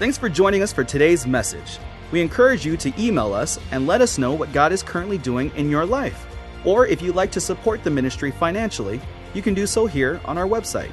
Thanks 0.00 0.16
for 0.16 0.30
joining 0.30 0.62
us 0.62 0.72
for 0.72 0.82
today's 0.82 1.26
message. 1.26 1.78
We 2.10 2.22
encourage 2.22 2.64
you 2.64 2.78
to 2.78 2.90
email 2.98 3.34
us 3.34 3.60
and 3.70 3.86
let 3.86 4.00
us 4.00 4.16
know 4.16 4.32
what 4.32 4.50
God 4.50 4.72
is 4.72 4.82
currently 4.82 5.18
doing 5.18 5.52
in 5.56 5.68
your 5.68 5.84
life. 5.84 6.26
Or 6.64 6.86
if 6.86 7.02
you'd 7.02 7.16
like 7.16 7.30
to 7.32 7.40
support 7.40 7.84
the 7.84 7.90
ministry 7.90 8.30
financially, 8.30 8.98
you 9.34 9.42
can 9.42 9.52
do 9.52 9.66
so 9.66 9.84
here 9.84 10.18
on 10.24 10.38
our 10.38 10.46
website. 10.46 10.90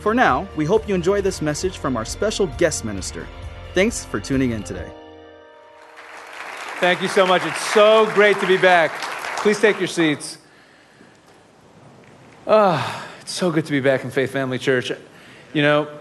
For 0.00 0.14
now, 0.14 0.48
we 0.56 0.64
hope 0.64 0.88
you 0.88 0.94
enjoy 0.94 1.20
this 1.20 1.42
message 1.42 1.76
from 1.76 1.98
our 1.98 2.06
special 2.06 2.46
guest 2.56 2.82
minister. 2.82 3.26
Thanks 3.74 4.06
for 4.06 4.20
tuning 4.20 4.52
in 4.52 4.62
today. 4.62 4.90
Thank 6.80 7.02
you 7.02 7.08
so 7.08 7.26
much. 7.26 7.44
It's 7.44 7.60
so 7.74 8.10
great 8.14 8.40
to 8.40 8.46
be 8.46 8.56
back. 8.56 8.90
Please 9.42 9.60
take 9.60 9.78
your 9.78 9.86
seats. 9.86 10.38
Ah, 12.46 13.04
oh, 13.04 13.20
it's 13.20 13.32
so 13.32 13.50
good 13.50 13.66
to 13.66 13.70
be 13.70 13.80
back 13.80 14.02
in 14.02 14.10
Faith 14.10 14.32
Family 14.32 14.58
Church. 14.58 14.92
You 15.52 15.60
know, 15.60 15.95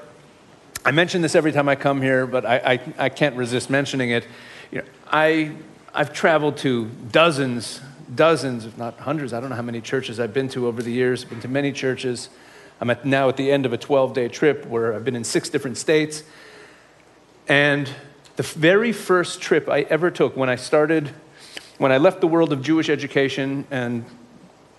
I 0.88 0.92
mention 0.92 1.24
this 1.24 1.34
every 1.34 1.52
time 1.52 1.68
I 1.68 1.74
come 1.74 2.00
here, 2.00 2.28
but 2.28 2.46
I, 2.46 2.58
I, 2.58 3.06
I 3.06 3.10
can't 3.10 3.36
resist 3.36 3.72
mentioning 3.72 4.12
it. 4.12 4.28
You 4.70 4.80
know, 4.80 4.86
I, 5.08 5.52
I've 5.96 6.14
traveled 6.14 6.58
to 6.58 6.86
dozens, 7.12 7.82
dozens, 8.14 8.66
if 8.66 8.78
not 8.78 9.00
hundreds, 9.00 9.34
I 9.34 9.40
don't 9.40 9.50
know 9.50 9.56
how 9.56 9.64
many 9.64 9.82
churches 9.82 10.20
I've 10.20 10.34
been 10.34 10.48
to 10.50 10.68
over 10.68 10.84
the 10.84 10.92
years, 10.92 11.26
been 11.26 11.42
to 11.42 11.48
many 11.48 11.72
churches. 11.72 12.30
I'm 12.80 12.92
at, 12.92 13.04
now 13.04 13.30
at 13.30 13.36
the 13.36 13.52
end 13.52 13.66
of 13.66 13.74
a 13.74 13.80
12 13.80 14.14
day 14.14 14.28
trip 14.28 14.68
where 14.68 14.94
I've 14.94 15.04
been 15.04 15.16
in 15.16 15.24
six 15.24 15.50
different 15.50 15.78
states. 15.78 16.22
And 17.48 17.90
the 18.36 18.44
very 18.44 18.92
first 18.92 19.42
trip 19.42 19.68
I 19.68 19.82
ever 19.90 20.12
took 20.12 20.38
when 20.38 20.50
I 20.50 20.56
started, 20.56 21.10
when 21.80 21.92
I 21.92 21.98
left 21.98 22.22
the 22.22 22.28
world 22.28 22.54
of 22.54 22.62
Jewish 22.62 22.90
education 22.90 23.66
and, 23.72 24.06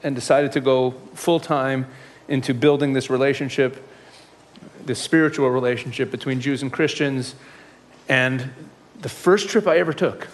and 0.04 0.14
decided 0.14 0.52
to 0.52 0.60
go 0.60 0.92
full 1.14 1.40
time 1.40 1.86
into 2.28 2.54
building 2.54 2.92
this 2.92 3.10
relationship, 3.10 3.82
this 4.86 4.98
spiritual 4.98 5.50
relationship 5.50 6.10
between 6.10 6.40
Jews 6.40 6.62
and 6.62 6.72
Christians. 6.72 7.34
And 8.08 8.50
the 9.00 9.08
first 9.08 9.48
trip 9.48 9.66
I 9.66 9.78
ever 9.78 9.92
took, 9.92 10.28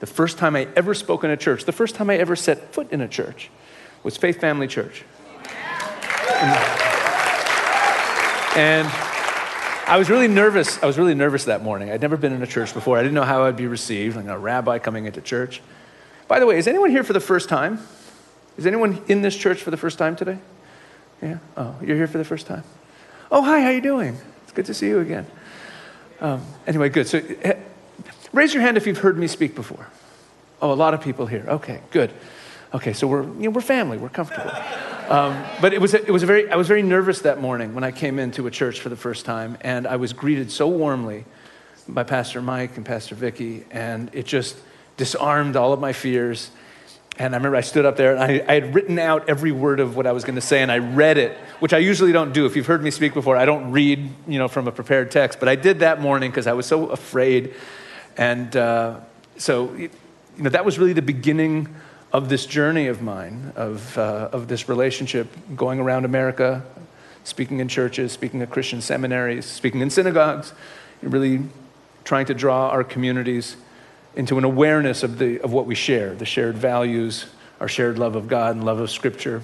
the 0.00 0.06
first 0.06 0.38
time 0.38 0.54
I 0.54 0.68
ever 0.76 0.94
spoke 0.94 1.24
in 1.24 1.30
a 1.30 1.36
church, 1.36 1.64
the 1.64 1.72
first 1.72 1.94
time 1.94 2.10
I 2.10 2.16
ever 2.16 2.36
set 2.36 2.72
foot 2.72 2.92
in 2.92 3.00
a 3.00 3.08
church 3.08 3.50
was 4.02 4.16
Faith 4.16 4.40
Family 4.40 4.68
Church. 4.68 5.04
And 8.56 8.86
I 9.86 9.96
was 9.98 10.10
really 10.10 10.28
nervous. 10.28 10.82
I 10.82 10.86
was 10.86 10.98
really 10.98 11.14
nervous 11.14 11.44
that 11.44 11.62
morning. 11.62 11.90
I'd 11.90 12.02
never 12.02 12.16
been 12.16 12.32
in 12.32 12.42
a 12.42 12.46
church 12.46 12.74
before. 12.74 12.98
I 12.98 13.02
didn't 13.02 13.14
know 13.14 13.24
how 13.24 13.44
I'd 13.44 13.56
be 13.56 13.66
received, 13.66 14.16
like 14.16 14.26
a 14.26 14.38
rabbi 14.38 14.78
coming 14.78 15.06
into 15.06 15.20
church. 15.20 15.62
By 16.28 16.40
the 16.40 16.46
way, 16.46 16.58
is 16.58 16.66
anyone 16.66 16.90
here 16.90 17.02
for 17.02 17.14
the 17.14 17.20
first 17.20 17.48
time? 17.48 17.80
Is 18.56 18.66
anyone 18.66 19.02
in 19.08 19.22
this 19.22 19.36
church 19.36 19.62
for 19.62 19.70
the 19.70 19.76
first 19.76 19.98
time 19.98 20.14
today? 20.14 20.38
Yeah? 21.22 21.38
Oh, 21.56 21.76
you're 21.80 21.96
here 21.96 22.06
for 22.06 22.18
the 22.18 22.24
first 22.24 22.46
time? 22.46 22.64
Oh, 23.30 23.42
hi, 23.42 23.60
how 23.60 23.68
you 23.68 23.82
doing? 23.82 24.16
It's 24.42 24.52
good 24.52 24.66
to 24.66 24.74
see 24.74 24.88
you 24.88 25.00
again. 25.00 25.26
Um, 26.20 26.42
anyway, 26.66 26.88
good. 26.88 27.06
So 27.06 27.18
eh, 27.42 27.58
raise 28.32 28.54
your 28.54 28.62
hand 28.62 28.78
if 28.78 28.86
you've 28.86 28.98
heard 28.98 29.18
me 29.18 29.26
speak 29.26 29.54
before. 29.54 29.86
Oh, 30.62 30.72
a 30.72 30.74
lot 30.74 30.94
of 30.94 31.02
people 31.02 31.26
here. 31.26 31.44
Okay, 31.46 31.82
good. 31.90 32.10
Okay, 32.72 32.94
so 32.94 33.06
we're, 33.06 33.22
you 33.22 33.44
know, 33.44 33.50
we're 33.50 33.60
family, 33.60 33.98
we're 33.98 34.08
comfortable. 34.08 34.50
Um, 35.10 35.44
but 35.60 35.74
it 35.74 35.80
was, 35.80 35.92
a, 35.92 36.04
it 36.04 36.10
was 36.10 36.22
a 36.22 36.26
very, 36.26 36.50
I 36.50 36.56
was 36.56 36.68
very 36.68 36.82
nervous 36.82 37.20
that 37.20 37.40
morning 37.40 37.74
when 37.74 37.84
I 37.84 37.92
came 37.92 38.18
into 38.18 38.46
a 38.46 38.50
church 38.50 38.80
for 38.80 38.88
the 38.88 38.96
first 38.96 39.26
time, 39.26 39.58
and 39.60 39.86
I 39.86 39.96
was 39.96 40.14
greeted 40.14 40.50
so 40.50 40.66
warmly 40.66 41.26
by 41.86 42.04
Pastor 42.04 42.40
Mike 42.40 42.76
and 42.76 42.84
Pastor 42.84 43.14
Vicky, 43.14 43.64
and 43.70 44.10
it 44.14 44.24
just 44.24 44.56
disarmed 44.96 45.54
all 45.54 45.74
of 45.74 45.80
my 45.80 45.92
fears. 45.92 46.50
And 47.18 47.34
I 47.34 47.38
remember 47.38 47.56
I 47.56 47.62
stood 47.62 47.84
up 47.84 47.96
there 47.96 48.14
and 48.14 48.22
I, 48.22 48.44
I 48.46 48.54
had 48.54 48.74
written 48.74 48.96
out 48.98 49.28
every 49.28 49.50
word 49.50 49.80
of 49.80 49.96
what 49.96 50.06
I 50.06 50.12
was 50.12 50.22
going 50.22 50.36
to 50.36 50.40
say, 50.40 50.62
and 50.62 50.70
I 50.70 50.78
read 50.78 51.18
it, 51.18 51.36
which 51.58 51.72
I 51.72 51.78
usually 51.78 52.12
don't 52.12 52.32
do. 52.32 52.46
If 52.46 52.54
you've 52.54 52.66
heard 52.66 52.82
me 52.82 52.92
speak 52.92 53.12
before, 53.12 53.36
I 53.36 53.44
don't 53.44 53.72
read, 53.72 54.08
you 54.28 54.38
know, 54.38 54.46
from 54.46 54.68
a 54.68 54.72
prepared 54.72 55.10
text, 55.10 55.40
but 55.40 55.48
I 55.48 55.56
did 55.56 55.80
that 55.80 56.00
morning 56.00 56.30
because 56.30 56.46
I 56.46 56.52
was 56.52 56.64
so 56.66 56.86
afraid. 56.86 57.54
And 58.16 58.56
uh, 58.56 59.00
so, 59.36 59.74
you 59.74 59.90
know, 60.36 60.50
that 60.50 60.64
was 60.64 60.78
really 60.78 60.92
the 60.92 61.02
beginning 61.02 61.74
of 62.12 62.28
this 62.28 62.46
journey 62.46 62.86
of 62.86 63.02
mine, 63.02 63.52
of, 63.56 63.98
uh, 63.98 64.28
of 64.32 64.46
this 64.46 64.68
relationship, 64.68 65.28
going 65.56 65.80
around 65.80 66.04
America, 66.04 66.64
speaking 67.24 67.58
in 67.58 67.66
churches, 67.66 68.12
speaking 68.12 68.42
at 68.42 68.50
Christian 68.50 68.80
seminaries, 68.80 69.44
speaking 69.44 69.80
in 69.80 69.90
synagogues, 69.90 70.52
really 71.02 71.40
trying 72.04 72.26
to 72.26 72.34
draw 72.34 72.68
our 72.68 72.84
communities 72.84 73.56
into 74.18 74.36
an 74.36 74.42
awareness 74.42 75.04
of, 75.04 75.16
the, 75.16 75.40
of 75.42 75.52
what 75.52 75.64
we 75.64 75.76
share, 75.76 76.12
the 76.12 76.26
shared 76.26 76.56
values, 76.56 77.26
our 77.60 77.68
shared 77.68 78.00
love 78.00 78.16
of 78.16 78.26
God 78.26 78.56
and 78.56 78.64
love 78.64 78.80
of 78.80 78.90
Scripture. 78.90 79.42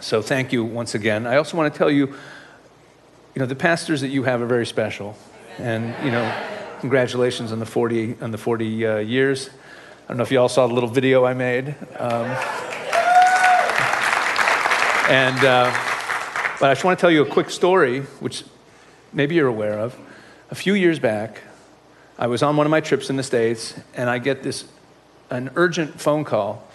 So 0.00 0.20
thank 0.20 0.52
you 0.52 0.64
once 0.64 0.96
again. 0.96 1.24
I 1.24 1.36
also 1.36 1.56
want 1.56 1.72
to 1.72 1.78
tell 1.78 1.88
you, 1.88 2.08
you 2.08 3.38
know, 3.38 3.46
the 3.46 3.54
pastors 3.54 4.00
that 4.00 4.08
you 4.08 4.24
have 4.24 4.42
are 4.42 4.46
very 4.46 4.66
special. 4.66 5.16
And, 5.58 5.94
you 6.04 6.10
know, 6.10 6.46
congratulations 6.80 7.52
on 7.52 7.60
the 7.60 7.66
40, 7.66 8.16
on 8.20 8.32
the 8.32 8.38
40 8.38 8.86
uh, 8.86 8.96
years. 8.96 9.48
I 9.48 10.08
don't 10.08 10.16
know 10.16 10.24
if 10.24 10.32
you 10.32 10.40
all 10.40 10.48
saw 10.48 10.66
the 10.66 10.74
little 10.74 10.90
video 10.90 11.24
I 11.24 11.34
made. 11.34 11.68
Um, 11.96 12.26
and, 15.08 15.44
uh, 15.44 15.70
but 16.58 16.70
I 16.70 16.74
just 16.74 16.82
want 16.82 16.98
to 16.98 17.00
tell 17.00 17.12
you 17.12 17.22
a 17.22 17.30
quick 17.30 17.50
story, 17.50 18.00
which 18.18 18.42
maybe 19.12 19.36
you're 19.36 19.46
aware 19.46 19.78
of. 19.78 19.96
A 20.50 20.56
few 20.56 20.74
years 20.74 20.98
back, 20.98 21.40
I 22.20 22.26
was 22.26 22.42
on 22.42 22.54
one 22.54 22.66
of 22.66 22.70
my 22.70 22.82
trips 22.82 23.08
in 23.08 23.16
the 23.16 23.22
States, 23.22 23.74
and 23.94 24.10
I 24.10 24.18
get 24.18 24.42
this 24.42 24.66
an 25.30 25.50
urgent 25.56 25.98
phone 25.98 26.24
call 26.24 26.68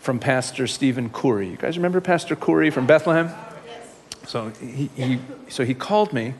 from 0.00 0.18
Pastor 0.18 0.66
Stephen 0.66 1.08
Khoury. 1.08 1.48
You 1.48 1.56
guys 1.56 1.78
remember 1.78 2.00
Pastor 2.00 2.34
Khoury 2.34 2.72
from 2.72 2.88
Bethlehem? 2.88 3.30
Yes. 3.64 3.94
So 4.26 4.48
he, 4.60 4.90
he, 4.96 5.20
so 5.48 5.64
he 5.64 5.72
called 5.72 6.12
me, 6.12 6.34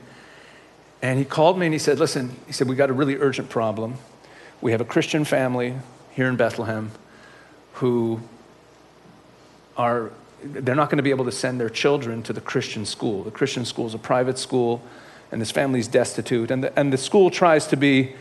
and 1.02 1.20
he 1.20 1.24
called 1.24 1.56
me 1.56 1.66
and 1.66 1.72
he 1.72 1.78
said, 1.78 2.00
Listen, 2.00 2.34
he 2.48 2.52
said, 2.52 2.68
we 2.68 2.74
got 2.74 2.90
a 2.90 2.92
really 2.92 3.14
urgent 3.14 3.48
problem. 3.48 3.94
We 4.60 4.72
have 4.72 4.80
a 4.80 4.84
Christian 4.84 5.24
family 5.24 5.76
here 6.10 6.26
in 6.26 6.34
Bethlehem 6.34 6.90
who 7.74 8.20
are 9.76 10.10
they're 10.42 10.74
not 10.74 10.90
going 10.90 10.96
to 10.96 11.04
be 11.04 11.10
able 11.10 11.26
to 11.26 11.32
send 11.32 11.60
their 11.60 11.70
children 11.70 12.24
to 12.24 12.32
the 12.32 12.40
Christian 12.40 12.84
school. 12.84 13.22
The 13.22 13.30
Christian 13.30 13.64
school 13.64 13.86
is 13.86 13.94
a 13.94 13.98
private 13.98 14.36
school, 14.36 14.82
and 15.30 15.40
this 15.40 15.52
family's 15.52 15.86
destitute. 15.86 16.50
And 16.50 16.64
the, 16.64 16.76
and 16.76 16.92
the 16.92 16.98
school 16.98 17.30
tries 17.30 17.68
to 17.68 17.76
be 17.76 18.14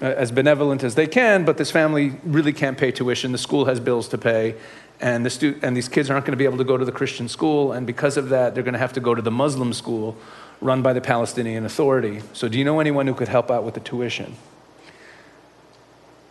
as 0.00 0.30
benevolent 0.30 0.82
as 0.84 0.94
they 0.94 1.06
can, 1.06 1.44
but 1.44 1.56
this 1.56 1.70
family 1.70 2.18
really 2.24 2.52
can't 2.52 2.76
pay 2.76 2.90
tuition. 2.90 3.32
The 3.32 3.38
school 3.38 3.64
has 3.64 3.80
bills 3.80 4.08
to 4.08 4.18
pay, 4.18 4.54
and, 5.00 5.24
the 5.24 5.30
stu- 5.30 5.58
and 5.62 5.76
these 5.76 5.88
kids 5.88 6.10
aren't 6.10 6.26
going 6.26 6.32
to 6.32 6.38
be 6.38 6.44
able 6.44 6.58
to 6.58 6.64
go 6.64 6.76
to 6.76 6.84
the 6.84 6.92
Christian 6.92 7.28
school, 7.28 7.72
and 7.72 7.86
because 7.86 8.16
of 8.16 8.28
that, 8.28 8.54
they're 8.54 8.62
going 8.62 8.74
to 8.74 8.78
have 8.78 8.92
to 8.94 9.00
go 9.00 9.14
to 9.14 9.22
the 9.22 9.30
Muslim 9.30 9.72
school 9.72 10.16
run 10.60 10.82
by 10.82 10.92
the 10.92 11.00
Palestinian 11.00 11.64
Authority. 11.64 12.22
So, 12.32 12.48
do 12.48 12.58
you 12.58 12.64
know 12.64 12.80
anyone 12.80 13.06
who 13.06 13.14
could 13.14 13.28
help 13.28 13.50
out 13.50 13.64
with 13.64 13.74
the 13.74 13.80
tuition? 13.80 14.36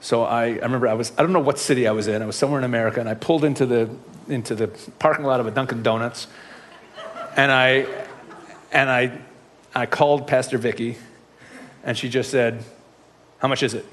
So 0.06 0.22
I, 0.22 0.44
I 0.44 0.50
remember 0.58 0.88
I 0.88 0.94
was, 0.94 1.12
I 1.18 1.24
don't 1.24 1.34
know 1.34 1.40
what 1.40 1.58
city 1.58 1.88
I 1.88 1.92
was 1.92 2.08
in. 2.08 2.22
I 2.22 2.28
was 2.28 2.36
somewhere 2.36 2.60
in 2.60 2.64
America, 2.64 3.00
and 3.00 3.10
I 3.10 3.16
pulled 3.16 3.44
into 3.44 3.66
the, 3.66 3.90
into 4.28 4.54
the 4.54 4.68
parking 5.00 5.26
lot 5.26 5.40
of 5.40 5.48
a 5.48 5.52
Dunkin' 5.52 5.82
Donuts, 5.82 6.28
and 7.36 7.52
I, 7.52 7.88
and 8.72 8.88
I, 8.88 9.18
I 9.74 9.88
called 9.88 10.28
Pastor 10.28 10.60
Vicky, 10.60 10.98
and 11.84 11.98
she 11.98 12.08
just 12.08 12.30
said, 12.30 12.64
how 13.40 13.48
much 13.48 13.64
is 13.64 13.74
it? 13.74 13.86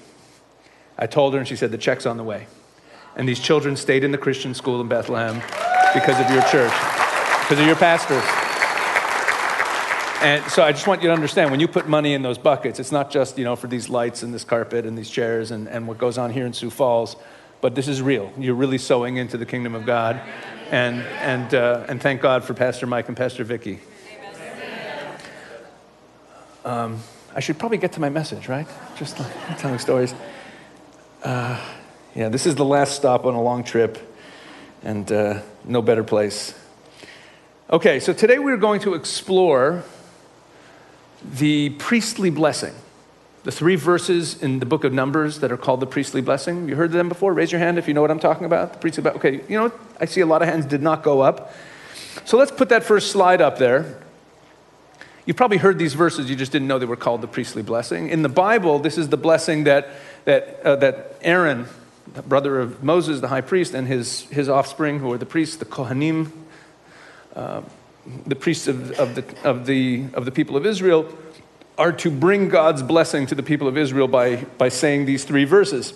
I 0.98 1.06
told 1.06 1.34
her, 1.34 1.38
and 1.38 1.48
she 1.48 1.56
said, 1.56 1.70
the 1.70 1.78
check's 1.78 2.06
on 2.06 2.16
the 2.16 2.24
way. 2.24 2.46
And 3.16 3.28
these 3.28 3.40
children 3.40 3.76
stayed 3.76 4.04
in 4.04 4.12
the 4.12 4.18
Christian 4.18 4.54
school 4.54 4.80
in 4.80 4.88
Bethlehem 4.88 5.36
because 5.94 6.18
of 6.18 6.30
your 6.30 6.42
church, 6.42 6.72
because 7.42 7.58
of 7.58 7.66
your 7.66 7.76
pastors. 7.76 8.22
And 10.22 10.44
so 10.50 10.62
I 10.62 10.70
just 10.70 10.86
want 10.86 11.02
you 11.02 11.08
to 11.08 11.14
understand 11.14 11.50
when 11.50 11.58
you 11.58 11.66
put 11.66 11.88
money 11.88 12.14
in 12.14 12.22
those 12.22 12.38
buckets, 12.38 12.78
it's 12.78 12.92
not 12.92 13.10
just 13.10 13.36
you 13.36 13.44
know 13.44 13.56
for 13.56 13.66
these 13.66 13.88
lights 13.88 14.22
and 14.22 14.32
this 14.32 14.44
carpet 14.44 14.86
and 14.86 14.96
these 14.96 15.10
chairs 15.10 15.50
and, 15.50 15.68
and 15.68 15.88
what 15.88 15.98
goes 15.98 16.16
on 16.16 16.30
here 16.30 16.46
in 16.46 16.52
Sioux 16.52 16.70
Falls, 16.70 17.16
but 17.60 17.74
this 17.74 17.88
is 17.88 18.00
real. 18.00 18.32
You're 18.38 18.54
really 18.54 18.78
sowing 18.78 19.16
into 19.16 19.36
the 19.36 19.46
kingdom 19.46 19.74
of 19.74 19.84
God. 19.84 20.20
And, 20.70 21.02
and, 21.20 21.52
uh, 21.54 21.84
and 21.88 22.00
thank 22.00 22.22
God 22.22 22.44
for 22.44 22.54
Pastor 22.54 22.86
Mike 22.86 23.08
and 23.08 23.16
Pastor 23.16 23.44
Vicky. 23.44 23.80
Um, 26.64 27.00
I 27.34 27.40
should 27.40 27.58
probably 27.58 27.78
get 27.78 27.92
to 27.92 28.00
my 28.00 28.10
message, 28.10 28.48
right? 28.48 28.66
Just 28.96 29.16
telling 29.58 29.78
stories. 29.78 30.14
Uh, 31.22 31.58
yeah, 32.14 32.28
this 32.28 32.44
is 32.44 32.56
the 32.56 32.64
last 32.64 32.94
stop 32.94 33.24
on 33.24 33.34
a 33.34 33.42
long 33.42 33.64
trip, 33.64 33.98
and 34.82 35.10
uh, 35.10 35.40
no 35.64 35.80
better 35.80 36.04
place. 36.04 36.54
Okay, 37.70 38.00
so 38.00 38.12
today 38.12 38.38
we're 38.38 38.58
going 38.58 38.80
to 38.80 38.92
explore 38.92 39.82
the 41.24 41.70
priestly 41.70 42.28
blessing. 42.28 42.74
The 43.44 43.52
three 43.52 43.76
verses 43.76 44.40
in 44.42 44.58
the 44.58 44.66
book 44.66 44.84
of 44.84 44.92
Numbers 44.92 45.40
that 45.40 45.50
are 45.50 45.56
called 45.56 45.80
the 45.80 45.86
priestly 45.86 46.20
blessing. 46.20 46.68
You 46.68 46.76
heard 46.76 46.92
them 46.92 47.08
before? 47.08 47.32
Raise 47.32 47.50
your 47.50 47.60
hand 47.60 47.78
if 47.78 47.88
you 47.88 47.94
know 47.94 48.02
what 48.02 48.10
I'm 48.10 48.20
talking 48.20 48.44
about. 48.44 48.74
The 48.74 48.78
priestly 48.78 49.02
blessing. 49.02 49.18
Okay, 49.20 49.44
you 49.48 49.58
know, 49.58 49.72
I 49.98 50.04
see 50.04 50.20
a 50.20 50.26
lot 50.26 50.42
of 50.42 50.48
hands 50.48 50.66
did 50.66 50.82
not 50.82 51.02
go 51.02 51.22
up. 51.22 51.54
So 52.26 52.36
let's 52.36 52.52
put 52.52 52.68
that 52.68 52.84
first 52.84 53.10
slide 53.10 53.40
up 53.40 53.58
there. 53.58 54.02
You've 55.24 55.36
probably 55.36 55.58
heard 55.58 55.78
these 55.78 55.94
verses, 55.94 56.28
you 56.28 56.34
just 56.34 56.50
didn't 56.50 56.66
know 56.66 56.78
they 56.78 56.86
were 56.86 56.96
called 56.96 57.20
the 57.20 57.28
priestly 57.28 57.62
blessing. 57.62 58.08
In 58.08 58.22
the 58.22 58.28
Bible, 58.28 58.80
this 58.80 58.98
is 58.98 59.08
the 59.08 59.16
blessing 59.16 59.64
that, 59.64 59.88
that, 60.24 60.60
uh, 60.64 60.76
that 60.76 61.16
Aaron, 61.22 61.66
the 62.14 62.22
brother 62.22 62.58
of 62.58 62.82
Moses, 62.82 63.20
the 63.20 63.28
high 63.28 63.40
priest, 63.40 63.72
and 63.72 63.86
his, 63.86 64.22
his 64.30 64.48
offspring, 64.48 64.98
who 64.98 65.12
are 65.12 65.18
the 65.18 65.26
priests, 65.26 65.56
the 65.56 65.64
Kohanim, 65.64 66.32
uh, 67.36 67.62
the 68.26 68.34
priests 68.34 68.66
of, 68.66 68.90
of, 68.98 69.14
the, 69.14 69.24
of, 69.44 69.66
the, 69.66 70.06
of 70.14 70.24
the 70.24 70.32
people 70.32 70.56
of 70.56 70.66
Israel 70.66 71.06
are 71.78 71.92
to 71.92 72.10
bring 72.10 72.48
God's 72.48 72.82
blessing 72.82 73.26
to 73.26 73.34
the 73.34 73.42
people 73.42 73.68
of 73.68 73.78
Israel 73.78 74.08
by, 74.08 74.36
by 74.58 74.68
saying 74.68 75.06
these 75.06 75.24
three 75.24 75.44
verses. 75.44 75.94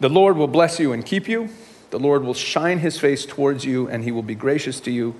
The 0.00 0.08
Lord 0.08 0.36
will 0.36 0.48
bless 0.48 0.80
you 0.80 0.92
and 0.92 1.04
keep 1.04 1.28
you. 1.28 1.50
The 1.90 1.98
Lord 1.98 2.24
will 2.24 2.34
shine 2.34 2.78
his 2.78 2.98
face 2.98 3.24
towards 3.24 3.64
you 3.64 3.88
and 3.88 4.04
he 4.04 4.12
will 4.12 4.22
be 4.22 4.34
gracious 4.34 4.80
to 4.80 4.90
you. 4.90 5.14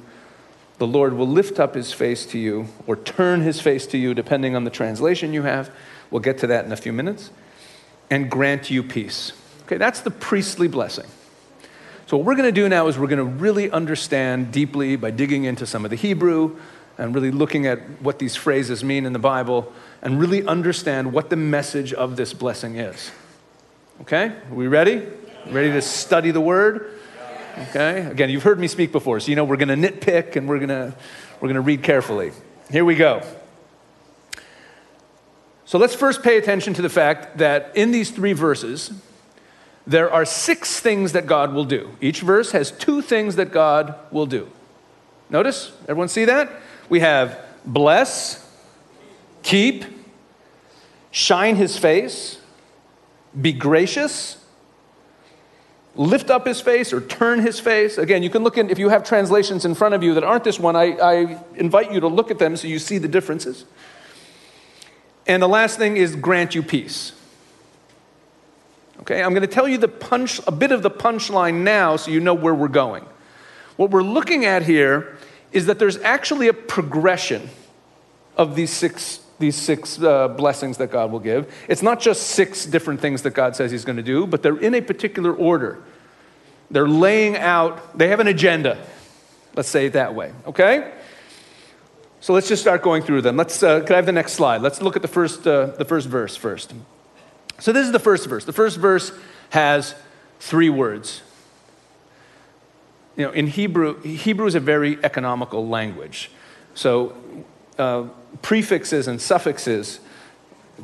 The 0.78 0.86
Lord 0.86 1.14
will 1.14 1.26
lift 1.26 1.58
up 1.58 1.74
his 1.74 1.92
face 1.92 2.24
to 2.26 2.38
you 2.38 2.68
or 2.86 2.96
turn 2.96 3.42
his 3.42 3.60
face 3.60 3.86
to 3.88 3.98
you, 3.98 4.14
depending 4.14 4.54
on 4.54 4.64
the 4.64 4.70
translation 4.70 5.32
you 5.32 5.42
have. 5.42 5.70
We'll 6.10 6.22
get 6.22 6.38
to 6.38 6.46
that 6.48 6.64
in 6.64 6.72
a 6.72 6.76
few 6.76 6.92
minutes. 6.92 7.30
And 8.10 8.30
grant 8.30 8.70
you 8.70 8.82
peace. 8.82 9.32
Okay, 9.64 9.76
that's 9.76 10.00
the 10.00 10.10
priestly 10.10 10.68
blessing. 10.68 11.06
So, 12.06 12.16
what 12.16 12.24
we're 12.24 12.36
going 12.36 12.48
to 12.48 12.60
do 12.60 12.68
now 12.70 12.86
is 12.86 12.98
we're 12.98 13.08
going 13.08 13.18
to 13.18 13.24
really 13.24 13.70
understand 13.70 14.50
deeply 14.50 14.96
by 14.96 15.10
digging 15.10 15.44
into 15.44 15.66
some 15.66 15.84
of 15.84 15.90
the 15.90 15.96
Hebrew 15.96 16.56
and 16.96 17.14
really 17.14 17.30
looking 17.30 17.66
at 17.66 17.80
what 18.00 18.18
these 18.18 18.34
phrases 18.34 18.82
mean 18.82 19.04
in 19.04 19.12
the 19.12 19.18
Bible 19.18 19.70
and 20.00 20.18
really 20.18 20.46
understand 20.46 21.12
what 21.12 21.28
the 21.28 21.36
message 21.36 21.92
of 21.92 22.16
this 22.16 22.32
blessing 22.32 22.76
is. 22.76 23.10
Okay? 24.02 24.28
Are 24.28 24.54
we 24.54 24.68
ready? 24.68 25.06
Ready 25.50 25.70
to 25.72 25.82
study 25.82 26.30
the 26.30 26.40
word? 26.40 26.97
Okay? 27.70 28.06
Again, 28.06 28.30
you've 28.30 28.42
heard 28.42 28.58
me 28.58 28.68
speak 28.68 28.92
before, 28.92 29.20
so 29.20 29.30
you 29.30 29.36
know 29.36 29.44
we're 29.44 29.56
going 29.56 29.80
to 29.80 29.90
nitpick 29.90 30.36
and 30.36 30.48
we're 30.48 30.58
going 30.58 30.68
to 30.68 30.94
we're 31.40 31.48
going 31.48 31.54
to 31.54 31.60
read 31.60 31.82
carefully. 31.82 32.32
Here 32.70 32.84
we 32.84 32.94
go. 32.94 33.22
So 35.64 35.78
let's 35.78 35.94
first 35.94 36.22
pay 36.22 36.38
attention 36.38 36.74
to 36.74 36.82
the 36.82 36.88
fact 36.88 37.38
that 37.38 37.72
in 37.74 37.90
these 37.90 38.10
three 38.10 38.32
verses, 38.32 38.90
there 39.86 40.10
are 40.10 40.24
six 40.24 40.80
things 40.80 41.12
that 41.12 41.26
God 41.26 41.52
will 41.54 41.64
do. 41.64 41.96
Each 42.00 42.20
verse 42.20 42.52
has 42.52 42.70
two 42.70 43.02
things 43.02 43.36
that 43.36 43.52
God 43.52 43.94
will 44.10 44.26
do. 44.26 44.50
Notice? 45.30 45.72
Everyone 45.82 46.08
see 46.08 46.24
that? 46.24 46.50
We 46.88 47.00
have 47.00 47.38
bless, 47.64 48.50
keep, 49.42 49.84
shine 51.10 51.56
his 51.56 51.78
face, 51.78 52.38
be 53.38 53.52
gracious, 53.52 54.42
lift 55.98 56.30
up 56.30 56.46
his 56.46 56.60
face 56.60 56.92
or 56.92 57.00
turn 57.00 57.40
his 57.40 57.58
face. 57.60 57.98
Again, 57.98 58.22
you 58.22 58.30
can 58.30 58.44
look 58.44 58.56
in, 58.56 58.70
if 58.70 58.78
you 58.78 58.88
have 58.88 59.02
translations 59.02 59.64
in 59.64 59.74
front 59.74 59.94
of 59.94 60.02
you 60.02 60.14
that 60.14 60.24
aren't 60.24 60.44
this 60.44 60.58
one, 60.58 60.76
I, 60.76 60.92
I 60.92 61.42
invite 61.56 61.92
you 61.92 62.00
to 62.00 62.08
look 62.08 62.30
at 62.30 62.38
them 62.38 62.56
so 62.56 62.68
you 62.68 62.78
see 62.78 62.98
the 62.98 63.08
differences. 63.08 63.64
And 65.26 65.42
the 65.42 65.48
last 65.48 65.76
thing 65.76 65.96
is 65.96 66.14
grant 66.14 66.54
you 66.54 66.62
peace. 66.62 67.12
Okay, 69.00 69.22
I'm 69.22 69.30
going 69.30 69.42
to 69.42 69.52
tell 69.52 69.68
you 69.68 69.76
the 69.76 69.88
punch, 69.88 70.40
a 70.46 70.52
bit 70.52 70.70
of 70.70 70.82
the 70.82 70.90
punchline 70.90 71.62
now 71.62 71.96
so 71.96 72.10
you 72.10 72.20
know 72.20 72.34
where 72.34 72.54
we're 72.54 72.68
going. 72.68 73.04
What 73.76 73.90
we're 73.90 74.02
looking 74.02 74.44
at 74.44 74.62
here 74.62 75.16
is 75.50 75.66
that 75.66 75.78
there's 75.78 75.98
actually 75.98 76.46
a 76.46 76.52
progression 76.52 77.50
of 78.36 78.54
these 78.54 78.70
six, 78.70 79.20
these 79.38 79.56
six 79.56 80.00
uh, 80.02 80.28
blessings 80.28 80.78
that 80.78 80.90
God 80.90 81.12
will 81.12 81.20
give. 81.20 81.52
It's 81.68 81.82
not 81.82 82.00
just 82.00 82.28
six 82.28 82.66
different 82.66 83.00
things 83.00 83.22
that 83.22 83.30
God 83.30 83.54
says 83.54 83.70
He's 83.70 83.84
going 83.84 83.96
to 83.96 84.02
do, 84.02 84.26
but 84.26 84.42
they're 84.42 84.58
in 84.58 84.74
a 84.74 84.80
particular 84.80 85.32
order. 85.32 85.82
They're 86.70 86.88
laying 86.88 87.36
out, 87.36 87.96
they 87.96 88.08
have 88.08 88.20
an 88.20 88.26
agenda. 88.26 88.78
Let's 89.54 89.68
say 89.68 89.86
it 89.86 89.94
that 89.94 90.14
way, 90.14 90.32
okay? 90.46 90.92
So 92.20 92.32
let's 92.32 92.48
just 92.48 92.62
start 92.62 92.82
going 92.82 93.02
through 93.02 93.22
them. 93.22 93.36
Let's, 93.36 93.62
uh, 93.62 93.80
can 93.80 93.92
I 93.92 93.96
have 93.96 94.06
the 94.06 94.12
next 94.12 94.32
slide? 94.32 94.60
Let's 94.60 94.82
look 94.82 94.96
at 94.96 95.02
the 95.02 95.08
first, 95.08 95.46
uh, 95.46 95.66
the 95.66 95.84
first 95.84 96.08
verse 96.08 96.36
first. 96.36 96.74
So 97.60 97.72
this 97.72 97.86
is 97.86 97.92
the 97.92 97.98
first 97.98 98.26
verse. 98.26 98.44
The 98.44 98.52
first 98.52 98.76
verse 98.76 99.12
has 99.50 99.94
three 100.40 100.68
words. 100.68 101.22
You 103.16 103.24
know, 103.26 103.32
in 103.32 103.48
Hebrew, 103.48 104.00
Hebrew 104.02 104.46
is 104.46 104.54
a 104.54 104.60
very 104.60 105.02
economical 105.02 105.66
language. 105.66 106.30
So 106.74 107.16
uh, 107.78 108.04
prefixes 108.42 109.08
and 109.08 109.20
suffixes 109.20 110.00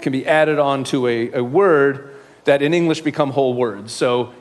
can 0.01 0.13
be 0.13 0.27
added 0.27 0.59
onto 0.59 1.07
a, 1.07 1.33
a 1.33 1.45
word 1.45 2.15
that 2.45 2.63
in 2.63 2.75
English 2.75 3.01
become 3.01 3.31
whole 3.31 3.55
words. 3.55 3.93
So 3.93 4.35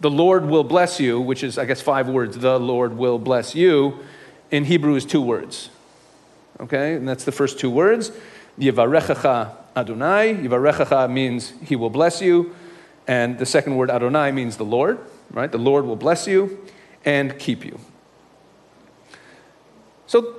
the 0.00 0.10
Lord 0.10 0.46
will 0.46 0.64
bless 0.64 1.00
you, 1.00 1.20
which 1.20 1.42
is, 1.42 1.58
I 1.58 1.64
guess, 1.64 1.80
five 1.80 2.08
words. 2.08 2.38
The 2.38 2.58
Lord 2.58 2.96
will 2.96 3.18
bless 3.18 3.54
you. 3.54 4.00
In 4.50 4.64
Hebrew 4.64 4.94
is 4.94 5.04
two 5.04 5.22
words. 5.22 5.70
Okay? 6.60 6.94
And 6.94 7.08
that's 7.08 7.24
the 7.24 7.32
first 7.32 7.58
two 7.58 7.70
words. 7.70 8.12
Yivarechacha 8.58 9.54
Adonai. 9.76 10.34
Yivarechacha 10.34 11.10
means 11.10 11.52
he 11.62 11.76
will 11.76 11.90
bless 11.90 12.20
you. 12.20 12.54
And 13.06 13.38
the 13.38 13.46
second 13.46 13.76
word, 13.76 13.90
Adonai, 13.90 14.32
means 14.32 14.56
the 14.56 14.64
Lord, 14.64 14.98
right? 15.30 15.50
The 15.50 15.58
Lord 15.58 15.84
will 15.84 15.96
bless 15.96 16.26
you 16.26 16.66
and 17.04 17.38
keep 17.38 17.64
you. 17.64 17.78
So 20.06 20.35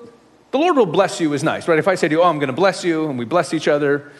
the 0.51 0.57
Lord 0.57 0.77
will 0.77 0.85
bless 0.85 1.19
you 1.19 1.33
is 1.33 1.43
nice, 1.43 1.67
right? 1.67 1.79
If 1.79 1.87
I 1.87 1.95
say 1.95 2.07
to 2.07 2.15
you, 2.15 2.21
oh, 2.21 2.29
I'm 2.29 2.39
going 2.39 2.47
to 2.47 2.53
bless 2.53 2.83
you, 2.83 3.09
and 3.09 3.19
we 3.19 3.25
bless 3.25 3.53
each 3.53 3.67
other, 3.67 4.11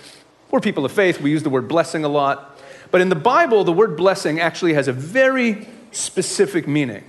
we're 0.51 0.59
people 0.59 0.85
of 0.85 0.91
faith, 0.91 1.21
we 1.21 1.31
use 1.31 1.43
the 1.43 1.49
word 1.49 1.67
blessing 1.67 2.03
a 2.03 2.09
lot. 2.09 2.59
But 2.91 3.01
in 3.01 3.09
the 3.09 3.15
Bible, 3.15 3.63
the 3.63 3.73
word 3.73 3.97
blessing 3.97 4.39
actually 4.39 4.73
has 4.73 4.87
a 4.87 4.93
very 4.93 5.67
specific 5.91 6.67
meaning. 6.67 7.03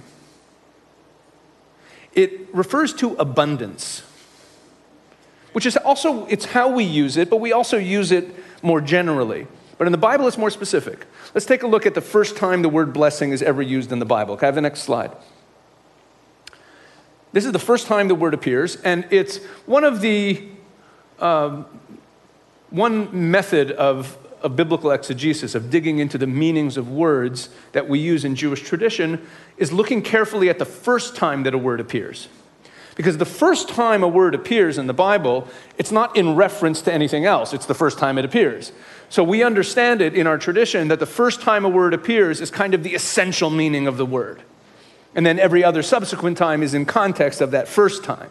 It 2.15 2.53
refers 2.53 2.93
to 2.94 3.15
abundance, 3.15 4.03
which 5.53 5.67
is 5.67 5.76
also 5.76 6.26
it's 6.26 6.47
how 6.47 6.69
we 6.69 6.85
use 6.85 7.17
it, 7.17 7.31
but 7.31 7.37
we 7.37 7.53
also 7.53 7.76
use 7.76 8.11
it 8.11 8.35
more 8.62 8.81
generally. 8.81 9.47
But 9.76 9.87
in 9.87 9.93
the 9.93 9.99
Bible, 9.99 10.26
it's 10.26 10.38
more 10.38 10.50
specific. 10.50 11.06
Let's 11.35 11.47
take 11.47 11.62
a 11.62 11.69
look 11.69 11.87
at 11.87 11.94
the 11.94 12.00
first 12.00 12.37
time 12.37 12.62
the 12.62 12.69
word 12.69 12.93
blessing 12.93 13.31
is 13.31 13.43
ever 13.43 13.62
used 13.62 13.93
in 13.93 14.00
the 14.00 14.05
Bible. 14.05 14.37
Can 14.37 14.47
I 14.47 14.49
have 14.49 14.55
the 14.56 14.61
next 14.61 14.81
slide? 14.81 15.12
This 17.32 17.44
is 17.44 17.52
the 17.52 17.58
first 17.58 17.86
time 17.86 18.08
the 18.08 18.14
word 18.14 18.34
appears, 18.34 18.76
and 18.76 19.06
it's 19.10 19.38
one 19.66 19.84
of 19.84 20.00
the 20.00 20.48
um, 21.19 21.66
one 22.70 23.30
method 23.30 23.72
of 23.72 24.16
of 24.42 24.56
biblical 24.56 24.90
exegesis, 24.90 25.54
of 25.54 25.70
digging 25.70 25.98
into 25.98 26.19
the 26.19 26.26
meanings 26.26 26.76
of 26.76 26.90
words 26.90 27.48
that 27.72 27.88
we 27.88 27.98
use 27.98 28.25
in 28.25 28.34
Jewish 28.34 28.62
tradition, 28.62 29.26
is 29.56 29.72
looking 29.72 30.02
carefully 30.02 30.48
at 30.48 30.58
the 30.58 30.64
first 30.64 31.16
time 31.16 31.42
that 31.42 31.54
a 31.54 31.58
word 31.58 31.80
appears. 31.80 32.28
Because 32.94 33.19
the 33.19 33.25
first 33.25 33.69
time 33.69 34.02
a 34.02 34.08
word 34.08 34.34
appears 34.34 34.76
in 34.76 34.88
the 34.88 34.94
Bible, 34.94 35.46
it's 35.76 35.92
not 35.92 36.16
in 36.16 36.34
reference 36.34 36.82
to 36.82 36.92
anything 36.92 37.24
else, 37.24 37.52
it's 37.52 37.66
the 37.66 37.74
first 37.74 37.98
time 37.98 38.19
it 38.19 38.24
appears. 38.24 38.72
So 39.08 39.22
we 39.22 39.42
understand 39.42 40.02
it 40.02 40.14
in 40.14 40.26
our 40.26 40.36
tradition 40.36 40.88
that 40.88 40.98
the 40.98 41.06
first 41.06 41.40
time 41.40 41.64
a 41.64 41.69
word 41.69 41.94
appears 41.94 42.40
is 42.40 42.50
kind 42.50 42.74
of 42.74 42.82
the 42.82 42.94
essential 42.94 43.50
meaning 43.50 43.86
of 43.86 43.96
the 43.96 44.06
word. 44.06 44.42
And 45.14 45.25
then 45.25 45.38
every 45.38 45.64
other 45.64 45.82
subsequent 45.82 46.37
time 46.37 46.62
is 46.62 46.75
in 46.75 46.84
context 46.84 47.40
of 47.40 47.52
that 47.52 47.69
first 47.69 48.05
time. 48.05 48.31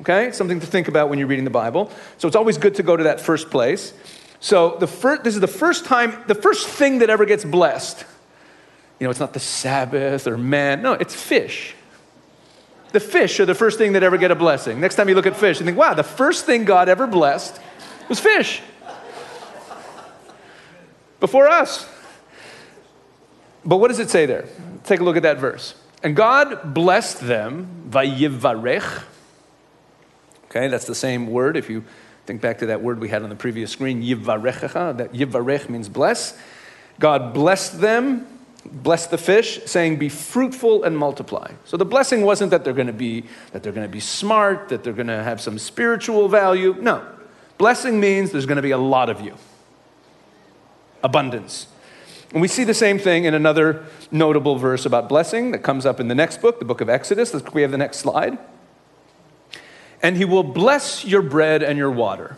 Okay? 0.00 0.32
Something 0.32 0.60
to 0.60 0.66
think 0.66 0.88
about 0.88 1.08
when 1.08 1.18
you're 1.18 1.28
reading 1.28 1.44
the 1.44 1.50
Bible. 1.50 1.90
So 2.18 2.26
it's 2.26 2.36
always 2.36 2.58
good 2.58 2.76
to 2.76 2.82
go 2.82 2.96
to 2.96 3.04
that 3.04 3.20
first 3.20 3.50
place. 3.50 3.92
So 4.40 4.76
the 4.78 4.86
first, 4.86 5.24
this 5.24 5.34
is 5.34 5.40
the 5.40 5.46
first 5.46 5.84
time, 5.84 6.22
the 6.26 6.34
first 6.34 6.68
thing 6.68 6.98
that 6.98 7.10
ever 7.10 7.24
gets 7.24 7.44
blessed. 7.44 8.04
You 8.98 9.06
know, 9.06 9.10
it's 9.10 9.20
not 9.20 9.32
the 9.32 9.40
Sabbath 9.40 10.26
or 10.26 10.36
man. 10.36 10.82
No, 10.82 10.92
it's 10.92 11.14
fish. 11.14 11.74
The 12.92 13.00
fish 13.00 13.40
are 13.40 13.46
the 13.46 13.54
first 13.54 13.78
thing 13.78 13.94
that 13.94 14.02
ever 14.02 14.16
get 14.18 14.30
a 14.30 14.36
blessing. 14.36 14.80
Next 14.80 14.94
time 14.94 15.08
you 15.08 15.14
look 15.14 15.26
at 15.26 15.36
fish, 15.36 15.58
you 15.58 15.66
think, 15.66 15.76
wow, 15.76 15.94
the 15.94 16.04
first 16.04 16.46
thing 16.46 16.64
God 16.64 16.88
ever 16.88 17.06
blessed 17.06 17.60
was 18.08 18.20
fish. 18.20 18.62
Before 21.20 21.48
us. 21.48 21.88
But 23.64 23.78
what 23.78 23.88
does 23.88 23.98
it 23.98 24.10
say 24.10 24.26
there? 24.26 24.46
Take 24.84 25.00
a 25.00 25.04
look 25.04 25.16
at 25.16 25.22
that 25.22 25.38
verse. 25.38 25.74
And 26.02 26.14
God 26.14 26.74
blessed 26.74 27.20
them, 27.20 27.88
vayivarech. 27.88 29.02
Okay, 30.46 30.68
that's 30.68 30.86
the 30.86 30.94
same 30.94 31.28
word 31.28 31.56
if 31.56 31.70
you 31.70 31.84
Think 32.26 32.40
back 32.40 32.58
to 32.58 32.66
that 32.66 32.82
word 32.82 33.00
we 33.00 33.08
had 33.08 33.22
on 33.22 33.28
the 33.28 33.36
previous 33.36 33.70
screen, 33.70 34.02
yivarechecha. 34.02 34.96
That 34.96 35.12
yivarech 35.12 35.68
means 35.68 35.88
bless. 35.88 36.38
God 36.98 37.34
blessed 37.34 37.80
them, 37.80 38.26
blessed 38.64 39.10
the 39.10 39.18
fish, 39.18 39.60
saying, 39.66 39.98
"Be 39.98 40.08
fruitful 40.08 40.84
and 40.84 40.96
multiply." 40.96 41.50
So 41.66 41.76
the 41.76 41.84
blessing 41.84 42.22
wasn't 42.22 42.50
that 42.52 42.64
they're 42.64 42.72
going 42.72 42.86
to 42.86 42.94
be 42.94 43.24
that 43.52 43.62
they're 43.62 43.72
going 43.72 43.86
to 43.86 43.92
be 43.92 44.00
smart, 44.00 44.70
that 44.70 44.84
they're 44.84 44.94
going 44.94 45.08
to 45.08 45.22
have 45.22 45.40
some 45.40 45.58
spiritual 45.58 46.28
value. 46.28 46.74
No, 46.80 47.04
blessing 47.58 48.00
means 48.00 48.30
there's 48.30 48.46
going 48.46 48.56
to 48.56 48.62
be 48.62 48.70
a 48.70 48.78
lot 48.78 49.10
of 49.10 49.20
you, 49.20 49.34
abundance. 51.02 51.66
And 52.34 52.42
we 52.42 52.48
see 52.48 52.64
the 52.64 52.74
same 52.74 52.98
thing 52.98 53.24
in 53.24 53.32
another 53.32 53.86
notable 54.10 54.56
verse 54.56 54.84
about 54.84 55.08
blessing 55.08 55.52
that 55.52 55.60
comes 55.60 55.86
up 55.86 56.00
in 56.00 56.08
the 56.08 56.14
next 56.14 56.42
book, 56.42 56.58
the 56.58 56.64
book 56.66 56.82
of 56.82 56.90
Exodus. 56.90 57.32
We 57.54 57.62
have 57.62 57.70
the 57.70 57.78
next 57.78 57.98
slide 57.98 58.36
and 60.04 60.18
he 60.18 60.26
will 60.26 60.42
bless 60.42 61.02
your 61.04 61.22
bread 61.22 61.62
and 61.62 61.78
your 61.78 61.90
water. 61.90 62.36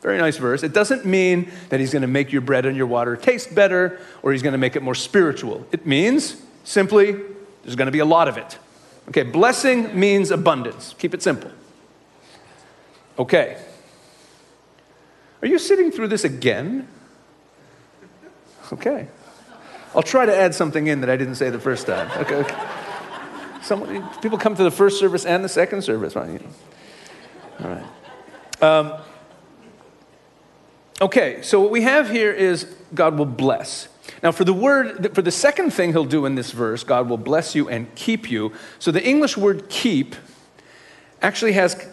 Very 0.00 0.16
nice 0.16 0.38
verse. 0.38 0.62
It 0.62 0.72
doesn't 0.72 1.04
mean 1.04 1.52
that 1.68 1.78
he's 1.78 1.92
going 1.92 2.02
to 2.02 2.08
make 2.08 2.32
your 2.32 2.40
bread 2.40 2.64
and 2.64 2.74
your 2.74 2.86
water 2.86 3.16
taste 3.16 3.54
better 3.54 4.00
or 4.22 4.32
he's 4.32 4.42
going 4.42 4.52
to 4.52 4.58
make 4.58 4.76
it 4.76 4.82
more 4.82 4.94
spiritual. 4.94 5.66
It 5.72 5.86
means 5.86 6.40
simply 6.64 7.12
there's 7.64 7.76
going 7.76 7.86
to 7.86 7.92
be 7.92 7.98
a 7.98 8.04
lot 8.06 8.28
of 8.28 8.38
it. 8.38 8.58
Okay, 9.08 9.24
blessing 9.24 9.98
means 9.98 10.30
abundance. 10.30 10.94
Keep 10.98 11.12
it 11.12 11.22
simple. 11.22 11.50
Okay. 13.18 13.58
Are 15.42 15.48
you 15.48 15.58
sitting 15.58 15.90
through 15.90 16.08
this 16.08 16.24
again? 16.24 16.88
Okay. 18.72 19.08
I'll 19.94 20.02
try 20.02 20.24
to 20.26 20.34
add 20.34 20.54
something 20.54 20.86
in 20.86 21.00
that 21.02 21.10
I 21.10 21.16
didn't 21.16 21.34
say 21.34 21.50
the 21.50 21.60
first 21.60 21.86
time. 21.86 22.10
Okay. 22.18 22.36
okay. 22.36 22.56
People 24.20 24.38
come 24.38 24.56
to 24.56 24.64
the 24.64 24.70
first 24.70 24.98
service 24.98 25.24
and 25.24 25.44
the 25.44 25.48
second 25.48 25.82
service, 25.82 26.16
right? 26.16 26.42
All 27.62 27.68
right. 27.70 28.62
Um, 28.62 28.94
okay, 31.00 31.42
so 31.42 31.60
what 31.60 31.70
we 31.70 31.82
have 31.82 32.10
here 32.10 32.32
is 32.32 32.64
God 32.94 33.18
will 33.18 33.26
bless. 33.26 33.88
Now, 34.22 34.32
for 34.32 34.44
the 34.44 34.52
word, 34.52 35.14
for 35.14 35.22
the 35.22 35.30
second 35.30 35.72
thing 35.72 35.92
he'll 35.92 36.04
do 36.04 36.26
in 36.26 36.34
this 36.34 36.50
verse, 36.50 36.84
God 36.84 37.08
will 37.08 37.18
bless 37.18 37.54
you 37.54 37.68
and 37.68 37.92
keep 37.94 38.30
you. 38.30 38.52
So 38.78 38.90
the 38.90 39.04
English 39.04 39.36
word 39.36 39.68
keep 39.68 40.16
actually 41.20 41.52
has 41.52 41.88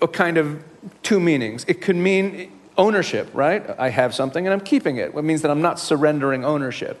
a 0.00 0.08
kind 0.08 0.38
of 0.38 0.62
two 1.02 1.18
meanings. 1.18 1.64
It 1.68 1.80
could 1.80 1.96
mean 1.96 2.52
ownership, 2.78 3.28
right? 3.32 3.64
I 3.78 3.88
have 3.88 4.14
something 4.14 4.46
and 4.46 4.52
I'm 4.52 4.60
keeping 4.60 4.96
it. 4.98 5.14
It 5.14 5.22
means 5.22 5.42
that 5.42 5.50
I'm 5.50 5.62
not 5.62 5.78
surrendering 5.78 6.44
ownership. 6.44 7.00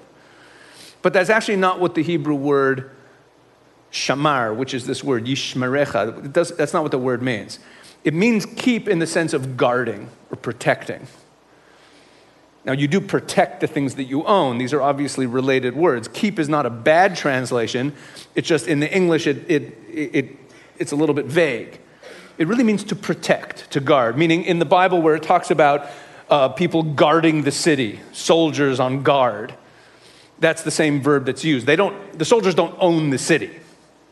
But 1.02 1.12
that's 1.12 1.30
actually 1.30 1.56
not 1.56 1.80
what 1.80 1.94
the 1.94 2.02
Hebrew 2.02 2.34
word 2.34 2.90
shamar, 3.92 4.54
which 4.54 4.74
is 4.74 4.86
this 4.86 5.04
word, 5.04 5.26
yishmarecha, 5.26 6.32
does, 6.32 6.50
that's 6.56 6.72
not 6.72 6.82
what 6.82 6.92
the 6.92 6.98
word 6.98 7.22
means. 7.22 7.58
It 8.04 8.14
means 8.14 8.46
keep 8.46 8.88
in 8.88 8.98
the 8.98 9.06
sense 9.06 9.32
of 9.32 9.56
guarding 9.56 10.08
or 10.30 10.36
protecting. 10.36 11.06
Now, 12.64 12.72
you 12.72 12.88
do 12.88 13.00
protect 13.00 13.60
the 13.60 13.68
things 13.68 13.94
that 13.94 14.04
you 14.04 14.24
own. 14.24 14.58
These 14.58 14.72
are 14.72 14.82
obviously 14.82 15.26
related 15.26 15.76
words. 15.76 16.08
Keep 16.08 16.40
is 16.40 16.48
not 16.48 16.66
a 16.66 16.70
bad 16.70 17.16
translation. 17.16 17.94
It's 18.34 18.48
just 18.48 18.66
in 18.66 18.80
the 18.80 18.92
English, 18.92 19.28
it, 19.28 19.48
it, 19.48 19.78
it, 19.88 20.36
it's 20.78 20.90
a 20.90 20.96
little 20.96 21.14
bit 21.14 21.26
vague. 21.26 21.78
It 22.38 22.48
really 22.48 22.64
means 22.64 22.84
to 22.84 22.96
protect, 22.96 23.70
to 23.70 23.80
guard, 23.80 24.18
meaning 24.18 24.44
in 24.44 24.58
the 24.58 24.64
Bible 24.64 25.00
where 25.00 25.14
it 25.14 25.22
talks 25.22 25.50
about 25.50 25.88
uh, 26.28 26.48
people 26.50 26.82
guarding 26.82 27.42
the 27.42 27.52
city, 27.52 28.00
soldiers 28.12 28.80
on 28.80 29.02
guard, 29.02 29.54
that's 30.38 30.62
the 30.62 30.70
same 30.70 31.00
verb 31.00 31.24
that's 31.24 31.44
used. 31.44 31.66
They 31.66 31.76
don't, 31.76 32.18
the 32.18 32.24
soldiers 32.24 32.54
don't 32.54 32.76
own 32.78 33.10
the 33.10 33.18
city, 33.18 33.58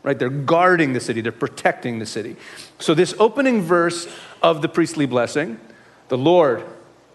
right? 0.01 0.17
They're 0.17 0.29
guarding 0.29 0.93
the 0.93 0.99
city, 0.99 1.21
they're 1.21 1.31
protecting 1.31 1.99
the 1.99 2.05
city. 2.05 2.35
So, 2.79 2.93
this 2.93 3.13
opening 3.19 3.61
verse 3.61 4.07
of 4.41 4.61
the 4.61 4.69
priestly 4.69 5.05
blessing, 5.05 5.59
the 6.07 6.17
Lord 6.17 6.65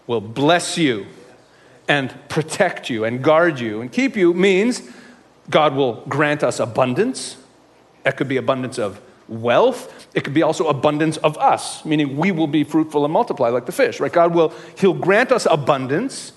will 0.07 0.21
bless 0.21 0.77
you 0.77 1.07
and 1.87 2.13
protect 2.29 2.89
you 2.89 3.03
and 3.03 3.21
guard 3.21 3.59
you 3.59 3.81
and 3.81 3.91
keep 3.91 4.15
you, 4.15 4.33
means 4.33 4.81
God 5.49 5.75
will 5.75 6.05
grant 6.07 6.43
us 6.43 6.59
abundance. 6.59 7.37
That 8.03 8.15
could 8.15 8.29
be 8.29 8.37
abundance 8.37 8.79
of 8.79 9.01
wealth. 9.31 10.07
It 10.13 10.23
could 10.23 10.33
be 10.33 10.43
also 10.43 10.67
abundance 10.67 11.17
of 11.17 11.37
us, 11.37 11.83
meaning 11.85 12.17
we 12.17 12.31
will 12.31 12.47
be 12.47 12.63
fruitful 12.63 13.05
and 13.05 13.13
multiply 13.13 13.49
like 13.49 13.65
the 13.65 13.71
fish, 13.71 13.99
right? 13.99 14.11
God 14.11 14.35
will, 14.35 14.53
He'll 14.77 14.93
grant 14.93 15.31
us 15.31 15.47
abundance 15.49 16.33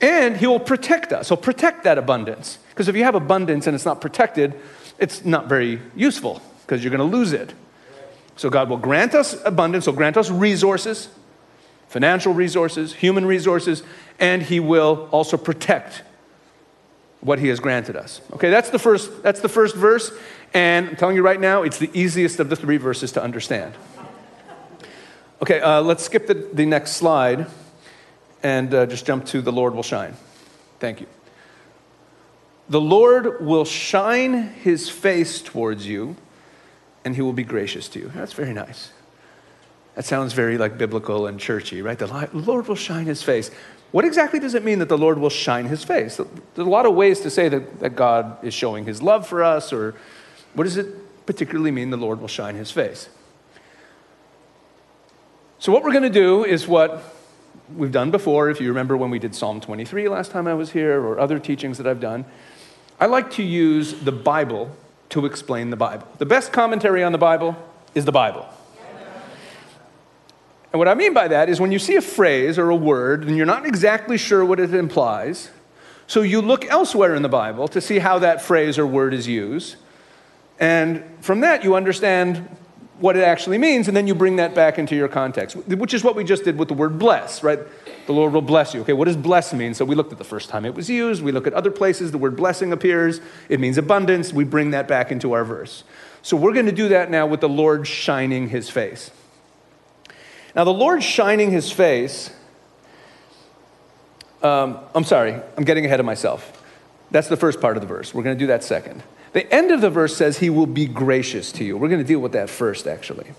and 0.00 0.36
He 0.36 0.46
will 0.46 0.60
protect 0.60 1.12
us. 1.12 1.28
He'll 1.28 1.36
protect 1.36 1.84
that 1.84 1.98
abundance. 1.98 2.58
Because 2.70 2.88
if 2.88 2.96
you 2.96 3.04
have 3.04 3.14
abundance 3.14 3.66
and 3.66 3.74
it's 3.74 3.84
not 3.84 4.00
protected, 4.00 4.54
it's 4.98 5.24
not 5.24 5.48
very 5.48 5.80
useful 5.96 6.40
because 6.62 6.82
you're 6.82 6.96
going 6.96 7.10
to 7.10 7.16
lose 7.16 7.32
it. 7.32 7.52
So 8.36 8.48
God 8.48 8.68
will 8.70 8.78
grant 8.78 9.14
us 9.14 9.36
abundance, 9.44 9.84
He'll 9.84 9.94
grant 9.94 10.16
us 10.16 10.30
resources, 10.30 11.08
financial 11.88 12.32
resources, 12.32 12.94
human 12.94 13.26
resources, 13.26 13.82
and 14.18 14.42
He 14.42 14.60
will 14.60 15.08
also 15.10 15.36
protect 15.36 16.02
what 17.20 17.38
He 17.38 17.48
has 17.48 17.60
granted 17.60 17.96
us. 17.96 18.20
Okay, 18.32 18.50
that's 18.50 18.70
the 18.70 18.78
first, 18.78 19.22
that's 19.22 19.40
the 19.40 19.48
first 19.48 19.76
verse. 19.76 20.12
And 20.54 20.90
I'm 20.90 20.96
telling 20.96 21.16
you 21.16 21.22
right 21.22 21.40
now, 21.40 21.62
it's 21.62 21.78
the 21.78 21.90
easiest 21.94 22.38
of 22.40 22.50
the 22.50 22.56
three 22.56 22.76
verses 22.76 23.12
to 23.12 23.22
understand. 23.22 23.74
Okay, 25.40 25.60
uh, 25.60 25.80
let's 25.80 26.04
skip 26.04 26.26
the, 26.26 26.34
the 26.34 26.66
next 26.66 26.92
slide 26.92 27.46
and 28.42 28.72
uh, 28.72 28.86
just 28.86 29.06
jump 29.06 29.26
to 29.26 29.40
the 29.40 29.52
Lord 29.52 29.74
will 29.74 29.82
shine. 29.82 30.14
Thank 30.78 31.00
you. 31.00 31.06
The 32.68 32.80
Lord 32.80 33.44
will 33.44 33.64
shine 33.64 34.50
his 34.50 34.88
face 34.88 35.40
towards 35.42 35.86
you 35.86 36.16
and 37.04 37.16
he 37.16 37.22
will 37.22 37.32
be 37.32 37.44
gracious 37.44 37.88
to 37.90 37.98
you. 37.98 38.12
That's 38.14 38.32
very 38.32 38.52
nice. 38.52 38.92
That 39.94 40.04
sounds 40.04 40.32
very 40.32 40.58
like 40.58 40.78
biblical 40.78 41.26
and 41.26 41.38
churchy, 41.38 41.82
right? 41.82 41.98
The 41.98 42.28
Lord 42.32 42.68
will 42.68 42.76
shine 42.76 43.06
his 43.06 43.22
face. 43.22 43.50
What 43.90 44.04
exactly 44.04 44.40
does 44.40 44.54
it 44.54 44.64
mean 44.64 44.78
that 44.78 44.88
the 44.88 44.96
Lord 44.96 45.18
will 45.18 45.28
shine 45.28 45.66
his 45.66 45.84
face? 45.84 46.16
There's 46.16 46.28
a 46.56 46.70
lot 46.70 46.86
of 46.86 46.94
ways 46.94 47.20
to 47.20 47.30
say 47.30 47.48
that, 47.48 47.80
that 47.80 47.96
God 47.96 48.42
is 48.42 48.54
showing 48.54 48.86
his 48.86 49.02
love 49.02 49.26
for 49.26 49.42
us 49.42 49.72
or 49.72 49.94
what 50.54 50.64
does 50.64 50.76
it 50.76 51.26
particularly 51.26 51.70
mean 51.70 51.90
the 51.90 51.96
Lord 51.96 52.20
will 52.20 52.28
shine 52.28 52.56
his 52.56 52.70
face? 52.70 53.08
So, 55.58 55.72
what 55.72 55.84
we're 55.84 55.92
going 55.92 56.02
to 56.02 56.10
do 56.10 56.44
is 56.44 56.66
what 56.66 57.02
we've 57.74 57.92
done 57.92 58.10
before. 58.10 58.50
If 58.50 58.60
you 58.60 58.68
remember 58.68 58.96
when 58.96 59.10
we 59.10 59.18
did 59.18 59.34
Psalm 59.34 59.60
23 59.60 60.08
last 60.08 60.30
time 60.30 60.46
I 60.46 60.54
was 60.54 60.72
here, 60.72 61.00
or 61.00 61.18
other 61.20 61.38
teachings 61.38 61.78
that 61.78 61.86
I've 61.86 62.00
done, 62.00 62.24
I 63.00 63.06
like 63.06 63.30
to 63.32 63.42
use 63.42 63.94
the 63.94 64.12
Bible 64.12 64.74
to 65.10 65.26
explain 65.26 65.70
the 65.70 65.76
Bible. 65.76 66.06
The 66.18 66.26
best 66.26 66.52
commentary 66.52 67.04
on 67.04 67.12
the 67.12 67.18
Bible 67.18 67.56
is 67.94 68.04
the 68.04 68.12
Bible. 68.12 68.48
And 70.72 70.78
what 70.78 70.88
I 70.88 70.94
mean 70.94 71.12
by 71.12 71.28
that 71.28 71.50
is 71.50 71.60
when 71.60 71.70
you 71.70 71.78
see 71.78 71.96
a 71.96 72.00
phrase 72.00 72.58
or 72.58 72.70
a 72.70 72.76
word 72.76 73.24
and 73.24 73.36
you're 73.36 73.44
not 73.44 73.66
exactly 73.66 74.16
sure 74.16 74.42
what 74.42 74.58
it 74.58 74.72
implies, 74.72 75.50
so 76.06 76.22
you 76.22 76.40
look 76.40 76.64
elsewhere 76.64 77.14
in 77.14 77.22
the 77.22 77.28
Bible 77.28 77.68
to 77.68 77.80
see 77.80 77.98
how 77.98 78.18
that 78.20 78.40
phrase 78.40 78.78
or 78.78 78.86
word 78.86 79.12
is 79.12 79.28
used. 79.28 79.76
And 80.58 81.04
from 81.20 81.40
that, 81.40 81.64
you 81.64 81.74
understand 81.74 82.48
what 82.98 83.16
it 83.16 83.24
actually 83.24 83.58
means, 83.58 83.88
and 83.88 83.96
then 83.96 84.06
you 84.06 84.14
bring 84.14 84.36
that 84.36 84.54
back 84.54 84.78
into 84.78 84.94
your 84.94 85.08
context, 85.08 85.56
which 85.56 85.92
is 85.92 86.04
what 86.04 86.14
we 86.14 86.22
just 86.22 86.44
did 86.44 86.56
with 86.56 86.68
the 86.68 86.74
word 86.74 87.00
bless, 87.00 87.42
right? 87.42 87.58
The 88.06 88.12
Lord 88.12 88.32
will 88.32 88.42
bless 88.42 88.74
you. 88.74 88.82
Okay, 88.82 88.92
what 88.92 89.06
does 89.06 89.16
bless 89.16 89.52
mean? 89.52 89.74
So 89.74 89.84
we 89.84 89.96
looked 89.96 90.12
at 90.12 90.18
the 90.18 90.24
first 90.24 90.48
time 90.48 90.64
it 90.64 90.74
was 90.74 90.88
used. 90.88 91.20
We 91.20 91.32
look 91.32 91.48
at 91.48 91.52
other 91.52 91.72
places, 91.72 92.12
the 92.12 92.18
word 92.18 92.36
blessing 92.36 92.72
appears. 92.72 93.20
It 93.48 93.58
means 93.58 93.76
abundance. 93.76 94.32
We 94.32 94.44
bring 94.44 94.70
that 94.70 94.86
back 94.86 95.10
into 95.10 95.32
our 95.32 95.44
verse. 95.44 95.82
So 96.22 96.36
we're 96.36 96.52
going 96.52 96.66
to 96.66 96.72
do 96.72 96.88
that 96.90 97.10
now 97.10 97.26
with 97.26 97.40
the 97.40 97.48
Lord 97.48 97.88
shining 97.88 98.48
his 98.48 98.70
face. 98.70 99.10
Now, 100.54 100.62
the 100.62 100.72
Lord 100.72 101.02
shining 101.02 101.50
his 101.50 101.72
face, 101.72 102.30
um, 104.42 104.78
I'm 104.94 105.04
sorry, 105.04 105.34
I'm 105.56 105.64
getting 105.64 105.86
ahead 105.86 105.98
of 105.98 106.06
myself. 106.06 106.62
That's 107.10 107.28
the 107.28 107.36
first 107.36 107.60
part 107.60 107.76
of 107.76 107.80
the 107.80 107.86
verse. 107.86 108.14
We're 108.14 108.22
going 108.22 108.36
to 108.36 108.38
do 108.38 108.46
that 108.48 108.62
second. 108.62 109.02
The 109.32 109.50
end 109.52 109.70
of 109.70 109.80
the 109.80 109.90
verse 109.90 110.16
says 110.16 110.38
he 110.38 110.50
will 110.50 110.66
be 110.66 110.86
gracious 110.86 111.52
to 111.52 111.64
you. 111.64 111.76
We're 111.76 111.88
going 111.88 112.00
to 112.00 112.06
deal 112.06 112.20
with 112.20 112.32
that 112.32 112.50
first, 112.50 112.86
actually. 112.86 113.32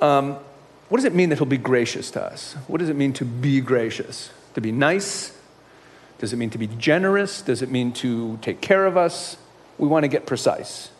Um, 0.00 0.38
what 0.88 0.98
does 0.98 1.04
it 1.04 1.14
mean 1.14 1.30
that 1.30 1.38
he'll 1.38 1.46
be 1.46 1.56
gracious 1.56 2.10
to 2.12 2.22
us? 2.22 2.54
What 2.68 2.78
does 2.78 2.88
it 2.88 2.96
mean 2.96 3.12
to 3.14 3.24
be 3.24 3.60
gracious? 3.60 4.30
To 4.54 4.60
be 4.60 4.70
nice? 4.70 5.36
Does 6.18 6.32
it 6.32 6.36
mean 6.36 6.50
to 6.50 6.58
be 6.58 6.68
generous? 6.68 7.42
Does 7.42 7.62
it 7.62 7.70
mean 7.70 7.92
to 7.94 8.38
take 8.40 8.60
care 8.60 8.86
of 8.86 8.96
us? 8.96 9.36
We 9.78 9.88
want 9.88 10.04
to 10.04 10.08
get 10.08 10.26
precise. 10.26 10.90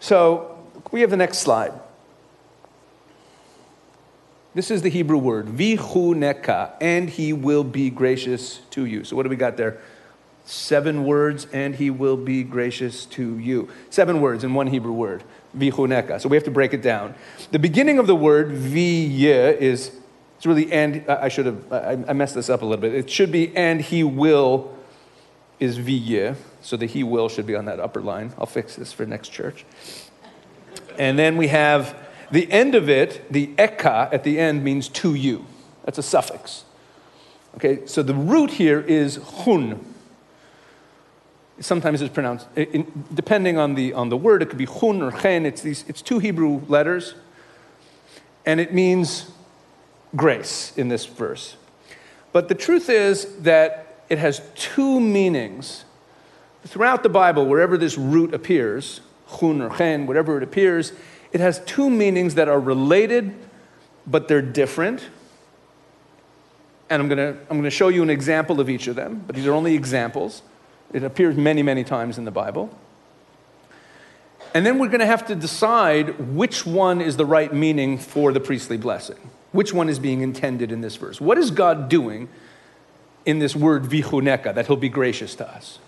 So 0.00 0.58
we 0.90 1.02
have 1.02 1.10
the 1.10 1.16
next 1.16 1.38
slide. 1.38 1.72
This 4.54 4.70
is 4.70 4.82
the 4.82 4.88
Hebrew 4.88 5.18
word, 5.18 5.46
vichuneka, 5.46 6.72
and 6.80 7.10
he 7.10 7.32
will 7.32 7.64
be 7.64 7.90
gracious 7.90 8.60
to 8.70 8.84
you. 8.84 9.04
So 9.04 9.16
what 9.16 9.24
do 9.24 9.28
we 9.28 9.36
got 9.36 9.56
there? 9.56 9.80
Seven 10.44 11.04
words, 11.04 11.46
and 11.52 11.74
he 11.74 11.88
will 11.88 12.18
be 12.18 12.42
gracious 12.42 13.06
to 13.06 13.38
you. 13.38 13.70
Seven 13.88 14.20
words 14.20 14.44
in 14.44 14.52
one 14.52 14.66
Hebrew 14.66 14.92
word, 14.92 15.24
vichuneka. 15.56 16.20
So 16.20 16.28
we 16.28 16.36
have 16.36 16.44
to 16.44 16.50
break 16.50 16.74
it 16.74 16.82
down. 16.82 17.14
The 17.50 17.58
beginning 17.58 17.98
of 17.98 18.06
the 18.06 18.14
word 18.14 18.50
viye 18.50 19.56
is, 19.56 19.90
it's 20.36 20.44
really, 20.44 20.70
and 20.70 21.08
I 21.08 21.28
should 21.28 21.46
have, 21.46 21.72
I 21.72 22.12
messed 22.12 22.34
this 22.34 22.50
up 22.50 22.60
a 22.60 22.66
little 22.66 22.82
bit. 22.82 22.94
It 22.94 23.08
should 23.08 23.32
be, 23.32 23.56
and 23.56 23.80
he 23.80 24.04
will 24.04 24.76
is 25.60 25.78
viye. 25.78 26.36
So 26.60 26.76
the 26.76 26.86
he 26.86 27.02
will 27.02 27.28
should 27.28 27.46
be 27.46 27.54
on 27.54 27.64
that 27.66 27.80
upper 27.80 28.02
line. 28.02 28.32
I'll 28.38 28.46
fix 28.46 28.76
this 28.76 28.92
for 28.92 29.06
next 29.06 29.30
church. 29.30 29.64
And 30.98 31.18
then 31.18 31.36
we 31.36 31.48
have 31.48 31.96
the 32.30 32.50
end 32.50 32.74
of 32.74 32.88
it, 32.88 33.32
the 33.32 33.48
eka 33.56 34.12
at 34.12 34.24
the 34.24 34.38
end 34.38 34.64
means 34.64 34.88
to 34.90 35.14
you. 35.14 35.46
That's 35.84 35.98
a 35.98 36.02
suffix. 36.02 36.64
Okay, 37.56 37.86
so 37.86 38.02
the 38.02 38.14
root 38.14 38.50
here 38.52 38.80
is 38.80 39.16
hun 39.16 39.93
sometimes 41.60 42.02
it's 42.02 42.12
pronounced, 42.12 42.46
in, 42.56 43.04
depending 43.12 43.58
on 43.58 43.74
the, 43.74 43.92
on 43.92 44.08
the 44.08 44.16
word, 44.16 44.42
it 44.42 44.48
could 44.48 44.58
be 44.58 44.64
hun 44.64 45.02
or 45.02 45.12
chen. 45.12 45.46
It's, 45.46 45.62
these, 45.62 45.84
it's 45.88 46.02
two 46.02 46.18
Hebrew 46.18 46.62
letters, 46.68 47.14
and 48.44 48.60
it 48.60 48.72
means 48.72 49.30
grace 50.16 50.72
in 50.76 50.88
this 50.88 51.06
verse. 51.06 51.56
But 52.32 52.48
the 52.48 52.54
truth 52.54 52.88
is 52.88 53.36
that 53.42 54.04
it 54.08 54.18
has 54.18 54.42
two 54.54 55.00
meanings. 55.00 55.84
Throughout 56.64 57.02
the 57.02 57.08
Bible, 57.08 57.46
wherever 57.46 57.76
this 57.76 57.96
root 57.96 58.34
appears, 58.34 59.00
hun 59.26 59.60
or 59.60 59.74
chen, 59.76 60.06
whatever 60.06 60.36
it 60.36 60.42
appears, 60.42 60.92
it 61.32 61.40
has 61.40 61.60
two 61.64 61.90
meanings 61.90 62.34
that 62.36 62.48
are 62.48 62.60
related, 62.60 63.34
but 64.06 64.28
they're 64.28 64.42
different. 64.42 65.08
And 66.90 67.02
I'm 67.02 67.08
going 67.08 67.18
to 67.18 67.40
I'm 67.50 67.56
going 67.56 67.64
to 67.64 67.70
show 67.70 67.88
you 67.88 68.02
an 68.02 68.10
example 68.10 68.60
of 68.60 68.68
each 68.68 68.86
of 68.86 68.96
them, 68.96 69.24
but 69.26 69.34
these 69.34 69.46
are 69.46 69.52
only 69.52 69.74
examples. 69.74 70.42
It 70.94 71.02
appears 71.02 71.36
many, 71.36 71.62
many 71.64 71.82
times 71.82 72.16
in 72.18 72.24
the 72.24 72.30
Bible. 72.30 72.70
And 74.54 74.64
then 74.64 74.78
we're 74.78 74.88
going 74.88 75.00
to 75.00 75.06
have 75.06 75.26
to 75.26 75.34
decide 75.34 76.34
which 76.34 76.64
one 76.64 77.00
is 77.00 77.16
the 77.16 77.26
right 77.26 77.52
meaning 77.52 77.98
for 77.98 78.32
the 78.32 78.38
priestly 78.38 78.76
blessing. 78.76 79.18
Which 79.50 79.74
one 79.74 79.88
is 79.88 79.98
being 79.98 80.20
intended 80.20 80.70
in 80.70 80.80
this 80.82 80.94
verse? 80.94 81.20
What 81.20 81.36
is 81.36 81.50
God 81.50 81.88
doing 81.88 82.28
in 83.26 83.40
this 83.40 83.56
word 83.56 83.82
vichuneka, 83.82 84.54
that 84.54 84.68
he'll 84.68 84.76
be 84.76 84.88
gracious 84.88 85.34
to 85.34 85.48
us? 85.48 85.80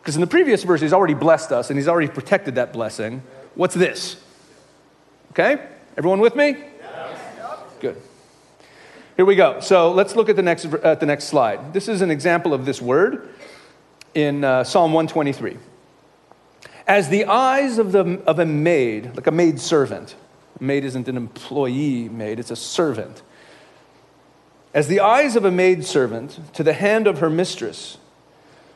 Because 0.00 0.16
in 0.16 0.20
the 0.20 0.26
previous 0.26 0.64
verse, 0.64 0.80
he's 0.80 0.92
already 0.92 1.14
blessed 1.14 1.52
us 1.52 1.70
and 1.70 1.78
he's 1.78 1.86
already 1.86 2.08
protected 2.08 2.56
that 2.56 2.72
blessing. 2.72 3.22
What's 3.54 3.74
this? 3.74 4.16
Okay? 5.30 5.64
Everyone 5.96 6.18
with 6.18 6.34
me? 6.34 6.56
Good. 7.78 7.96
Here 9.16 9.24
we 9.24 9.36
go. 9.36 9.60
So 9.60 9.92
let's 9.92 10.16
look 10.16 10.28
at 10.28 10.34
the 10.34 10.42
next, 10.42 10.64
at 10.64 10.98
the 10.98 11.06
next 11.06 11.26
slide. 11.26 11.72
This 11.72 11.86
is 11.86 12.02
an 12.02 12.10
example 12.10 12.52
of 12.52 12.64
this 12.64 12.82
word 12.82 13.28
in 14.18 14.42
uh, 14.42 14.64
Psalm 14.64 14.92
123. 14.92 15.56
As 16.88 17.08
the 17.08 17.26
eyes 17.26 17.78
of, 17.78 17.92
the, 17.92 18.20
of 18.26 18.40
a 18.40 18.46
maid, 18.46 19.14
like 19.14 19.28
a 19.28 19.32
maid 19.32 19.60
servant, 19.60 20.16
a 20.58 20.64
maid 20.64 20.84
isn't 20.84 21.06
an 21.06 21.16
employee 21.16 22.08
maid, 22.08 22.40
it's 22.40 22.50
a 22.50 22.56
servant. 22.56 23.22
As 24.74 24.88
the 24.88 25.00
eyes 25.00 25.36
of 25.36 25.44
a 25.44 25.50
maid 25.50 25.84
servant 25.84 26.52
to 26.54 26.64
the 26.64 26.72
hand 26.72 27.06
of 27.06 27.20
her 27.20 27.30
mistress, 27.30 27.98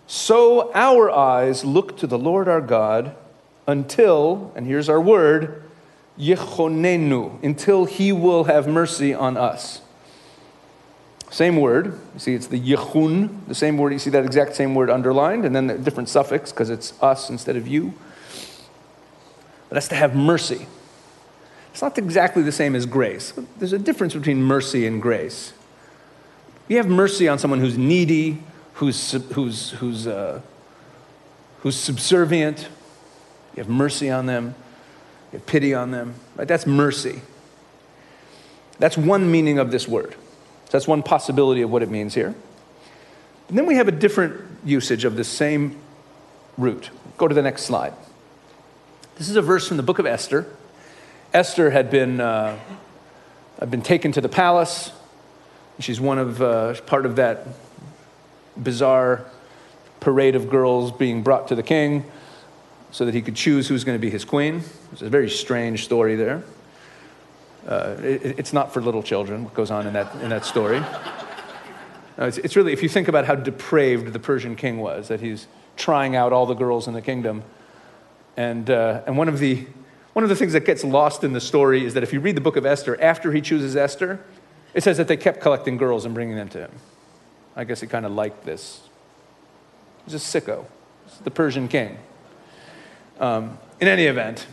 so 0.07 0.73
our 0.75 1.11
eyes 1.11 1.65
look 1.65 1.97
to 1.99 2.07
the 2.07 2.19
Lord 2.19 2.47
our 2.47 2.61
God 2.61 3.17
until, 3.67 4.53
and 4.55 4.67
here's 4.67 4.89
our 4.89 5.01
word, 5.01 5.65
yechonenu, 6.17 7.43
until 7.43 7.85
he 7.87 8.13
will 8.13 8.45
have 8.45 8.69
mercy 8.69 9.13
on 9.13 9.37
us. 9.37 9.81
Same 11.33 11.57
word. 11.57 11.99
You 12.13 12.21
see, 12.21 12.35
it's 12.35 12.47
the 12.47 12.61
yechun, 12.61 13.49
the 13.49 13.55
same 13.55 13.79
word. 13.79 13.95
You 13.95 13.99
see 13.99 14.11
that 14.11 14.23
exact 14.23 14.55
same 14.55 14.75
word 14.75 14.91
underlined, 14.91 15.47
and 15.47 15.57
then 15.57 15.67
the 15.67 15.79
different 15.79 16.11
suffix 16.11 16.53
because 16.53 16.69
it's 16.69 16.93
us 17.03 17.31
instead 17.31 17.57
of 17.57 17.67
you. 17.67 17.95
But 19.71 19.77
that's 19.77 19.89
to 19.89 19.95
have 19.95 20.15
mercy. 20.15 20.67
It's 21.71 21.81
not 21.81 21.97
exactly 21.97 22.43
the 22.43 22.53
same 22.53 22.77
as 22.77 22.85
grace. 22.85 23.33
There's 23.57 23.73
a 23.73 23.79
difference 23.79 24.13
between 24.13 24.43
mercy 24.43 24.87
and 24.87 25.01
grace. 25.01 25.55
You 26.69 26.77
have 26.77 26.89
mercy 26.89 27.29
on 27.29 27.39
someone 27.39 27.61
who's 27.61 27.79
needy, 27.79 28.43
who's, 28.75 29.13
who's, 29.13 29.71
who's, 29.71 30.07
uh, 30.07 30.43
who's 31.61 31.77
subservient. 31.77 32.69
You 33.57 33.63
have 33.63 33.71
mercy 33.71 34.11
on 34.11 34.27
them. 34.27 34.55
You 35.33 35.39
have 35.39 35.47
pity 35.47 35.73
on 35.73 35.93
them. 35.93 36.15
Right? 36.37 36.47
That's 36.47 36.67
mercy. 36.67 37.23
That's 38.79 38.99
one 38.99 39.33
meaning 39.33 39.59
of 39.59 39.71
this 39.71 39.89
word. 39.89 40.15
That's 40.73 40.89
one 40.89 41.03
possibility 41.03 41.61
of 41.61 41.71
what 41.71 41.83
it 41.83 41.91
means 41.91 42.15
here. 42.15 42.35
And 43.49 43.59
then 43.59 43.67
we 43.67 43.75
have 43.75 43.89
a 43.89 43.93
different 43.93 44.41
usage 44.65 45.05
of 45.05 45.17
the 45.17 45.25
same 45.25 45.79
root. 46.57 46.89
Go 47.19 47.29
to 47.29 47.35
the 47.35 47.43
next 47.43 47.65
slide. 47.65 47.93
This 49.17 49.29
is 49.29 49.37
a 49.37 49.43
verse 49.43 49.69
from 49.69 49.77
the 49.77 49.83
book 49.83 49.99
of 49.99 50.07
Esther. 50.07 50.47
Esther 51.35 51.71
had 51.71 51.91
been, 51.91 52.23
uh, 52.23 52.59
had 53.61 53.71
been 53.71 53.83
taken 53.83 54.13
to 54.13 54.23
the 54.23 54.31
palace. 54.31 54.93
She's 55.79 56.01
one 56.01 56.19
of, 56.19 56.41
uh, 56.41 56.81
part 56.87 57.05
of 57.05 57.17
that 57.17 57.47
bizarre 58.57 59.27
parade 60.01 60.35
of 60.35 60.49
girls 60.49 60.91
being 60.91 61.23
brought 61.23 61.49
to 61.49 61.55
the 61.55 61.63
king 61.63 62.05
so 62.93 63.05
that 63.05 63.13
he 63.13 63.21
could 63.21 63.37
choose 63.37 63.69
who's 63.69 63.85
going 63.85 63.99
to 63.99 64.01
be 64.01 64.11
his 64.11 64.25
queen. 64.25 64.63
It's 64.93 65.03
a 65.03 65.11
very 65.11 65.29
strange 65.29 65.85
story 65.85 66.17
there. 66.17 66.43
Uh, 67.67 67.97
it, 68.03 68.39
it's 68.39 68.53
not 68.53 68.73
for 68.73 68.81
little 68.81 69.03
children, 69.03 69.45
what 69.45 69.55
goes 69.55 69.71
on 69.71 69.87
in 69.87 69.93
that, 69.93 70.15
in 70.17 70.31
that 70.31 70.45
story. 70.45 70.81
No, 72.19 72.27
it's, 72.27 72.39
it's 72.39 72.57
really, 72.57 72.73
if 72.73 72.83
you 72.83 72.89
think 72.89 73.09
about 73.09 73.25
how 73.25 73.35
depraved 73.35 74.13
the 74.13 74.19
Persian 74.19 74.57
king 74.57 74.79
was, 74.79 75.09
that 75.09 75.21
he's 75.21 75.47
trying 75.77 76.17
out 76.17 76.33
all 76.33 76.47
the 76.47 76.55
girls 76.55 76.89
in 76.89 76.95
the 76.95 77.03
kingdom. 77.03 77.43
And, 78.37 78.69
uh, 78.69 79.03
and 79.07 79.17
one, 79.17 79.29
of 79.29 79.39
the, 79.39 79.67
one 80.13 80.23
of 80.23 80.29
the 80.29 80.37
things 80.37 80.53
that 80.53 80.65
gets 80.65 80.85
lost 80.85 81.25
in 81.25 81.33
the 81.33 81.41
story 81.41 81.85
is 81.85 81.95
that 81.95 82.03
if 82.03 82.13
you 82.13 82.21
read 82.21 82.37
the 82.37 82.41
book 82.41 82.57
of 82.57 82.67
Esther, 82.67 83.01
after 83.01 83.33
he 83.33 83.41
chooses 83.41 83.77
Esther, 83.77 84.21
it 84.75 84.83
says 84.83 84.97
that 84.97 85.09
they 85.09 85.17
kept 85.17 85.41
collecting 85.41 85.77
girls 85.77 86.05
and 86.05 86.15
bringing 86.15 86.37
them 86.37 86.49
to 86.51 86.59
him. 86.59 86.73
I 87.55 87.65
guess 87.65 87.81
he 87.81 87.87
kind 87.87 88.07
of 88.07 88.13
liked 88.13 88.45
this. 88.45 88.81
He's 90.05 90.15
a 90.15 90.19
sicko. 90.19 90.65
The 91.25 91.31
Persian 91.31 91.69
king. 91.69 91.99
Um, 93.21 93.59
in 93.81 93.89
any 93.89 94.07
event, 94.07 94.47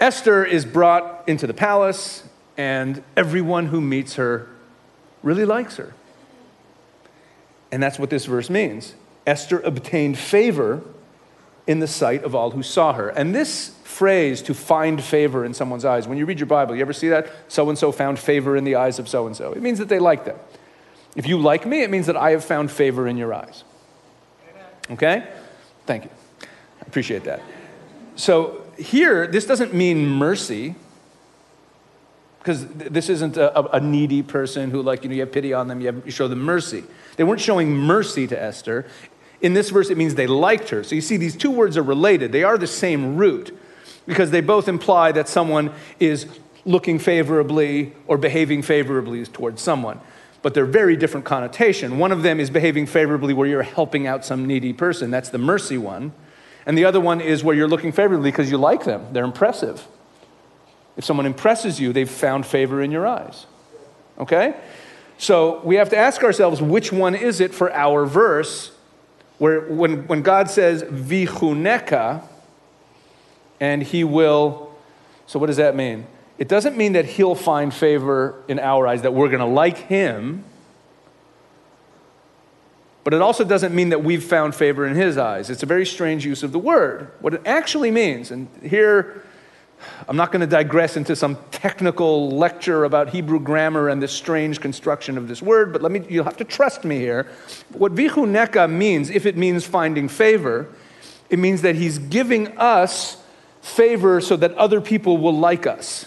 Esther 0.00 0.44
is 0.44 0.64
brought 0.64 1.24
into 1.28 1.46
the 1.46 1.54
palace, 1.54 2.24
and 2.56 3.02
everyone 3.16 3.66
who 3.66 3.80
meets 3.80 4.14
her 4.14 4.48
really 5.22 5.44
likes 5.44 5.76
her. 5.76 5.94
And 7.72 7.82
that's 7.82 7.98
what 7.98 8.10
this 8.10 8.26
verse 8.26 8.50
means. 8.50 8.94
Esther 9.26 9.60
obtained 9.60 10.18
favor 10.18 10.82
in 11.66 11.80
the 11.80 11.86
sight 11.86 12.22
of 12.24 12.34
all 12.34 12.50
who 12.50 12.62
saw 12.62 12.92
her. 12.92 13.08
And 13.08 13.34
this 13.34 13.74
phrase, 13.84 14.42
to 14.42 14.54
find 14.54 15.02
favor 15.02 15.44
in 15.44 15.54
someone's 15.54 15.84
eyes, 15.84 16.06
when 16.06 16.18
you 16.18 16.26
read 16.26 16.38
your 16.38 16.46
Bible, 16.46 16.74
you 16.74 16.82
ever 16.82 16.92
see 16.92 17.08
that? 17.08 17.30
So 17.48 17.68
and 17.68 17.78
so 17.78 17.90
found 17.90 18.18
favor 18.18 18.56
in 18.56 18.64
the 18.64 18.74
eyes 18.74 18.98
of 18.98 19.08
so 19.08 19.26
and 19.26 19.36
so. 19.36 19.52
It 19.52 19.62
means 19.62 19.78
that 19.78 19.88
they 19.88 19.98
like 19.98 20.24
them. 20.24 20.36
If 21.16 21.26
you 21.26 21.38
like 21.38 21.64
me, 21.64 21.82
it 21.82 21.90
means 21.90 22.06
that 22.06 22.16
I 22.16 22.32
have 22.32 22.44
found 22.44 22.70
favor 22.70 23.08
in 23.08 23.16
your 23.16 23.32
eyes. 23.32 23.64
Okay? 24.90 25.26
Thank 25.86 26.04
you. 26.04 26.10
I 26.42 26.86
appreciate 26.86 27.24
that. 27.24 27.40
So 28.16 28.63
here, 28.78 29.26
this 29.26 29.46
doesn't 29.46 29.74
mean 29.74 30.06
mercy, 30.06 30.74
because 32.44 32.66
this 32.66 33.08
isn't 33.08 33.38
a, 33.38 33.76
a, 33.76 33.80
needy 33.80 34.22
person 34.22 34.70
who, 34.70 34.82
like, 34.82 35.02
you 35.02 35.08
know, 35.08 35.14
you 35.14 35.22
have 35.22 35.32
pity 35.32 35.54
on 35.54 35.66
them, 35.66 35.80
you, 35.80 35.86
have, 35.86 36.04
you 36.04 36.12
show 36.12 36.28
them 36.28 36.40
mercy. 36.40 36.84
They 37.16 37.24
weren't 37.24 37.40
showing 37.40 37.74
mercy 37.74 38.26
to 38.26 38.40
Esther. 38.40 38.86
In 39.40 39.54
this 39.54 39.70
verse, 39.70 39.88
it 39.88 39.96
means 39.96 40.14
they 40.14 40.26
liked 40.26 40.68
her. 40.68 40.84
So 40.84 40.94
you 40.94 41.00
see, 41.00 41.16
these 41.16 41.34
two 41.34 41.50
words 41.50 41.78
are 41.78 41.82
related. 41.82 42.32
They 42.32 42.42
are 42.42 42.58
the 42.58 42.66
same 42.66 43.16
root 43.16 43.56
because 44.06 44.30
they 44.30 44.42
both 44.42 44.68
imply 44.68 45.12
that 45.12 45.26
someone 45.26 45.72
is 45.98 46.26
looking 46.66 46.98
favorably 46.98 47.94
or 48.06 48.18
behaving 48.18 48.60
favorably 48.60 49.24
towards 49.24 49.62
someone. 49.62 50.00
But 50.42 50.52
they're 50.52 50.66
very 50.66 50.96
different 50.96 51.24
connotation. 51.24 51.98
One 51.98 52.12
of 52.12 52.22
them 52.22 52.40
is 52.40 52.50
behaving 52.50 52.86
favorably 52.86 53.32
where 53.32 53.48
you're 53.48 53.62
helping 53.62 54.06
out 54.06 54.22
some 54.22 54.44
needy 54.46 54.74
person. 54.74 55.10
That's 55.10 55.30
the 55.30 55.38
mercy 55.38 55.78
one. 55.78 56.12
And 56.66 56.78
the 56.78 56.84
other 56.84 57.00
one 57.00 57.20
is 57.20 57.44
where 57.44 57.54
you're 57.54 57.68
looking 57.68 57.92
favorably 57.92 58.30
because 58.30 58.50
you 58.50 58.58
like 58.58 58.84
them, 58.84 59.06
they're 59.12 59.24
impressive. 59.24 59.86
If 60.96 61.04
someone 61.04 61.26
impresses 61.26 61.80
you, 61.80 61.92
they've 61.92 62.08
found 62.08 62.46
favor 62.46 62.80
in 62.80 62.90
your 62.90 63.06
eyes. 63.06 63.46
Okay? 64.18 64.54
So 65.18 65.60
we 65.64 65.76
have 65.76 65.90
to 65.90 65.96
ask 65.96 66.22
ourselves 66.22 66.62
which 66.62 66.92
one 66.92 67.14
is 67.14 67.40
it 67.40 67.54
for 67.54 67.72
our 67.72 68.06
verse 68.06 68.70
where 69.38 69.62
when, 69.62 70.06
when 70.06 70.22
God 70.22 70.50
says 70.50 70.82
vichuneka 70.84 72.22
and 73.60 73.82
he 73.82 74.04
will, 74.04 74.74
so 75.26 75.38
what 75.38 75.46
does 75.46 75.56
that 75.56 75.74
mean? 75.74 76.06
It 76.38 76.48
doesn't 76.48 76.76
mean 76.76 76.92
that 76.92 77.04
he'll 77.04 77.34
find 77.34 77.72
favor 77.72 78.42
in 78.48 78.58
our 78.58 78.86
eyes, 78.86 79.02
that 79.02 79.14
we're 79.14 79.28
going 79.28 79.40
to 79.40 79.46
like 79.46 79.78
him. 79.78 80.44
But 83.04 83.12
it 83.12 83.20
also 83.20 83.44
doesn't 83.44 83.74
mean 83.74 83.90
that 83.90 84.02
we've 84.02 84.24
found 84.24 84.54
favor 84.54 84.86
in 84.86 84.96
his 84.96 85.18
eyes. 85.18 85.50
It's 85.50 85.62
a 85.62 85.66
very 85.66 85.84
strange 85.84 86.24
use 86.24 86.42
of 86.42 86.52
the 86.52 86.58
word. 86.58 87.10
What 87.20 87.34
it 87.34 87.42
actually 87.44 87.90
means, 87.90 88.30
and 88.30 88.48
here 88.62 89.22
I'm 90.08 90.16
not 90.16 90.32
going 90.32 90.40
to 90.40 90.46
digress 90.46 90.96
into 90.96 91.14
some 91.14 91.38
technical 91.50 92.30
lecture 92.30 92.84
about 92.84 93.10
Hebrew 93.10 93.40
grammar 93.40 93.88
and 93.88 94.02
this 94.02 94.12
strange 94.12 94.60
construction 94.60 95.18
of 95.18 95.28
this 95.28 95.42
word, 95.42 95.72
but 95.72 95.82
let 95.82 95.92
me, 95.92 96.04
you'll 96.08 96.24
have 96.24 96.36
to 96.38 96.44
trust 96.44 96.84
me 96.84 96.98
here. 96.98 97.26
What 97.72 97.94
vichuneka 97.94 98.70
means, 98.70 99.10
if 99.10 99.26
it 99.26 99.36
means 99.36 99.64
finding 99.64 100.08
favor, 100.08 100.68
it 101.30 101.38
means 101.38 101.62
that 101.62 101.74
he's 101.74 101.98
giving 101.98 102.56
us 102.58 103.16
favor 103.62 104.20
so 104.20 104.36
that 104.36 104.52
other 104.54 104.80
people 104.80 105.18
will 105.18 105.36
like 105.36 105.66
us. 105.66 106.06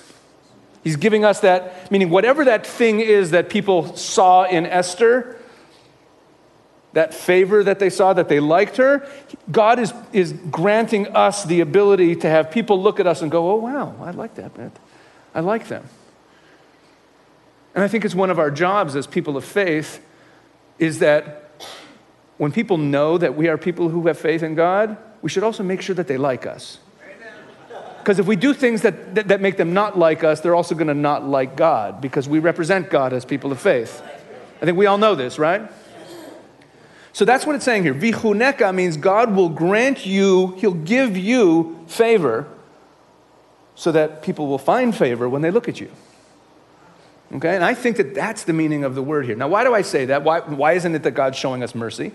He's 0.83 0.95
giving 0.95 1.25
us 1.25 1.41
that, 1.41 1.91
meaning 1.91 2.09
whatever 2.09 2.45
that 2.45 2.65
thing 2.65 2.99
is 2.99 3.31
that 3.31 3.49
people 3.49 3.95
saw 3.95 4.45
in 4.45 4.65
Esther, 4.65 5.36
that 6.97 7.13
favor 7.13 7.63
that 7.63 7.77
they 7.77 7.91
saw, 7.91 8.11
that 8.11 8.27
they 8.27 8.39
liked 8.39 8.77
her, 8.77 9.07
God 9.51 9.77
is, 9.77 9.93
is 10.13 10.33
granting 10.33 11.15
us 11.15 11.43
the 11.43 11.59
ability 11.59 12.15
to 12.15 12.27
have 12.27 12.49
people 12.49 12.81
look 12.81 12.99
at 12.99 13.05
us 13.05 13.21
and 13.21 13.29
go, 13.29 13.51
oh, 13.51 13.57
wow, 13.57 13.95
I 14.01 14.09
like 14.09 14.33
that. 14.33 14.51
I 15.35 15.41
like 15.41 15.67
them. 15.67 15.83
And 17.75 17.83
I 17.83 17.87
think 17.87 18.03
it's 18.03 18.15
one 18.15 18.31
of 18.31 18.39
our 18.39 18.49
jobs 18.49 18.95
as 18.95 19.05
people 19.05 19.37
of 19.37 19.45
faith 19.45 20.03
is 20.79 20.97
that 20.97 21.51
when 22.37 22.51
people 22.51 22.79
know 22.79 23.19
that 23.19 23.37
we 23.37 23.47
are 23.47 23.59
people 23.59 23.89
who 23.89 24.07
have 24.07 24.17
faith 24.17 24.41
in 24.41 24.55
God, 24.55 24.97
we 25.21 25.29
should 25.29 25.43
also 25.43 25.61
make 25.61 25.83
sure 25.83 25.93
that 25.93 26.07
they 26.07 26.17
like 26.17 26.47
us. 26.47 26.79
Because 27.99 28.17
if 28.17 28.25
we 28.25 28.35
do 28.35 28.55
things 28.55 28.81
that, 28.81 29.13
that, 29.13 29.27
that, 29.27 29.39
make 29.39 29.57
them 29.57 29.71
not 29.71 29.99
like 29.99 30.23
us, 30.23 30.41
they're 30.41 30.55
also 30.55 30.73
going 30.73 30.87
to 30.87 30.95
not 30.95 31.27
like 31.27 31.55
God 31.55 32.01
because 32.01 32.27
we 32.27 32.39
represent 32.39 32.89
God 32.89 33.13
as 33.13 33.23
people 33.23 33.51
of 33.51 33.59
faith. 33.59 34.01
I 34.59 34.65
think 34.65 34.79
we 34.79 34.87
all 34.87 34.97
know 34.97 35.13
this, 35.13 35.37
right? 35.37 35.69
So 37.17 37.25
that's 37.25 37.47
what 37.47 37.55
it's 37.55 37.65
saying 37.65 37.81
here. 37.81 37.95
Vichuneka 37.95 38.75
means 38.75 38.95
God 38.95 39.35
will 39.35 39.49
grant 39.49 40.05
you, 40.05 40.53
He'll 40.59 40.75
give 40.75 41.17
you 41.17 41.83
favor 41.87 42.45
so 43.73 43.91
that 43.91 44.21
people 44.21 44.45
will 44.45 44.59
find 44.59 44.95
favor 44.95 45.27
when 45.27 45.41
they 45.41 45.49
look 45.49 45.67
at 45.67 45.81
you. 45.81 45.89
Okay? 47.33 47.55
And 47.55 47.63
I 47.63 47.73
think 47.73 47.97
that 47.97 48.13
that's 48.13 48.43
the 48.43 48.53
meaning 48.53 48.83
of 48.83 48.93
the 48.93 49.01
word 49.01 49.25
here. 49.25 49.35
Now, 49.35 49.47
why 49.47 49.63
do 49.63 49.73
I 49.73 49.81
say 49.81 50.05
that? 50.05 50.23
Why, 50.23 50.41
why 50.41 50.73
isn't 50.73 50.93
it 50.93 51.01
that 51.01 51.15
God's 51.15 51.39
showing 51.39 51.63
us 51.63 51.73
mercy? 51.73 52.11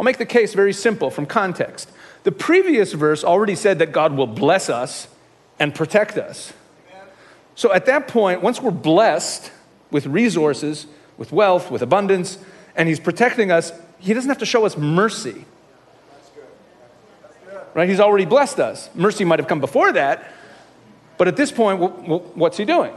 I'll 0.00 0.04
make 0.04 0.16
the 0.16 0.24
case 0.24 0.54
very 0.54 0.72
simple 0.72 1.10
from 1.10 1.26
context. 1.26 1.90
The 2.22 2.32
previous 2.32 2.94
verse 2.94 3.22
already 3.22 3.54
said 3.54 3.80
that 3.80 3.92
God 3.92 4.16
will 4.16 4.26
bless 4.26 4.70
us 4.70 5.08
and 5.58 5.74
protect 5.74 6.16
us. 6.16 6.54
So 7.54 7.70
at 7.70 7.84
that 7.84 8.08
point, 8.08 8.40
once 8.40 8.62
we're 8.62 8.70
blessed 8.70 9.52
with 9.90 10.06
resources, 10.06 10.86
with 11.18 11.32
wealth, 11.32 11.70
with 11.70 11.82
abundance, 11.82 12.38
and 12.74 12.88
He's 12.88 13.00
protecting 13.00 13.50
us, 13.50 13.72
he 13.98 14.14
doesn't 14.14 14.28
have 14.28 14.38
to 14.38 14.46
show 14.46 14.66
us 14.66 14.76
mercy. 14.76 15.44
Right? 17.74 17.88
He's 17.88 18.00
already 18.00 18.24
blessed 18.24 18.58
us. 18.58 18.88
Mercy 18.94 19.24
might 19.24 19.38
have 19.38 19.48
come 19.48 19.60
before 19.60 19.92
that, 19.92 20.32
But 21.18 21.28
at 21.28 21.36
this 21.36 21.50
point, 21.50 21.80
what's 22.36 22.56
he 22.56 22.64
doing? 22.64 22.92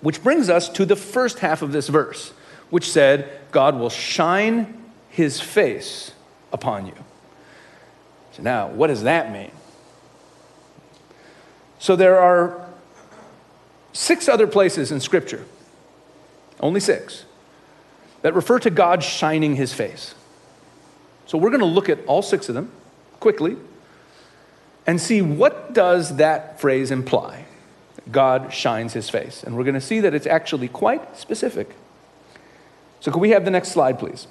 Which 0.00 0.22
brings 0.22 0.48
us 0.48 0.68
to 0.70 0.84
the 0.84 0.96
first 0.96 1.40
half 1.40 1.62
of 1.62 1.72
this 1.72 1.88
verse, 1.88 2.32
which 2.70 2.90
said, 2.90 3.40
God 3.50 3.78
will 3.78 3.90
shine 3.90 4.82
his 5.08 5.40
face 5.40 6.12
upon 6.52 6.86
you. 6.86 6.94
So 8.32 8.42
now, 8.42 8.68
what 8.68 8.88
does 8.88 9.02
that 9.02 9.32
mean? 9.32 9.50
So 11.78 11.96
there 11.96 12.18
are 12.18 12.68
six 13.92 14.28
other 14.28 14.46
places 14.46 14.92
in 14.92 15.00
Scripture, 15.00 15.44
only 16.60 16.80
six, 16.80 17.24
that 18.24 18.32
refer 18.32 18.58
to 18.58 18.70
God 18.70 19.02
shining 19.02 19.54
his 19.54 19.74
face. 19.74 20.14
So 21.26 21.36
we're 21.36 21.50
going 21.50 21.60
to 21.60 21.66
look 21.66 21.90
at 21.90 21.98
all 22.06 22.22
six 22.22 22.48
of 22.48 22.54
them 22.54 22.72
quickly 23.20 23.58
and 24.86 24.98
see 24.98 25.20
what 25.20 25.74
does 25.74 26.16
that 26.16 26.58
phrase 26.58 26.90
imply. 26.90 27.44
God 28.10 28.50
shines 28.50 28.94
his 28.94 29.10
face. 29.10 29.42
And 29.42 29.54
we're 29.54 29.64
going 29.64 29.74
to 29.74 29.80
see 29.80 30.00
that 30.00 30.14
it's 30.14 30.26
actually 30.26 30.68
quite 30.68 31.18
specific. 31.18 31.76
So 33.00 33.12
can 33.12 33.20
we 33.20 33.28
have 33.28 33.44
the 33.44 33.50
next 33.50 33.72
slide 33.72 33.98
please? 33.98 34.26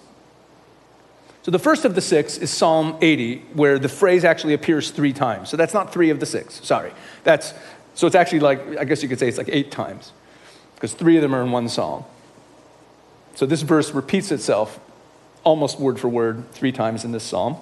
So 1.43 1.51
the 1.51 1.59
first 1.59 1.85
of 1.85 1.93
the 1.93 2.01
six 2.01 2.39
is 2.39 2.49
psalm 2.49 2.97
80 2.99 3.43
where 3.53 3.77
the 3.77 3.89
phrase 3.89 4.23
actually 4.23 4.55
appears 4.55 4.89
three 4.89 5.13
times. 5.13 5.49
So 5.49 5.57
that's 5.57 5.75
not 5.75 5.93
three 5.93 6.09
of 6.09 6.19
the 6.19 6.25
six 6.25 6.65
sorry. 6.65 6.93
That's 7.23 7.53
so 7.93 8.07
it's 8.07 8.15
actually 8.15 8.39
like 8.39 8.59
i 8.79 8.85
guess 8.85 9.03
you 9.03 9.09
could 9.09 9.19
say 9.19 9.27
it's 9.27 9.37
like 9.37 9.49
eight 9.51 9.69
times 9.69 10.13
because 10.73 10.95
three 10.95 11.15
of 11.15 11.21
them 11.21 11.35
are 11.35 11.43
in 11.43 11.51
one 11.51 11.69
psalm 11.69 12.05
so 13.35 13.45
this 13.45 13.61
verse 13.61 13.91
repeats 13.91 14.31
itself 14.31 14.79
almost 15.43 15.79
word 15.79 15.99
for 15.99 16.07
word 16.07 16.49
three 16.51 16.71
times 16.71 17.03
in 17.03 17.11
this 17.11 17.23
psalm 17.23 17.57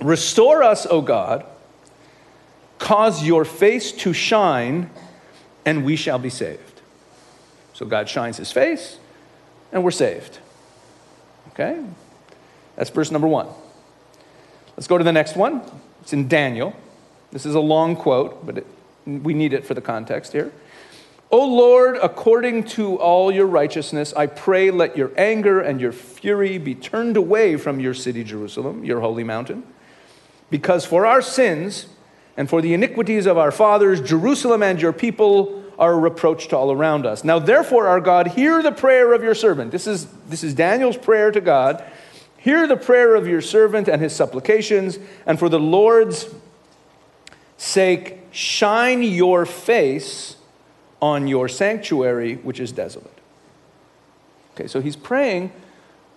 restore 0.00 0.62
us 0.62 0.86
o 0.86 1.00
god 1.00 1.44
Cause 2.78 3.24
your 3.24 3.44
face 3.44 3.92
to 3.92 4.12
shine, 4.12 4.90
and 5.64 5.84
we 5.84 5.96
shall 5.96 6.18
be 6.18 6.30
saved. 6.30 6.80
So 7.74 7.84
God 7.86 8.08
shines 8.08 8.36
his 8.36 8.52
face, 8.52 8.98
and 9.72 9.84
we're 9.84 9.90
saved. 9.90 10.38
Okay? 11.48 11.84
That's 12.76 12.90
verse 12.90 13.10
number 13.10 13.26
one. 13.26 13.48
Let's 14.76 14.86
go 14.86 14.96
to 14.96 15.04
the 15.04 15.12
next 15.12 15.36
one. 15.36 15.62
It's 16.02 16.12
in 16.12 16.28
Daniel. 16.28 16.74
This 17.32 17.44
is 17.44 17.54
a 17.54 17.60
long 17.60 17.96
quote, 17.96 18.46
but 18.46 18.58
it, 18.58 18.66
we 19.04 19.34
need 19.34 19.52
it 19.52 19.66
for 19.66 19.74
the 19.74 19.80
context 19.80 20.32
here. 20.32 20.52
O 21.30 21.46
Lord, 21.46 21.98
according 22.02 22.64
to 22.64 22.96
all 22.96 23.30
your 23.30 23.46
righteousness, 23.46 24.14
I 24.16 24.26
pray 24.26 24.70
let 24.70 24.96
your 24.96 25.12
anger 25.16 25.60
and 25.60 25.80
your 25.80 25.92
fury 25.92 26.56
be 26.56 26.74
turned 26.74 27.16
away 27.16 27.56
from 27.56 27.80
your 27.80 27.92
city, 27.92 28.24
Jerusalem, 28.24 28.84
your 28.84 29.00
holy 29.00 29.24
mountain. 29.24 29.62
Because 30.50 30.86
for 30.86 31.04
our 31.04 31.20
sins, 31.20 31.86
and 32.38 32.48
for 32.48 32.62
the 32.62 32.72
iniquities 32.72 33.26
of 33.26 33.36
our 33.36 33.50
fathers, 33.50 34.00
Jerusalem 34.00 34.62
and 34.62 34.80
your 34.80 34.92
people 34.92 35.64
are 35.76 35.92
a 35.92 35.98
reproach 35.98 36.46
to 36.48 36.56
all 36.56 36.70
around 36.70 37.04
us. 37.04 37.24
Now, 37.24 37.40
therefore, 37.40 37.88
our 37.88 38.00
God, 38.00 38.28
hear 38.28 38.62
the 38.62 38.70
prayer 38.70 39.12
of 39.12 39.24
your 39.24 39.34
servant. 39.34 39.72
This 39.72 39.88
is, 39.88 40.06
this 40.28 40.44
is 40.44 40.54
Daniel's 40.54 40.96
prayer 40.96 41.32
to 41.32 41.40
God. 41.40 41.84
Hear 42.36 42.68
the 42.68 42.76
prayer 42.76 43.16
of 43.16 43.26
your 43.26 43.40
servant 43.40 43.88
and 43.88 44.00
his 44.00 44.14
supplications, 44.14 45.00
and 45.26 45.36
for 45.36 45.48
the 45.48 45.58
Lord's 45.58 46.32
sake, 47.56 48.20
shine 48.30 49.02
your 49.02 49.44
face 49.44 50.36
on 51.00 51.28
your 51.28 51.48
sanctuary, 51.48 52.36
which 52.36 52.60
is 52.60 52.72
desolate. 52.72 53.18
Okay, 54.54 54.66
so 54.66 54.80
he's 54.80 54.96
praying 54.96 55.52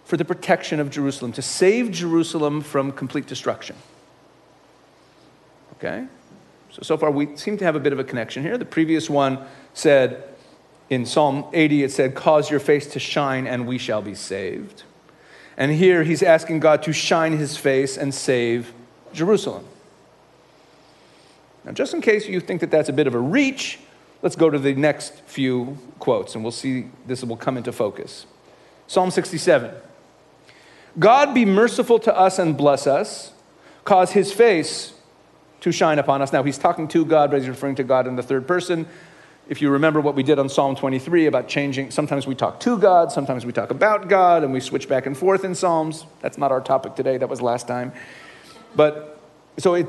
for 0.06 0.17
the 0.17 0.26
protection 0.26 0.80
of 0.80 0.89
Jerusalem, 0.89 1.32
to 1.34 1.41
save 1.41 1.91
Jerusalem 1.91 2.62
from 2.62 2.91
complete 2.91 3.28
destruction. 3.28 3.76
Okay? 5.78 6.06
So, 6.72 6.82
so 6.82 6.98
far 6.98 7.12
we 7.12 7.36
seem 7.38 7.58
to 7.58 7.65
have 7.65 7.76
a 7.76 7.80
bit 7.80 7.94
of 7.94 8.00
a 8.00 8.04
connection 8.04 8.44
here. 8.44 8.58
The 8.58 8.65
previous 8.65 9.10
one 9.10 9.39
said, 9.74 10.24
in 10.89 11.06
Psalm 11.06 11.46
80, 11.54 11.84
it 11.84 11.91
said, 11.91 12.15
Cause 12.15 12.52
your 12.52 12.60
face 12.60 12.88
to 12.88 13.00
shine 13.00 13.48
and 13.48 13.65
we 13.65 13.78
shall 13.78 14.02
be 14.02 14.13
saved. 14.13 14.84
And 15.56 15.72
here 15.72 16.04
he's 16.04 16.24
asking 16.24 16.60
God 16.60 16.84
to 16.84 16.94
shine 16.94 17.38
his 17.38 17.56
face 17.56 17.98
and 17.98 18.13
save 18.13 18.74
Jerusalem. 19.13 19.65
Now, 21.63 21.72
just 21.72 21.94
in 21.94 22.02
case 22.02 22.28
you 22.28 22.39
think 22.39 22.62
that 22.62 22.72
that's 22.72 22.89
a 22.89 22.94
bit 22.94 23.08
of 23.08 23.13
a 23.13 23.20
reach, 23.20 23.80
let's 24.21 24.36
go 24.36 24.49
to 24.49 24.60
the 24.60 24.73
next 24.73 25.13
few 25.25 25.77
quotes 25.99 26.36
and 26.36 26.43
we'll 26.43 26.51
see 26.51 26.86
this 27.05 27.23
will 27.23 27.38
come 27.38 27.57
into 27.57 27.71
focus. 27.71 28.25
Psalm 28.88 29.12
67 29.12 29.73
God 30.99 31.34
be 31.34 31.45
merciful 31.45 31.99
to 31.99 32.15
us 32.15 32.38
and 32.38 32.57
bless 32.57 32.86
us, 32.86 33.31
cause 33.86 34.12
his 34.12 34.34
face 34.34 34.93
to 35.62 35.71
shine 35.71 35.99
upon 35.99 36.21
us. 36.21 36.34
Now, 36.34 36.43
he's 36.43 36.57
talking 36.57 36.88
to 36.89 37.05
God, 37.05 37.31
but 37.31 37.39
he's 37.39 37.47
referring 37.47 37.75
to 37.75 37.84
God 37.84 38.07
in 38.07 38.15
the 38.15 38.23
third 38.23 38.47
person. 38.47 38.88
If 39.47 39.62
you 39.62 39.69
remember 39.69 40.01
what 40.01 40.15
we 40.15 40.23
did 40.23 40.39
on 40.39 40.49
Psalm 40.49 40.75
23 40.75 41.27
about 41.27 41.47
changing, 41.47 41.91
sometimes 41.91 42.27
we 42.27 42.36
talk 42.36 42.60
to 42.62 42.77
God, 42.77 43.12
sometimes 43.12 43.45
we 43.45 43.51
talk 43.51 43.71
about 43.71 44.07
God, 44.07 44.43
and 44.43 44.51
we 44.51 44.60
switch 44.60 44.88
back 44.88 45.05
and 45.05 45.17
forth 45.17 45.43
in 45.43 45.55
Psalms. 45.55 46.05
That's 46.21 46.38
not 46.38 46.51
our 46.51 46.62
topic 46.62 46.95
today, 46.95 47.17
that 47.17 47.29
was 47.29 47.41
last 47.41 47.67
time. 47.67 47.93
But 48.75 49.19
so 49.57 49.75
it, 49.75 49.88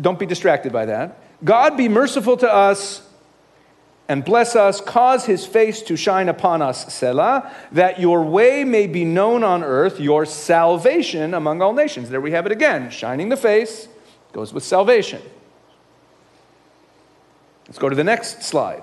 don't 0.00 0.18
be 0.18 0.26
distracted 0.26 0.72
by 0.72 0.86
that. 0.86 1.18
God 1.44 1.76
be 1.76 1.88
merciful 1.88 2.36
to 2.38 2.52
us 2.52 3.06
and 4.10 4.24
bless 4.24 4.56
us, 4.56 4.80
cause 4.80 5.24
his 5.24 5.46
face 5.46 5.82
to 5.82 5.96
shine 5.96 6.28
upon 6.28 6.60
us, 6.60 6.92
Selah, 6.92 7.54
that 7.70 8.00
your 8.00 8.24
way 8.24 8.64
may 8.64 8.88
be 8.88 9.04
known 9.04 9.44
on 9.44 9.62
earth, 9.62 10.00
your 10.00 10.26
salvation 10.26 11.32
among 11.32 11.62
all 11.62 11.72
nations. 11.72 12.10
There 12.10 12.20
we 12.20 12.32
have 12.32 12.44
it 12.44 12.50
again, 12.50 12.90
shining 12.90 13.28
the 13.28 13.36
face 13.36 13.86
Goes 14.32 14.52
with 14.52 14.62
salvation. 14.62 15.22
Let's 17.66 17.78
go 17.78 17.88
to 17.88 17.96
the 17.96 18.04
next 18.04 18.42
slide. 18.42 18.82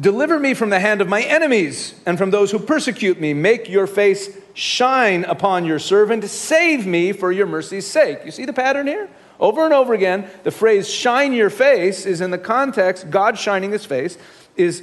Deliver 0.00 0.40
me 0.40 0.54
from 0.54 0.70
the 0.70 0.80
hand 0.80 1.00
of 1.00 1.08
my 1.08 1.22
enemies 1.22 1.94
and 2.04 2.18
from 2.18 2.30
those 2.30 2.50
who 2.50 2.58
persecute 2.58 3.20
me. 3.20 3.32
Make 3.32 3.68
your 3.68 3.86
face 3.86 4.36
shine 4.54 5.24
upon 5.24 5.64
your 5.64 5.78
servant. 5.78 6.24
Save 6.24 6.86
me 6.86 7.12
for 7.12 7.30
your 7.30 7.46
mercy's 7.46 7.86
sake. 7.86 8.18
You 8.24 8.30
see 8.30 8.44
the 8.44 8.52
pattern 8.52 8.86
here? 8.86 9.08
Over 9.40 9.64
and 9.64 9.74
over 9.74 9.94
again, 9.94 10.28
the 10.42 10.50
phrase 10.50 10.88
shine 10.88 11.32
your 11.32 11.50
face 11.50 12.06
is 12.06 12.20
in 12.20 12.30
the 12.30 12.38
context, 12.38 13.10
God 13.10 13.38
shining 13.38 13.72
his 13.72 13.84
face, 13.84 14.16
is 14.56 14.82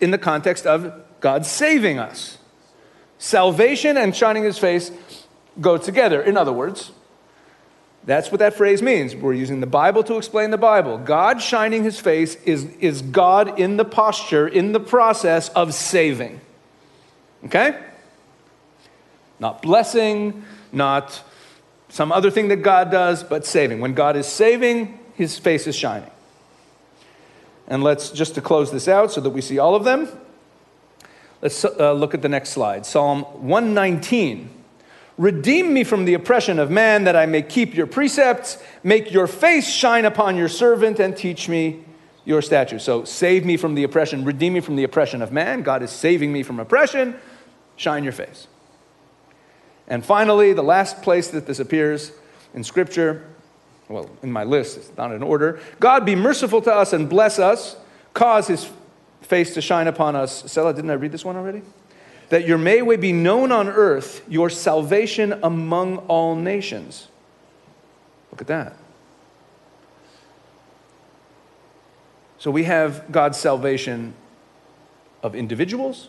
in 0.00 0.10
the 0.10 0.18
context 0.18 0.66
of 0.66 0.92
God 1.20 1.46
saving 1.46 1.98
us. 1.98 2.38
Salvation 3.18 3.96
and 3.96 4.14
shining 4.14 4.42
his 4.42 4.58
face 4.58 4.90
go 5.60 5.78
together. 5.78 6.20
In 6.20 6.36
other 6.36 6.52
words, 6.52 6.90
that's 8.04 8.32
what 8.32 8.40
that 8.40 8.54
phrase 8.54 8.82
means. 8.82 9.14
We're 9.14 9.32
using 9.32 9.60
the 9.60 9.66
Bible 9.66 10.02
to 10.04 10.16
explain 10.16 10.50
the 10.50 10.58
Bible. 10.58 10.98
God 10.98 11.40
shining 11.40 11.84
his 11.84 12.00
face 12.00 12.34
is, 12.44 12.64
is 12.80 13.00
God 13.00 13.60
in 13.60 13.76
the 13.76 13.84
posture, 13.84 14.48
in 14.48 14.72
the 14.72 14.80
process 14.80 15.48
of 15.50 15.72
saving. 15.72 16.40
Okay? 17.44 17.80
Not 19.38 19.62
blessing, 19.62 20.44
not 20.72 21.22
some 21.92 22.10
other 22.10 22.30
thing 22.30 22.48
that 22.48 22.62
God 22.62 22.90
does, 22.90 23.22
but 23.22 23.44
saving. 23.44 23.80
When 23.80 23.92
God 23.92 24.16
is 24.16 24.26
saving, 24.26 24.98
his 25.12 25.38
face 25.38 25.66
is 25.66 25.76
shining. 25.76 26.10
And 27.68 27.84
let's, 27.84 28.08
just 28.08 28.34
to 28.36 28.40
close 28.40 28.72
this 28.72 28.88
out 28.88 29.12
so 29.12 29.20
that 29.20 29.28
we 29.28 29.42
see 29.42 29.58
all 29.58 29.74
of 29.74 29.84
them, 29.84 30.08
let's 31.42 31.66
uh, 31.66 31.92
look 31.92 32.14
at 32.14 32.22
the 32.22 32.30
next 32.30 32.48
slide 32.48 32.86
Psalm 32.86 33.24
119. 33.46 34.48
Redeem 35.18 35.74
me 35.74 35.84
from 35.84 36.06
the 36.06 36.14
oppression 36.14 36.58
of 36.58 36.70
man, 36.70 37.04
that 37.04 37.14
I 37.14 37.26
may 37.26 37.42
keep 37.42 37.74
your 37.74 37.86
precepts. 37.86 38.56
Make 38.82 39.12
your 39.12 39.26
face 39.26 39.68
shine 39.68 40.06
upon 40.06 40.38
your 40.38 40.48
servant, 40.48 40.98
and 40.98 41.14
teach 41.14 41.46
me 41.46 41.84
your 42.24 42.40
statutes. 42.40 42.84
So, 42.84 43.04
save 43.04 43.44
me 43.44 43.58
from 43.58 43.74
the 43.74 43.84
oppression, 43.84 44.24
redeem 44.24 44.54
me 44.54 44.60
from 44.60 44.76
the 44.76 44.84
oppression 44.84 45.20
of 45.20 45.30
man. 45.30 45.60
God 45.60 45.82
is 45.82 45.90
saving 45.90 46.32
me 46.32 46.42
from 46.42 46.58
oppression. 46.58 47.16
Shine 47.76 48.02
your 48.02 48.14
face. 48.14 48.46
And 49.88 50.04
finally, 50.04 50.52
the 50.52 50.62
last 50.62 51.02
place 51.02 51.28
that 51.30 51.46
this 51.46 51.58
appears 51.58 52.12
in 52.54 52.64
Scripture, 52.64 53.24
well, 53.88 54.08
in 54.22 54.30
my 54.30 54.44
list, 54.44 54.76
it's 54.76 54.96
not 54.96 55.12
in 55.12 55.22
order. 55.22 55.60
God 55.80 56.06
be 56.06 56.14
merciful 56.14 56.62
to 56.62 56.72
us 56.72 56.92
and 56.92 57.08
bless 57.08 57.38
us, 57.38 57.76
cause 58.14 58.46
his 58.46 58.68
face 59.22 59.54
to 59.54 59.60
shine 59.60 59.88
upon 59.88 60.16
us. 60.16 60.50
Selah, 60.50 60.74
didn't 60.74 60.90
I 60.90 60.94
read 60.94 61.12
this 61.12 61.24
one 61.24 61.36
already? 61.36 61.62
that 62.32 62.46
your 62.46 62.56
may 62.56 62.80
be 62.96 63.12
known 63.12 63.52
on 63.52 63.68
earth, 63.68 64.24
your 64.26 64.48
salvation 64.48 65.38
among 65.42 65.98
all 66.08 66.34
nations. 66.34 67.08
Look 68.30 68.40
at 68.40 68.46
that. 68.46 68.74
So 72.38 72.50
we 72.50 72.64
have 72.64 73.12
God's 73.12 73.36
salvation 73.36 74.14
of 75.22 75.34
individuals, 75.34 76.08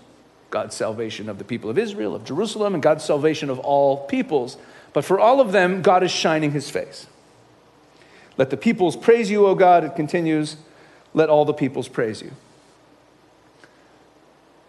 God's 0.54 0.76
salvation 0.76 1.30
of 1.30 1.39
the 1.39 1.44
people 1.44 1.72
of 1.72 1.80
Israel, 1.80 2.13
of 2.13 2.26
Jerusalem, 2.26 2.76
and 2.76 2.84
God's 2.84 3.04
salvation 3.04 3.50
of 3.50 3.58
all 3.58 4.06
peoples. 4.06 4.56
But 4.94 5.04
for 5.04 5.20
all 5.20 5.42
of 5.42 5.52
them, 5.52 5.82
God 5.82 6.04
is 6.04 6.12
shining 6.12 6.52
his 6.52 6.70
face. 6.70 7.08
Let 8.38 8.52
the 8.52 8.58
peoples 8.58 8.96
praise 8.96 9.32
you, 9.32 9.48
O 9.48 9.56
God. 9.56 9.84
It 9.84 9.96
continues. 9.96 10.58
Let 11.16 11.28
all 11.28 11.44
the 11.44 11.56
peoples 11.56 11.88
praise 11.88 12.22
you. 12.22 12.34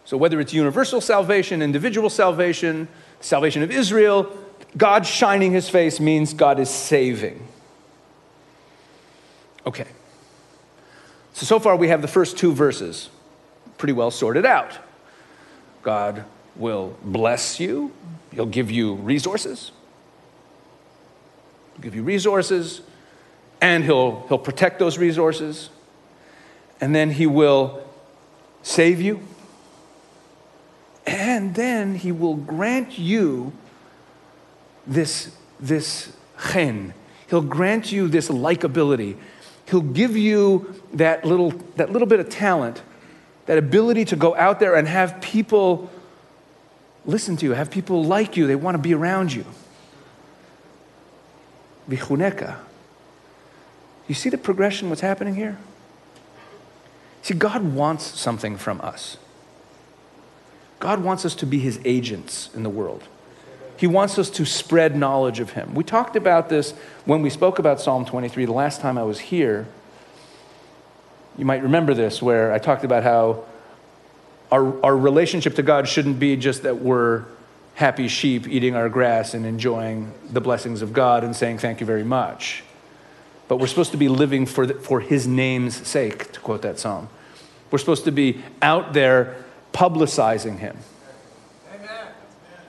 So, 0.06 0.16
whether 0.16 0.40
it's 0.40 0.54
universal 0.54 1.02
salvation, 1.02 1.60
individual 1.60 2.08
salvation, 2.08 2.88
salvation 3.20 3.62
of 3.62 3.70
Israel, 3.70 4.34
God 4.78 5.04
shining 5.04 5.52
his 5.52 5.68
face 5.68 6.00
means 6.00 6.32
God 6.32 6.60
is 6.60 6.70
saving. 6.70 7.46
Okay. 9.66 9.86
So, 11.34 11.44
so 11.44 11.58
far 11.58 11.76
we 11.76 11.88
have 11.88 12.00
the 12.00 12.08
first 12.08 12.38
two 12.38 12.54
verses 12.54 13.10
pretty 13.76 13.92
well 13.92 14.10
sorted 14.10 14.46
out. 14.46 14.78
God 15.84 16.24
will 16.56 16.96
bless 17.02 17.60
you, 17.60 17.92
He'll 18.32 18.46
give 18.46 18.70
you 18.70 18.94
resources. 18.94 19.70
He'll 21.74 21.82
give 21.82 21.94
you 21.94 22.02
resources, 22.02 22.80
and 23.60 23.84
he'll, 23.84 24.26
he'll 24.28 24.38
protect 24.38 24.78
those 24.78 24.98
resources. 24.98 25.70
And 26.80 26.94
then 26.94 27.10
He 27.10 27.26
will 27.26 27.86
save 28.62 29.00
you. 29.00 29.20
And 31.06 31.54
then 31.54 31.94
He 31.94 32.10
will 32.10 32.34
grant 32.36 32.98
you 32.98 33.52
this, 34.86 35.36
this 35.60 36.12
chen. 36.52 36.94
He'll 37.28 37.42
grant 37.42 37.92
you 37.92 38.08
this 38.08 38.28
likability. 38.28 39.16
He'll 39.68 39.80
give 39.80 40.16
you 40.16 40.74
that 40.94 41.24
little, 41.24 41.50
that 41.76 41.90
little 41.90 42.08
bit 42.08 42.20
of 42.20 42.28
talent, 42.28 42.82
that 43.46 43.58
ability 43.58 44.04
to 44.06 44.16
go 44.16 44.34
out 44.36 44.60
there 44.60 44.74
and 44.74 44.88
have 44.88 45.20
people 45.20 45.90
listen 47.06 47.36
to 47.36 47.46
you, 47.46 47.52
have 47.52 47.70
people 47.70 48.04
like 48.04 48.36
you, 48.36 48.46
they 48.46 48.56
want 48.56 48.74
to 48.74 48.82
be 48.82 48.94
around 48.94 49.32
you. 49.32 49.44
Vichuneka. 51.88 52.56
You 54.08 54.14
see 54.14 54.30
the 54.30 54.38
progression, 54.38 54.88
what's 54.88 55.02
happening 55.02 55.34
here? 55.34 55.58
See, 57.22 57.34
God 57.34 57.74
wants 57.74 58.04
something 58.18 58.56
from 58.56 58.80
us. 58.80 59.16
God 60.78 61.02
wants 61.02 61.24
us 61.24 61.34
to 61.36 61.46
be 61.46 61.58
his 61.58 61.80
agents 61.84 62.50
in 62.54 62.62
the 62.62 62.70
world. 62.70 63.04
He 63.76 63.86
wants 63.86 64.18
us 64.18 64.30
to 64.30 64.44
spread 64.44 64.96
knowledge 64.96 65.40
of 65.40 65.50
him. 65.50 65.74
We 65.74 65.84
talked 65.84 66.16
about 66.16 66.48
this 66.48 66.72
when 67.04 67.22
we 67.22 67.30
spoke 67.30 67.58
about 67.58 67.80
Psalm 67.80 68.04
23 68.04 68.44
the 68.44 68.52
last 68.52 68.80
time 68.80 68.98
I 68.98 69.02
was 69.02 69.18
here. 69.18 69.66
You 71.36 71.44
might 71.44 71.62
remember 71.62 71.94
this, 71.94 72.22
where 72.22 72.52
I 72.52 72.58
talked 72.58 72.84
about 72.84 73.02
how 73.02 73.44
our, 74.52 74.84
our 74.84 74.96
relationship 74.96 75.56
to 75.56 75.62
God 75.62 75.88
shouldn't 75.88 76.20
be 76.20 76.36
just 76.36 76.62
that 76.62 76.80
we're 76.80 77.24
happy 77.74 78.06
sheep 78.06 78.46
eating 78.46 78.76
our 78.76 78.88
grass 78.88 79.34
and 79.34 79.44
enjoying 79.44 80.12
the 80.30 80.40
blessings 80.40 80.80
of 80.80 80.92
God 80.92 81.24
and 81.24 81.34
saying 81.34 81.58
thank 81.58 81.80
you 81.80 81.86
very 81.86 82.04
much. 82.04 82.62
But 83.48 83.56
we're 83.56 83.66
supposed 83.66 83.90
to 83.90 83.96
be 83.96 84.08
living 84.08 84.46
for, 84.46 84.66
the, 84.66 84.74
for 84.74 85.00
His 85.00 85.26
name's 85.26 85.86
sake, 85.86 86.32
to 86.32 86.40
quote 86.40 86.62
that 86.62 86.78
psalm. 86.78 87.08
We're 87.70 87.78
supposed 87.78 88.04
to 88.04 88.12
be 88.12 88.42
out 88.62 88.92
there 88.92 89.44
publicizing 89.72 90.58
Him. 90.58 90.76
Amen. 91.74 92.06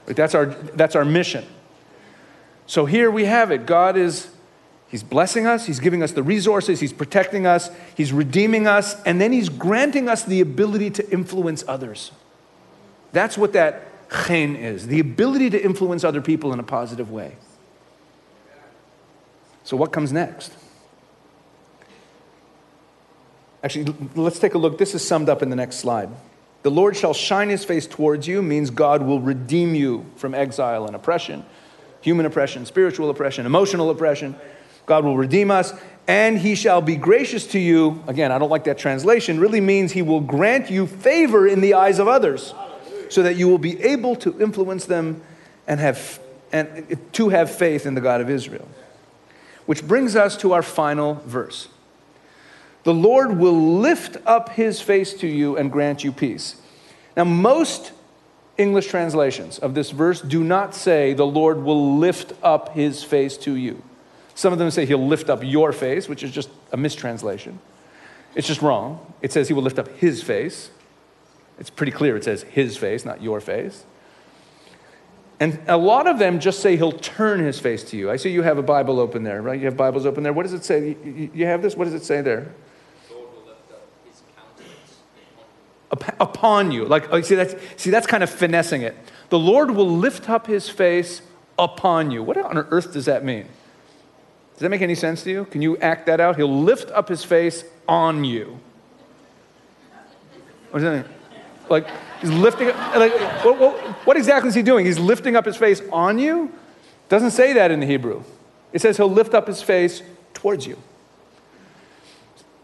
That's 0.07 0.33
our, 0.33 0.47
that's 0.47 0.95
our 0.95 1.05
mission. 1.05 1.45
So 2.65 2.85
here 2.85 3.11
we 3.11 3.25
have 3.25 3.51
it. 3.51 3.67
God 3.67 3.95
is 3.95 4.27
He's 4.87 5.03
blessing 5.03 5.47
us, 5.47 5.65
He's 5.65 5.79
giving 5.79 6.03
us 6.03 6.11
the 6.11 6.23
resources, 6.23 6.79
He's 6.79 6.93
protecting 6.93 7.45
us, 7.45 7.69
He's 7.95 8.13
redeeming 8.13 8.67
us, 8.67 9.01
and 9.03 9.19
then 9.19 9.31
He's 9.31 9.49
granting 9.49 10.07
us 10.07 10.23
the 10.23 10.41
ability 10.41 10.91
to 10.91 11.11
influence 11.11 11.63
others. 11.67 12.11
That's 13.11 13.37
what 13.37 13.53
that 13.53 13.83
chen 14.27 14.55
is 14.55 14.87
the 14.87 14.99
ability 14.99 15.49
to 15.49 15.63
influence 15.63 16.03
other 16.03 16.21
people 16.21 16.53
in 16.53 16.59
a 16.59 16.63
positive 16.63 17.11
way. 17.11 17.35
So, 19.63 19.75
what 19.75 19.91
comes 19.91 20.13
next? 20.13 20.53
Actually, 23.63 23.95
let's 24.15 24.37
take 24.37 24.53
a 24.53 24.59
look. 24.59 24.77
This 24.77 24.93
is 24.93 25.05
summed 25.05 25.27
up 25.27 25.41
in 25.41 25.49
the 25.49 25.55
next 25.55 25.77
slide. 25.77 26.09
The 26.61 26.69
Lord 26.69 26.95
shall 26.95 27.13
shine 27.13 27.49
his 27.49 27.65
face 27.65 27.87
towards 27.87 28.27
you 28.27 28.41
means 28.43 28.69
God 28.69 29.01
will 29.01 29.19
redeem 29.19 29.73
you 29.73 30.05
from 30.17 30.35
exile 30.35 30.85
and 30.85 30.95
oppression, 30.95 31.43
human 32.01 32.27
oppression, 32.27 32.65
spiritual 32.65 33.09
oppression, 33.09 33.45
emotional 33.47 33.89
oppression. 33.89 34.35
God 34.85 35.03
will 35.03 35.17
redeem 35.17 35.51
us, 35.51 35.73
and 36.07 36.37
he 36.37 36.55
shall 36.55 36.81
be 36.81 36.95
gracious 36.95 37.47
to 37.47 37.59
you. 37.59 38.03
Again, 38.07 38.31
I 38.31 38.37
don't 38.37 38.49
like 38.49 38.65
that 38.65 38.77
translation. 38.77 39.39
Really 39.39 39.61
means 39.61 39.91
he 39.91 40.01
will 40.01 40.21
grant 40.21 40.69
you 40.69 40.85
favor 40.85 41.47
in 41.47 41.61
the 41.61 41.73
eyes 41.73 41.99
of 41.99 42.07
others 42.07 42.53
so 43.09 43.23
that 43.23 43.35
you 43.35 43.47
will 43.47 43.57
be 43.57 43.81
able 43.81 44.15
to 44.17 44.39
influence 44.41 44.85
them 44.85 45.21
and 45.67 45.79
have 45.79 46.19
and 46.51 46.97
to 47.11 47.29
have 47.29 47.53
faith 47.53 47.85
in 47.85 47.95
the 47.95 48.01
God 48.01 48.21
of 48.21 48.29
Israel. 48.29 48.67
Which 49.65 49.85
brings 49.85 50.15
us 50.15 50.37
to 50.37 50.53
our 50.53 50.61
final 50.61 51.15
verse. 51.25 51.67
The 52.83 52.93
Lord 52.93 53.37
will 53.37 53.79
lift 53.79 54.17
up 54.25 54.49
his 54.49 54.79
face 54.79 55.13
to 55.15 55.27
you 55.27 55.57
and 55.57 55.71
grant 55.71 56.03
you 56.03 56.11
peace. 56.11 56.55
Now, 57.17 57.23
most 57.23 57.91
English 58.57 58.87
translations 58.87 59.57
of 59.57 59.73
this 59.73 59.89
verse 59.89 60.21
do 60.21 60.43
not 60.43 60.75
say 60.75 61.13
the 61.13 61.25
Lord 61.25 61.63
will 61.63 61.97
lift 61.97 62.33
up 62.43 62.73
his 62.73 63.03
face 63.03 63.37
to 63.37 63.55
you. 63.55 63.81
Some 64.35 64.53
of 64.53 64.59
them 64.59 64.69
say 64.69 64.85
he'll 64.85 65.07
lift 65.07 65.29
up 65.29 65.39
your 65.43 65.71
face, 65.71 66.07
which 66.07 66.21
is 66.21 66.29
just 66.29 66.49
a 66.71 66.77
mistranslation. 66.77 67.59
It's 68.35 68.47
just 68.47 68.61
wrong. 68.61 69.13
It 69.21 69.31
says 69.31 69.47
he 69.47 69.53
will 69.53 69.63
lift 69.63 69.79
up 69.79 69.87
his 69.97 70.21
face. 70.21 70.69
It's 71.57 71.69
pretty 71.69 71.93
clear. 71.93 72.17
It 72.17 72.25
says 72.25 72.43
his 72.43 72.75
face, 72.75 73.05
not 73.05 73.23
your 73.23 73.39
face. 73.39 73.85
And 75.39 75.59
a 75.67 75.77
lot 75.77 76.05
of 76.05 76.19
them 76.19 76.39
just 76.41 76.59
say 76.59 76.75
he'll 76.75 76.91
turn 76.91 77.39
his 77.39 77.59
face 77.59 77.83
to 77.85 77.97
you. 77.97 78.11
I 78.11 78.17
see 78.17 78.29
you 78.29 78.41
have 78.41 78.57
a 78.57 78.63
Bible 78.63 78.99
open 78.99 79.23
there, 79.23 79.41
right? 79.41 79.57
You 79.57 79.65
have 79.65 79.77
Bibles 79.77 80.05
open 80.05 80.23
there. 80.23 80.33
What 80.33 80.43
does 80.43 80.53
it 80.53 80.65
say? 80.65 80.97
You 81.33 81.45
have 81.45 81.61
this? 81.61 81.75
What 81.75 81.85
does 81.85 81.93
it 81.93 82.03
say 82.03 82.21
there? 82.21 82.53
Upon 86.19 86.71
you. 86.71 86.83
Like, 86.85 87.07
oh, 87.11 87.21
see, 87.21 87.35
that's, 87.35 87.55
see, 87.77 87.89
that's 87.89 88.07
kind 88.07 88.21
of 88.21 88.29
finessing 88.29 88.81
it. 88.81 88.97
The 89.29 89.39
Lord 89.39 89.71
will 89.71 89.89
lift 89.89 90.29
up 90.29 90.47
his 90.47 90.67
face 90.67 91.21
upon 91.57 92.11
you. 92.11 92.21
What 92.21 92.37
on 92.37 92.57
earth 92.57 92.91
does 92.91 93.05
that 93.05 93.23
mean? 93.23 93.47
Does 94.55 94.61
that 94.61 94.69
make 94.69 94.81
any 94.81 94.95
sense 94.95 95.23
to 95.23 95.29
you? 95.29 95.45
Can 95.45 95.61
you 95.61 95.77
act 95.77 96.05
that 96.05 96.21
out? 96.21 96.37
He'll 96.37 96.61
lift 96.61 96.89
up 96.91 97.09
his 97.09 97.25
face 97.25 97.65
on 97.89 98.23
you. 98.23 98.57
What 100.71 100.79
does 100.79 101.03
that? 101.03 101.11
Like, 101.69 101.87
he's 102.21 102.31
lifting, 102.31 102.69
up, 102.69 102.95
like, 102.95 103.13
what, 103.43 103.59
what, 103.59 103.77
what 104.07 104.17
exactly 104.17 104.47
is 104.47 104.55
he 104.55 104.61
doing? 104.61 104.85
He's 104.85 104.99
lifting 104.99 105.35
up 105.35 105.45
his 105.45 105.57
face 105.57 105.81
on 105.91 106.19
you? 106.19 106.53
Doesn't 107.09 107.31
say 107.31 107.53
that 107.53 107.69
in 107.69 107.81
the 107.81 107.85
Hebrew. 107.85 108.23
It 108.71 108.81
says 108.81 108.95
he'll 108.95 109.11
lift 109.11 109.33
up 109.33 109.47
his 109.47 109.61
face 109.61 110.01
towards 110.33 110.65
you. 110.65 110.77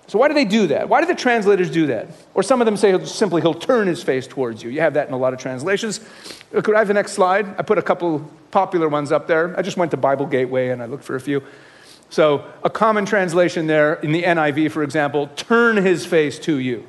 So, 0.08 0.20
why 0.20 0.28
do 0.28 0.34
they 0.34 0.46
do 0.46 0.68
that? 0.68 0.90
Why 0.90 1.00
do 1.00 1.08
the 1.08 1.16
translators 1.16 1.70
do 1.70 1.88
that? 1.88 2.10
Or 2.34 2.44
some 2.44 2.62
of 2.62 2.66
them 2.66 2.76
say 2.76 3.02
simply 3.06 3.42
he'll 3.42 3.54
turn 3.54 3.88
his 3.88 4.04
face 4.04 4.28
towards 4.28 4.62
you. 4.62 4.70
You 4.70 4.82
have 4.82 4.96
that 4.96 5.08
in 5.08 5.14
a 5.14 5.18
lot 5.18 5.34
of 5.34 5.40
translations. 5.40 6.02
Could 6.52 6.76
I 6.76 6.80
have 6.80 6.90
the 6.90 6.94
next 6.94 7.14
slide? 7.14 7.48
I 7.58 7.64
put 7.64 7.78
a 7.78 7.82
couple 7.82 8.30
popular 8.52 8.90
ones 8.90 9.14
up 9.14 9.28
there. 9.28 9.58
I 9.58 9.62
just 9.62 9.78
went 9.78 9.92
to 9.92 9.98
Bible 9.98 10.26
Gateway 10.26 10.70
and 10.70 10.84
I 10.84 10.86
looked 10.86 11.06
for 11.06 11.16
a 11.16 11.22
few. 11.22 11.42
So, 12.12 12.44
a 12.62 12.70
common 12.70 13.06
translation 13.06 13.68
there 13.68 13.94
in 13.94 14.12
the 14.12 14.24
NIV, 14.24 14.72
for 14.72 14.84
example, 14.84 15.28
turn 15.38 15.78
his 15.78 16.06
face 16.06 16.38
to 16.40 16.60
you, 16.60 16.86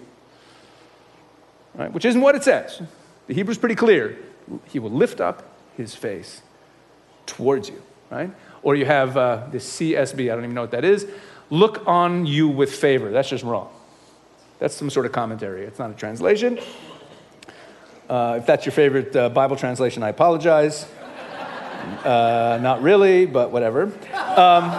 right? 1.76 1.92
which 1.92 2.04
isn't 2.04 2.20
what 2.20 2.34
it 2.34 2.42
says. 2.42 2.82
The 3.28 3.34
Hebrew's 3.34 3.56
pretty 3.56 3.76
clear. 3.76 4.18
He 4.66 4.80
will 4.80 4.90
lift 4.90 5.20
up 5.20 5.44
his 5.76 5.94
face 5.94 6.42
towards 7.24 7.68
you, 7.68 7.80
right? 8.10 8.32
Or 8.64 8.74
you 8.74 8.84
have 8.84 9.16
uh, 9.16 9.46
this 9.52 9.64
CSB, 9.78 10.24
I 10.24 10.34
don't 10.34 10.42
even 10.42 10.54
know 10.54 10.62
what 10.62 10.72
that 10.72 10.84
is. 10.84 11.06
Look 11.50 11.86
on 11.86 12.26
you 12.26 12.48
with 12.48 12.74
favor. 12.74 13.12
That's 13.12 13.28
just 13.28 13.44
wrong. 13.44 13.70
That's 14.58 14.74
some 14.74 14.90
sort 14.90 15.06
of 15.06 15.12
commentary. 15.12 15.62
It's 15.62 15.78
not 15.78 15.92
a 15.92 15.94
translation. 15.94 16.58
Uh, 18.08 18.38
if 18.40 18.46
that's 18.46 18.66
your 18.66 18.72
favorite 18.72 19.14
uh, 19.14 19.28
Bible 19.28 19.54
translation, 19.54 20.02
I 20.02 20.08
apologize. 20.08 20.84
Uh, 22.04 22.58
not 22.62 22.82
really, 22.82 23.26
but 23.26 23.50
whatever. 23.50 23.84
Um, 23.84 24.70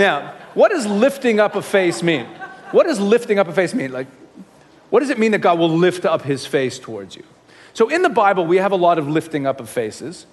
now, 0.00 0.34
what 0.54 0.70
does 0.70 0.86
lifting 0.86 1.38
up 1.38 1.54
a 1.54 1.62
face 1.62 2.02
mean? 2.02 2.26
What 2.72 2.86
does 2.86 2.98
lifting 2.98 3.38
up 3.38 3.46
a 3.46 3.52
face 3.52 3.74
mean? 3.74 3.92
Like, 3.92 4.06
what 4.88 5.00
does 5.00 5.10
it 5.10 5.18
mean 5.18 5.32
that 5.32 5.38
God 5.38 5.58
will 5.58 5.70
lift 5.70 6.04
up 6.04 6.22
his 6.22 6.46
face 6.46 6.78
towards 6.78 7.14
you? 7.14 7.24
So, 7.74 7.88
in 7.88 8.02
the 8.02 8.08
Bible, 8.08 8.46
we 8.46 8.56
have 8.56 8.72
a 8.72 8.76
lot 8.76 8.98
of 8.98 9.06
lifting 9.06 9.46
up 9.46 9.60
of 9.60 9.68
faces, 9.68 10.26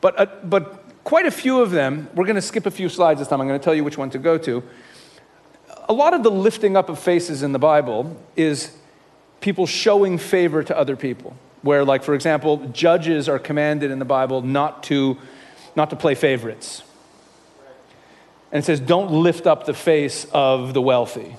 but, 0.00 0.20
uh, 0.20 0.26
but 0.42 0.84
quite 1.04 1.24
a 1.24 1.30
few 1.30 1.60
of 1.60 1.70
them, 1.70 2.08
we're 2.14 2.26
going 2.26 2.36
to 2.36 2.42
skip 2.42 2.66
a 2.66 2.70
few 2.70 2.88
slides 2.88 3.20
this 3.20 3.28
time. 3.28 3.40
I'm 3.40 3.48
going 3.48 3.58
to 3.58 3.64
tell 3.64 3.74
you 3.74 3.84
which 3.84 3.96
one 3.96 4.10
to 4.10 4.18
go 4.18 4.36
to. 4.38 4.62
A 5.88 5.92
lot 5.92 6.12
of 6.12 6.22
the 6.22 6.30
lifting 6.30 6.76
up 6.76 6.88
of 6.88 6.98
faces 6.98 7.42
in 7.42 7.52
the 7.52 7.58
Bible 7.58 8.16
is 8.36 8.76
people 9.40 9.66
showing 9.66 10.18
favor 10.18 10.62
to 10.62 10.76
other 10.76 10.96
people 10.96 11.36
where, 11.62 11.84
like, 11.84 12.02
for 12.02 12.14
example, 12.14 12.58
judges 12.72 13.28
are 13.28 13.38
commanded 13.38 13.90
in 13.90 13.98
the 13.98 14.04
Bible 14.04 14.42
not 14.42 14.82
to, 14.84 15.16
not 15.74 15.90
to 15.90 15.96
play 15.96 16.14
favorites. 16.14 16.82
And 18.54 18.62
it 18.62 18.66
says, 18.66 18.78
don't 18.78 19.10
lift 19.10 19.48
up 19.48 19.66
the 19.66 19.74
face 19.74 20.26
of 20.32 20.74
the 20.74 20.80
wealthy. 20.80 21.36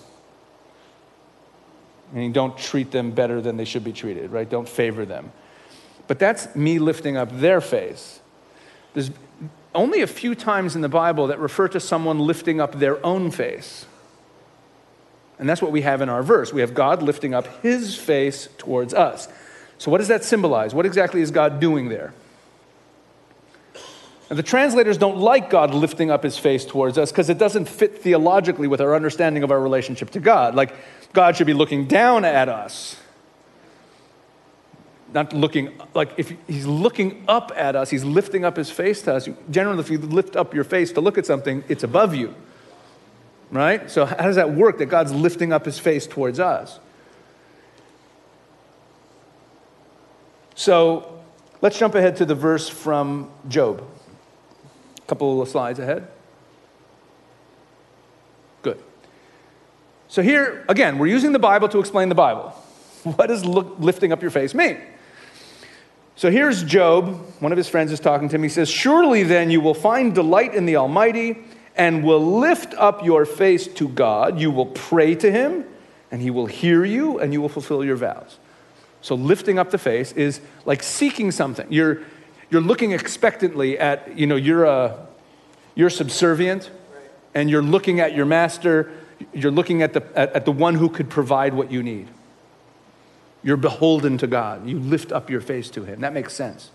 Meaning, 2.11 2.33
don't 2.33 2.57
treat 2.57 2.91
them 2.91 3.11
better 3.11 3.39
than 3.39 3.55
they 3.55 3.63
should 3.63 3.85
be 3.85 3.93
treated, 3.93 4.31
right? 4.31 4.47
Don't 4.47 4.67
favor 4.67 5.05
them. 5.05 5.31
But 6.07 6.19
that's 6.19 6.53
me 6.57 6.77
lifting 6.77 7.15
up 7.15 7.29
their 7.39 7.61
face. 7.61 8.19
There's 8.93 9.11
only 9.73 10.01
a 10.01 10.07
few 10.07 10.35
times 10.35 10.75
in 10.75 10.81
the 10.81 10.89
Bible 10.89 11.27
that 11.27 11.39
refer 11.39 11.69
to 11.69 11.79
someone 11.79 12.19
lifting 12.19 12.59
up 12.59 12.79
their 12.79 13.03
own 13.05 13.31
face. 13.31 13.85
And 15.39 15.47
that's 15.47 15.61
what 15.61 15.71
we 15.71 15.81
have 15.81 16.01
in 16.01 16.09
our 16.09 16.21
verse. 16.21 16.51
We 16.51 16.59
have 16.59 16.73
God 16.73 17.01
lifting 17.01 17.33
up 17.33 17.61
his 17.61 17.95
face 17.95 18.49
towards 18.57 18.93
us. 18.93 19.29
So, 19.77 19.89
what 19.89 19.99
does 19.99 20.09
that 20.09 20.25
symbolize? 20.25 20.75
What 20.75 20.85
exactly 20.85 21.21
is 21.21 21.31
God 21.31 21.61
doing 21.61 21.87
there? 21.87 22.13
And 24.29 24.39
the 24.39 24.43
translators 24.43 24.97
don't 24.97 25.17
like 25.17 25.49
God 25.49 25.73
lifting 25.73 26.09
up 26.09 26.23
his 26.23 26.37
face 26.37 26.65
towards 26.65 26.97
us 26.97 27.11
because 27.11 27.29
it 27.29 27.37
doesn't 27.37 27.65
fit 27.65 28.01
theologically 28.01 28.67
with 28.67 28.81
our 28.81 28.95
understanding 28.95 29.43
of 29.43 29.51
our 29.51 29.59
relationship 29.59 30.09
to 30.11 30.19
God. 30.19 30.55
Like, 30.55 30.73
God 31.13 31.37
should 31.37 31.47
be 31.47 31.53
looking 31.53 31.85
down 31.85 32.25
at 32.25 32.49
us. 32.49 32.97
Not 35.13 35.31
looking, 35.31 35.79
like, 35.93 36.11
if 36.17 36.33
he's 36.47 36.65
looking 36.65 37.23
up 37.27 37.51
at 37.55 37.75
us, 37.75 37.91
he's 37.91 38.03
lifting 38.03 38.43
up 38.43 38.57
his 38.57 38.71
face 38.71 39.03
to 39.03 39.13
us. 39.13 39.29
Generally, 39.51 39.79
if 39.79 39.89
you 39.91 39.99
lift 39.99 40.35
up 40.35 40.55
your 40.55 40.63
face 40.63 40.91
to 40.93 41.01
look 41.01 41.19
at 41.19 41.25
something, 41.27 41.63
it's 41.69 41.83
above 41.83 42.15
you. 42.15 42.33
Right? 43.51 43.89
So, 43.91 44.05
how 44.05 44.25
does 44.25 44.37
that 44.37 44.53
work 44.53 44.79
that 44.79 44.87
God's 44.87 45.13
lifting 45.13 45.53
up 45.53 45.65
his 45.65 45.77
face 45.77 46.07
towards 46.07 46.39
us? 46.39 46.79
So, 50.55 51.21
let's 51.61 51.77
jump 51.77 51.93
ahead 51.93 52.15
to 52.17 52.25
the 52.25 52.35
verse 52.35 52.67
from 52.67 53.29
Job. 53.47 53.87
Couple 55.07 55.41
of 55.41 55.47
slides 55.49 55.79
ahead. 55.79 56.07
Good. 58.61 58.81
So, 60.07 60.21
here, 60.21 60.65
again, 60.67 60.97
we're 60.97 61.07
using 61.07 61.31
the 61.31 61.39
Bible 61.39 61.69
to 61.69 61.79
explain 61.79 62.09
the 62.09 62.15
Bible. 62.15 62.53
What 63.03 63.27
does 63.27 63.45
look, 63.45 63.75
lifting 63.77 64.11
up 64.11 64.23
your 64.23 64.31
face 64.31 64.55
mean? 64.55 64.81
So 66.15 66.31
here's 66.31 66.63
Job. 66.63 67.07
One 67.39 67.51
of 67.51 67.57
his 67.57 67.67
friends 67.67 67.91
is 67.91 67.99
talking 67.99 68.29
to 68.29 68.35
him. 68.35 68.43
He 68.43 68.49
says, 68.49 68.69
Surely 68.69 69.23
then 69.23 69.49
you 69.51 69.59
will 69.59 69.73
find 69.73 70.15
delight 70.15 70.55
in 70.55 70.65
the 70.65 70.77
Almighty 70.77 71.37
and 71.75 72.05
will 72.05 72.39
lift 72.39 72.73
up 72.75 73.03
your 73.03 73.25
face 73.25 73.67
to 73.67 73.89
God. 73.89 74.39
You 74.39 74.49
will 74.49 74.67
pray 74.67 75.13
to 75.15 75.29
him, 75.29 75.65
and 76.11 76.21
he 76.21 76.29
will 76.29 76.45
hear 76.45 76.85
you, 76.85 77.19
and 77.19 77.33
you 77.33 77.41
will 77.41 77.49
fulfill 77.49 77.83
your 77.83 77.97
vows. 77.97 78.39
So 79.01 79.13
lifting 79.13 79.59
up 79.59 79.71
the 79.71 79.77
face 79.77 80.13
is 80.13 80.39
like 80.63 80.81
seeking 80.81 81.31
something. 81.31 81.67
You're, 81.69 82.03
you're 82.49 82.61
looking 82.61 82.91
expectantly 82.91 83.77
at, 83.79 84.17
you 84.17 84.27
know, 84.27 84.35
you're, 84.35 84.65
a, 84.65 85.07
you're 85.73 85.89
subservient 85.89 86.69
and 87.33 87.49
you're 87.49 87.63
looking 87.63 87.99
at 87.99 88.15
your 88.15 88.25
master, 88.25 88.91
you're 89.33 89.51
looking 89.51 89.81
at 89.81 89.93
the, 89.93 90.03
at, 90.15 90.33
at 90.33 90.45
the 90.45 90.51
one 90.51 90.75
who 90.75 90.89
could 90.89 91.09
provide 91.09 91.53
what 91.53 91.71
you 91.71 91.83
need. 91.83 92.07
You're 93.43 93.57
beholden 93.57 94.17
to 94.19 94.27
God. 94.27 94.67
You 94.67 94.79
lift 94.79 95.11
up 95.11 95.29
your 95.29 95.41
face 95.41 95.69
to 95.71 95.83
Him. 95.83 96.01
That 96.01 96.13
makes 96.13 96.33
sense. 96.33 96.71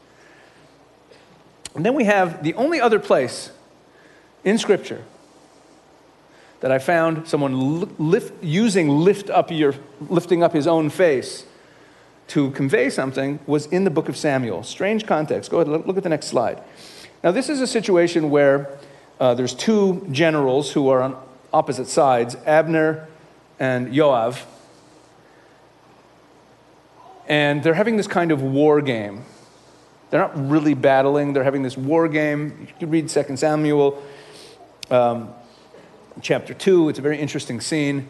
And 1.74 1.84
then 1.84 1.94
we 1.94 2.04
have 2.04 2.42
the 2.42 2.54
only 2.54 2.80
other 2.80 2.98
place 2.98 3.50
in 4.44 4.58
Scripture 4.58 5.04
that 6.60 6.70
I 6.70 6.78
found 6.78 7.26
someone 7.26 7.96
lift, 7.98 8.42
using 8.42 8.88
lift 8.88 9.30
up 9.30 9.50
your, 9.50 9.74
lifting 10.08 10.42
up 10.42 10.52
his 10.52 10.66
own 10.66 10.90
face 10.90 11.46
to 12.30 12.52
convey 12.52 12.88
something 12.88 13.40
was 13.46 13.66
in 13.66 13.82
the 13.82 13.90
book 13.90 14.08
of 14.08 14.16
Samuel. 14.16 14.62
Strange 14.62 15.04
context. 15.04 15.50
Go 15.50 15.60
ahead, 15.60 15.86
look 15.86 15.96
at 15.96 16.04
the 16.04 16.08
next 16.08 16.28
slide. 16.28 16.62
Now, 17.24 17.32
this 17.32 17.48
is 17.48 17.60
a 17.60 17.66
situation 17.66 18.30
where 18.30 18.78
uh, 19.18 19.34
there's 19.34 19.52
two 19.52 20.06
generals 20.12 20.70
who 20.70 20.88
are 20.88 21.02
on 21.02 21.20
opposite 21.52 21.88
sides 21.88 22.36
Abner 22.46 23.08
and 23.58 23.92
Joab. 23.92 24.36
And 27.28 27.64
they're 27.64 27.74
having 27.74 27.96
this 27.96 28.06
kind 28.06 28.30
of 28.30 28.42
war 28.42 28.80
game. 28.80 29.24
They're 30.10 30.20
not 30.20 30.48
really 30.48 30.74
battling, 30.74 31.32
they're 31.32 31.44
having 31.44 31.62
this 31.64 31.76
war 31.76 32.08
game. 32.08 32.58
You 32.60 32.74
can 32.78 32.90
read 32.90 33.08
2 33.08 33.36
Samuel 33.36 34.00
um, 34.88 35.30
chapter 36.22 36.54
2, 36.54 36.90
it's 36.90 36.98
a 37.00 37.02
very 37.02 37.18
interesting 37.18 37.60
scene. 37.60 38.08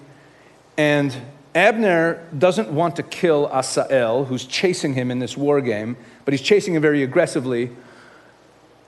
And 0.77 1.15
Abner 1.55 2.25
doesn't 2.37 2.71
want 2.71 2.97
to 2.97 3.03
kill 3.03 3.49
Asael, 3.49 4.27
who's 4.27 4.45
chasing 4.45 4.95
him 4.95 5.11
in 5.11 5.19
this 5.19 5.37
war 5.37 5.61
game, 5.61 5.97
but 6.25 6.33
he's 6.33 6.43
chasing 6.43 6.75
him 6.75 6.83
very 6.83 7.03
aggressively. 7.03 7.71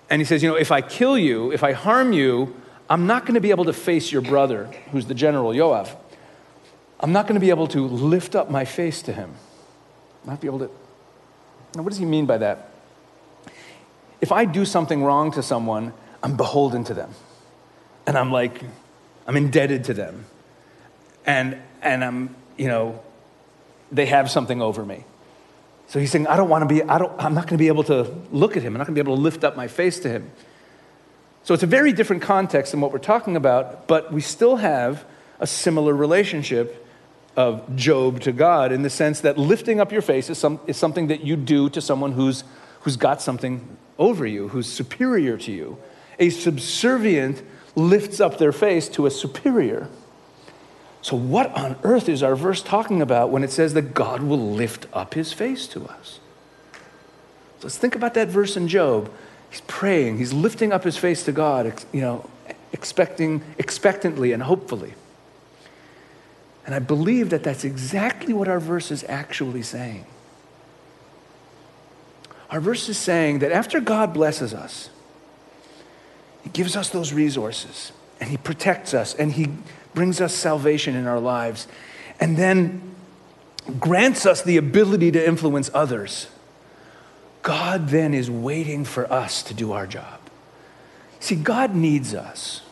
And 0.09 0.21
he 0.21 0.25
says, 0.25 0.43
You 0.43 0.51
know, 0.51 0.57
if 0.57 0.71
I 0.71 0.81
kill 0.81 1.19
you, 1.19 1.53
if 1.53 1.65
I 1.65 1.73
harm 1.73 2.13
you, 2.13 2.55
I'm 2.89 3.07
not 3.07 3.23
going 3.23 3.35
to 3.35 3.41
be 3.41 3.51
able 3.51 3.65
to 3.65 3.73
face 3.73 4.13
your 4.13 4.23
brother, 4.23 4.67
who's 4.93 5.07
the 5.07 5.15
general, 5.15 5.53
Joab. 5.53 5.89
I'm 7.01 7.11
not 7.11 7.27
going 7.27 7.35
to 7.35 7.41
be 7.41 7.51
able 7.51 7.67
to 7.69 7.85
lift 7.87 8.37
up 8.37 8.49
my 8.49 8.65
face 8.65 9.03
to 9.03 9.13
him. 9.13 9.35
I'm 10.23 10.31
not 10.31 10.41
be 10.41 10.47
able 10.47 10.61
to. 10.61 10.71
Now, 11.75 11.83
what 11.83 11.89
does 11.89 11.99
he 11.99 12.05
mean 12.05 12.27
by 12.27 12.39
that? 12.39 12.69
If 14.21 14.31
I 14.31 14.45
do 14.45 14.65
something 14.65 15.03
wrong 15.03 15.33
to 15.33 15.43
someone, 15.43 15.93
I'm 16.23 16.37
beholden 16.37 16.85
to 16.85 16.95
them. 16.95 17.11
And 18.07 18.17
I'm 18.17 18.31
like, 18.31 18.63
I'm 19.27 19.37
indebted 19.37 19.85
to 19.85 19.95
them. 19.95 20.27
And, 21.27 21.57
and 21.81 22.05
I'm 22.05 22.37
you 22.57 22.69
know, 22.69 23.01
they 23.91 24.07
have 24.07 24.31
something 24.31 24.63
over 24.63 24.85
me. 24.85 25.05
So 25.89 26.01
he's 26.01 26.11
saying, 26.11 26.27
I 26.27 26.37
don't 26.37 26.49
want 26.49 26.67
to 26.67 26.75
be, 26.75 26.83
I 26.83 26.99
don't, 26.99 27.13
I'm 27.23 27.35
not 27.35 27.43
going 27.43 27.59
to 27.59 27.63
be 27.63 27.69
able 27.69 27.85
to 27.85 28.15
look 28.31 28.57
at 28.57 28.63
him. 28.63 28.75
I'm 28.75 28.79
not 28.79 28.87
going 28.87 28.95
to 28.95 29.03
be 29.03 29.07
able 29.07 29.17
to 29.17 29.23
lift 29.23 29.45
up 29.45 29.57
my 29.57 29.69
face 29.69 30.01
to 30.01 30.09
him. 30.09 30.31
So 31.45 31.55
it's 31.55 31.63
a 31.63 31.67
very 31.67 31.93
different 31.93 32.23
context 32.23 32.73
than 32.73 32.81
what 32.81 32.93
we're 32.93 32.99
talking 32.99 33.37
about, 33.37 33.89
but 33.89 34.13
we 34.13 34.21
still 34.21 34.57
have 34.57 35.05
a 35.41 35.47
similar 35.47 35.95
relationship 35.95 36.87
of 37.37 37.77
Job 37.77 38.21
to 38.21 38.33
God 38.33 38.73
in 38.73 38.83
the 38.83 38.91
sense 38.91 39.21
that 39.21 39.37
lifting 39.39 39.81
up 39.81 39.91
your 39.91 40.03
face 40.03 40.31
is, 40.31 40.39
some, 40.39 40.61
is 40.67 40.77
something 40.77 41.09
that 41.09 41.25
you 41.25 41.37
do 41.37 41.69
to 41.71 41.81
someone 41.81 42.13
who's, 42.13 42.45
who's 42.81 42.97
got 42.97 43.21
something 43.21 43.77
over 43.99 44.27
you, 44.27 44.49
who's 44.49 44.67
superior 44.67 45.37
to 45.39 45.53
you. 45.53 45.79
A 46.19 46.31
subservient 46.31 47.43
lifts 47.75 48.21
up 48.21 48.39
their 48.39 48.53
face 48.53 48.89
to 48.91 49.07
a 49.07 49.11
superior. 49.11 49.89
So, 51.03 51.17
what 51.17 51.53
on 51.57 51.77
earth 51.83 52.09
is 52.09 52.23
our 52.23 52.37
verse 52.37 52.63
talking 52.63 53.03
about 53.03 53.31
when 53.31 53.43
it 53.43 53.51
says 53.51 53.75
that 53.75 53.93
God 53.93 54.23
will 54.23 54.39
lift 54.39 54.87
up 54.93 55.15
his 55.15 55.33
face 55.33 55.67
to 55.69 55.85
us? 55.85 56.21
So 57.59 57.67
let's 57.67 57.77
think 57.77 57.97
about 57.97 58.15
that 58.15 58.29
verse 58.29 58.57
in 58.57 58.69
Job. 58.69 59.11
He's 59.51 59.61
praying, 59.63 60.19
he's 60.19 60.33
lifting 60.33 60.73
up 60.73 60.85
his 60.85 60.97
face 60.97 61.25
to 61.25 61.33
God, 61.33 61.75
you 61.93 62.01
know, 62.01 62.31
expecting, 62.73 63.43
expectantly 63.59 64.33
and 64.33 64.45
hopefully. 64.45 64.95
And 66.65 66.75
I 66.75 66.79
believe 66.79 67.31
that 67.31 67.43
that's 67.43 67.65
exactly 67.65 68.33
what 68.33 68.47
our 68.49 68.61
verse 68.61 68.93
is 68.93 69.05
actually 69.09 69.63
saying. 69.63 70.07
Our 72.51 72.61
verse 72.61 72.89
is 72.89 72.97
saying 72.97 73.41
that 73.41 73.51
after 73.51 73.81
God 73.81 74.15
blesses 74.15 74.55
us, 74.55 74.91
He 76.45 76.51
gives 76.51 76.77
us 76.77 76.91
those 76.91 77.13
resources 77.13 77.93
and 78.21 78.31
He 78.31 78.37
protects 78.37 78.95
us 78.95 79.15
and 79.15 79.33
He 79.33 79.49
brings 79.95 80.21
us 80.21 80.35
salvation 80.35 80.95
in 80.95 81.07
our 81.07 81.21
lives, 81.21 81.69
and 82.21 82.37
then 82.37 82.95
grants 83.79 84.27
us 84.27 84.43
the 84.43 84.57
ability 84.57 85.11
to 85.13 85.27
influence 85.27 85.71
others, 85.75 86.29
God 87.43 87.89
then 87.89 88.15
is 88.15 88.31
waiting 88.31 88.85
for 88.85 89.11
us 89.13 89.43
to 89.45 89.55
do 89.55 89.73
our 89.73 89.87
job. 89.87 90.21
See, 91.21 91.37
God 91.37 91.75
needs 91.75 92.15
us. 92.15 92.63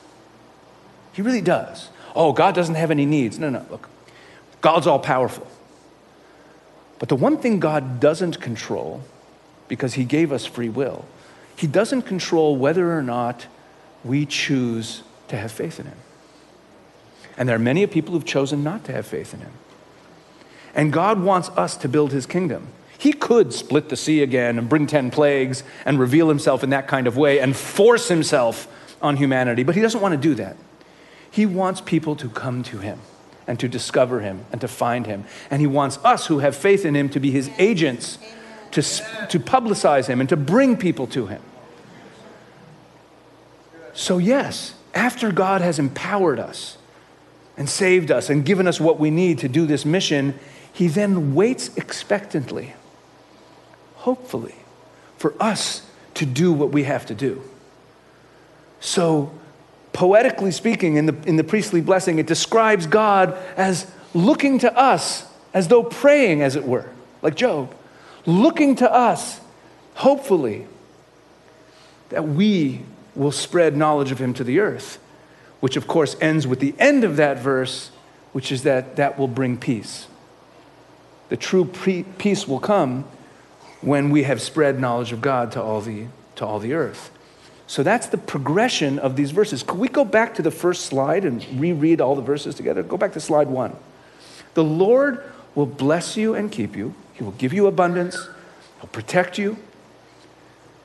He 1.12 1.22
really 1.22 1.40
does. 1.40 1.88
Oh, 2.14 2.32
God 2.32 2.54
doesn't 2.54 2.74
have 2.74 2.90
any 2.90 3.06
needs. 3.06 3.38
No, 3.38 3.50
no, 3.50 3.64
look. 3.70 3.88
God's 4.60 4.86
all 4.86 4.98
powerful. 4.98 5.46
But 6.98 7.08
the 7.08 7.16
one 7.16 7.38
thing 7.38 7.60
God 7.60 8.00
doesn't 8.00 8.40
control, 8.40 9.02
because 9.68 9.94
He 9.94 10.04
gave 10.04 10.32
us 10.32 10.44
free 10.46 10.68
will, 10.68 11.04
He 11.56 11.66
doesn't 11.66 12.02
control 12.02 12.56
whether 12.56 12.96
or 12.96 13.02
not 13.02 13.46
we 14.04 14.26
choose 14.26 15.02
to 15.28 15.36
have 15.36 15.52
faith 15.52 15.80
in 15.80 15.86
Him. 15.86 15.96
And 17.40 17.48
there 17.48 17.56
are 17.56 17.58
many 17.58 17.86
people 17.86 18.12
who've 18.12 18.24
chosen 18.24 18.62
not 18.62 18.84
to 18.84 18.92
have 18.92 19.06
faith 19.06 19.32
in 19.32 19.40
him. 19.40 19.52
And 20.74 20.92
God 20.92 21.22
wants 21.22 21.48
us 21.50 21.74
to 21.78 21.88
build 21.88 22.12
his 22.12 22.26
kingdom. 22.26 22.66
He 22.98 23.14
could 23.14 23.54
split 23.54 23.88
the 23.88 23.96
sea 23.96 24.22
again 24.22 24.58
and 24.58 24.68
bring 24.68 24.86
10 24.86 25.10
plagues 25.10 25.64
and 25.86 25.98
reveal 25.98 26.28
himself 26.28 26.62
in 26.62 26.68
that 26.70 26.86
kind 26.86 27.06
of 27.06 27.16
way 27.16 27.40
and 27.40 27.56
force 27.56 28.08
himself 28.08 28.68
on 29.00 29.16
humanity, 29.16 29.62
but 29.62 29.74
he 29.74 29.80
doesn't 29.80 30.02
want 30.02 30.12
to 30.12 30.20
do 30.20 30.34
that. 30.34 30.54
He 31.30 31.46
wants 31.46 31.80
people 31.80 32.14
to 32.16 32.28
come 32.28 32.62
to 32.64 32.76
him 32.78 33.00
and 33.46 33.58
to 33.58 33.68
discover 33.68 34.20
him 34.20 34.44
and 34.52 34.60
to 34.60 34.68
find 34.68 35.06
him. 35.06 35.24
And 35.50 35.62
he 35.62 35.66
wants 35.66 35.98
us 36.04 36.26
who 36.26 36.40
have 36.40 36.54
faith 36.54 36.84
in 36.84 36.94
him 36.94 37.08
to 37.08 37.20
be 37.20 37.30
his 37.30 37.50
agents 37.56 38.18
to, 38.72 38.82
to 38.82 39.40
publicize 39.40 40.08
him 40.08 40.20
and 40.20 40.28
to 40.28 40.36
bring 40.36 40.76
people 40.76 41.06
to 41.06 41.28
him. 41.28 41.40
So, 43.94 44.18
yes, 44.18 44.74
after 44.94 45.32
God 45.32 45.62
has 45.62 45.78
empowered 45.78 46.38
us, 46.38 46.76
and 47.60 47.68
saved 47.68 48.10
us 48.10 48.30
and 48.30 48.46
given 48.46 48.66
us 48.66 48.80
what 48.80 48.98
we 48.98 49.10
need 49.10 49.38
to 49.40 49.46
do 49.46 49.66
this 49.66 49.84
mission, 49.84 50.32
he 50.72 50.88
then 50.88 51.34
waits 51.34 51.76
expectantly, 51.76 52.72
hopefully, 53.96 54.54
for 55.18 55.34
us 55.38 55.86
to 56.14 56.24
do 56.24 56.54
what 56.54 56.72
we 56.72 56.84
have 56.84 57.04
to 57.04 57.14
do. 57.14 57.42
So, 58.80 59.30
poetically 59.92 60.52
speaking, 60.52 60.96
in 60.96 61.04
the, 61.04 61.14
in 61.26 61.36
the 61.36 61.44
priestly 61.44 61.82
blessing, 61.82 62.18
it 62.18 62.26
describes 62.26 62.86
God 62.86 63.36
as 63.58 63.92
looking 64.14 64.58
to 64.60 64.74
us 64.74 65.26
as 65.52 65.68
though 65.68 65.82
praying, 65.82 66.40
as 66.40 66.56
it 66.56 66.64
were, 66.64 66.88
like 67.20 67.34
Job, 67.34 67.74
looking 68.24 68.74
to 68.76 68.90
us, 68.90 69.38
hopefully, 69.96 70.66
that 72.08 72.26
we 72.26 72.80
will 73.14 73.32
spread 73.32 73.76
knowledge 73.76 74.12
of 74.12 74.18
him 74.18 74.32
to 74.32 74.44
the 74.44 74.60
earth 74.60 74.98
which 75.60 75.76
of 75.76 75.86
course 75.86 76.16
ends 76.20 76.46
with 76.46 76.60
the 76.60 76.74
end 76.78 77.04
of 77.04 77.16
that 77.16 77.38
verse, 77.38 77.90
which 78.32 78.50
is 78.50 78.62
that 78.64 78.96
that 78.96 79.18
will 79.18 79.28
bring 79.28 79.56
peace. 79.56 80.08
The 81.28 81.36
true 81.36 81.64
pre- 81.64 82.02
peace 82.02 82.48
will 82.48 82.58
come 82.58 83.04
when 83.80 84.10
we 84.10 84.24
have 84.24 84.42
spread 84.42 84.80
knowledge 84.80 85.12
of 85.12 85.20
God 85.20 85.52
to 85.52 85.62
all 85.62 85.80
the, 85.80 86.06
to 86.36 86.44
all 86.44 86.58
the 86.58 86.74
earth. 86.74 87.10
So 87.66 87.84
that's 87.84 88.08
the 88.08 88.18
progression 88.18 88.98
of 88.98 89.14
these 89.14 89.30
verses. 89.30 89.62
Could 89.62 89.78
we 89.78 89.88
go 89.88 90.04
back 90.04 90.34
to 90.34 90.42
the 90.42 90.50
first 90.50 90.86
slide 90.86 91.24
and 91.24 91.46
reread 91.60 92.00
all 92.00 92.16
the 92.16 92.22
verses 92.22 92.56
together? 92.56 92.82
Go 92.82 92.96
back 92.96 93.12
to 93.12 93.20
slide 93.20 93.46
one. 93.46 93.76
The 94.54 94.64
Lord 94.64 95.22
will 95.54 95.66
bless 95.66 96.16
you 96.16 96.34
and 96.34 96.50
keep 96.50 96.76
you, 96.76 96.94
He 97.12 97.22
will 97.22 97.32
give 97.32 97.52
you 97.52 97.66
abundance, 97.66 98.16
He'll 98.80 98.88
protect 98.88 99.38
you, 99.38 99.56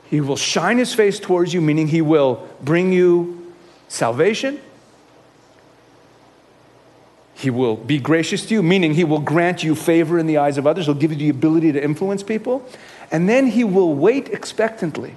He 0.08 0.20
will 0.20 0.36
shine 0.36 0.78
His 0.78 0.94
face 0.94 1.18
towards 1.18 1.52
you, 1.52 1.60
meaning 1.60 1.88
He 1.88 2.02
will 2.02 2.48
bring 2.62 2.92
you 2.92 3.45
salvation. 3.88 4.60
He 7.34 7.50
will 7.50 7.76
be 7.76 7.98
gracious 7.98 8.46
to 8.46 8.54
you, 8.54 8.62
meaning 8.62 8.94
He 8.94 9.04
will 9.04 9.20
grant 9.20 9.62
you 9.62 9.74
favor 9.74 10.18
in 10.18 10.26
the 10.26 10.38
eyes 10.38 10.56
of 10.56 10.66
others. 10.66 10.86
He'll 10.86 10.94
give 10.94 11.12
you 11.12 11.18
the 11.18 11.28
ability 11.28 11.72
to 11.72 11.82
influence 11.82 12.22
people. 12.22 12.66
And 13.10 13.28
then 13.28 13.48
He 13.48 13.62
will 13.62 13.94
wait 13.94 14.28
expectantly, 14.30 15.16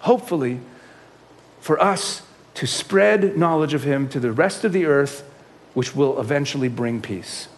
hopefully, 0.00 0.60
for 1.60 1.80
us 1.80 2.22
to 2.54 2.66
spread 2.66 3.36
knowledge 3.36 3.74
of 3.74 3.84
Him 3.84 4.08
to 4.08 4.20
the 4.20 4.32
rest 4.32 4.64
of 4.64 4.72
the 4.72 4.86
earth, 4.86 5.22
which 5.74 5.94
will 5.94 6.18
eventually 6.18 6.68
bring 6.68 7.02
peace. 7.02 7.48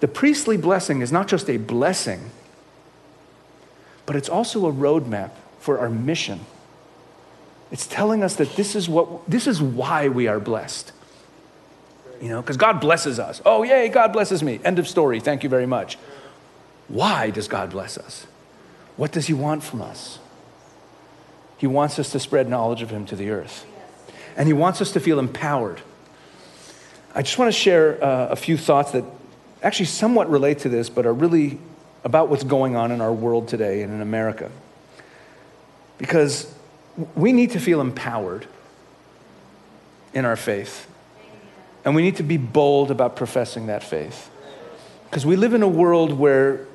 The 0.00 0.08
priestly 0.08 0.56
blessing 0.56 1.02
is 1.02 1.12
not 1.12 1.28
just 1.28 1.48
a 1.48 1.58
blessing, 1.58 2.30
but 4.06 4.16
it's 4.16 4.28
also 4.28 4.66
a 4.66 4.72
roadmap 4.72 5.30
for 5.60 5.78
our 5.78 5.90
mission. 5.90 6.40
It's 7.72 7.86
telling 7.86 8.22
us 8.22 8.36
that 8.36 8.54
this 8.54 8.76
is, 8.76 8.86
what, 8.86 9.28
this 9.28 9.46
is 9.46 9.60
why 9.60 10.08
we 10.08 10.28
are 10.28 10.38
blessed. 10.38 10.92
You 12.20 12.28
know, 12.28 12.42
because 12.42 12.58
God 12.58 12.80
blesses 12.80 13.18
us. 13.18 13.40
Oh, 13.46 13.62
yay, 13.62 13.88
God 13.88 14.12
blesses 14.12 14.42
me. 14.42 14.60
End 14.62 14.78
of 14.78 14.86
story. 14.86 15.18
Thank 15.18 15.42
you 15.42 15.48
very 15.48 15.66
much. 15.66 15.96
Why 16.88 17.30
does 17.30 17.48
God 17.48 17.70
bless 17.70 17.96
us? 17.96 18.26
What 18.96 19.10
does 19.10 19.26
He 19.26 19.32
want 19.32 19.64
from 19.64 19.80
us? 19.80 20.18
He 21.56 21.66
wants 21.66 21.98
us 21.98 22.12
to 22.12 22.20
spread 22.20 22.48
knowledge 22.48 22.82
of 22.82 22.90
Him 22.90 23.06
to 23.06 23.16
the 23.16 23.30
earth. 23.30 23.64
And 24.36 24.46
He 24.46 24.52
wants 24.52 24.82
us 24.82 24.92
to 24.92 25.00
feel 25.00 25.18
empowered. 25.18 25.80
I 27.14 27.22
just 27.22 27.38
want 27.38 27.52
to 27.52 27.58
share 27.58 28.02
uh, 28.04 28.28
a 28.28 28.36
few 28.36 28.58
thoughts 28.58 28.90
that 28.92 29.04
actually 29.62 29.86
somewhat 29.86 30.30
relate 30.30 30.58
to 30.60 30.68
this, 30.68 30.90
but 30.90 31.06
are 31.06 31.14
really 31.14 31.58
about 32.04 32.28
what's 32.28 32.44
going 32.44 32.76
on 32.76 32.92
in 32.92 33.00
our 33.00 33.12
world 33.12 33.48
today 33.48 33.82
and 33.82 33.92
in 33.94 34.02
America. 34.02 34.50
Because 35.96 36.52
we 37.14 37.32
need 37.32 37.52
to 37.52 37.60
feel 37.60 37.80
empowered 37.80 38.46
in 40.14 40.24
our 40.24 40.36
faith. 40.36 40.86
And 41.84 41.94
we 41.94 42.02
need 42.02 42.16
to 42.16 42.22
be 42.22 42.36
bold 42.36 42.90
about 42.90 43.16
professing 43.16 43.66
that 43.66 43.82
faith. 43.82 44.30
Because 45.04 45.26
we 45.26 45.36
live 45.36 45.54
in 45.54 45.62
a 45.62 45.68
world 45.68 46.12
where 46.12 46.66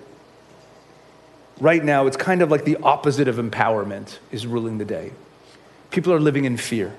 right 1.59 1.84
now 1.84 2.07
it's 2.07 2.18
kind 2.18 2.41
of 2.41 2.51
like 2.51 2.65
the 2.65 2.78
opposite 2.78 3.28
of 3.28 3.38
empowerment 3.38 4.20
is 4.32 4.45
ruling 4.45 4.78
the 4.78 4.86
day. 4.86 5.11
People 5.91 6.13
are 6.13 6.20
living 6.20 6.45
in 6.45 6.57
fear. 6.57 6.93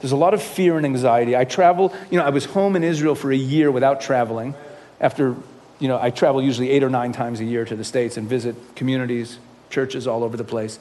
There's 0.00 0.12
a 0.12 0.16
lot 0.16 0.34
of 0.34 0.42
fear 0.42 0.76
and 0.76 0.84
anxiety. 0.84 1.36
I 1.36 1.44
travel, 1.44 1.94
you 2.10 2.18
know, 2.18 2.24
I 2.26 2.30
was 2.30 2.44
home 2.44 2.76
in 2.76 2.84
Israel 2.84 3.14
for 3.14 3.32
a 3.32 3.36
year 3.36 3.70
without 3.70 4.00
traveling. 4.00 4.54
After, 5.00 5.36
you 5.78 5.88
know, 5.88 5.98
I 5.98 6.10
travel 6.10 6.42
usually 6.42 6.70
eight 6.70 6.82
or 6.82 6.90
nine 6.90 7.12
times 7.12 7.40
a 7.40 7.44
year 7.44 7.64
to 7.64 7.76
the 7.76 7.84
States 7.84 8.16
and 8.16 8.28
visit 8.28 8.56
communities, 8.74 9.38
churches 9.70 10.06
all 10.06 10.22
over 10.22 10.36
the 10.36 10.44
place. 10.44 10.78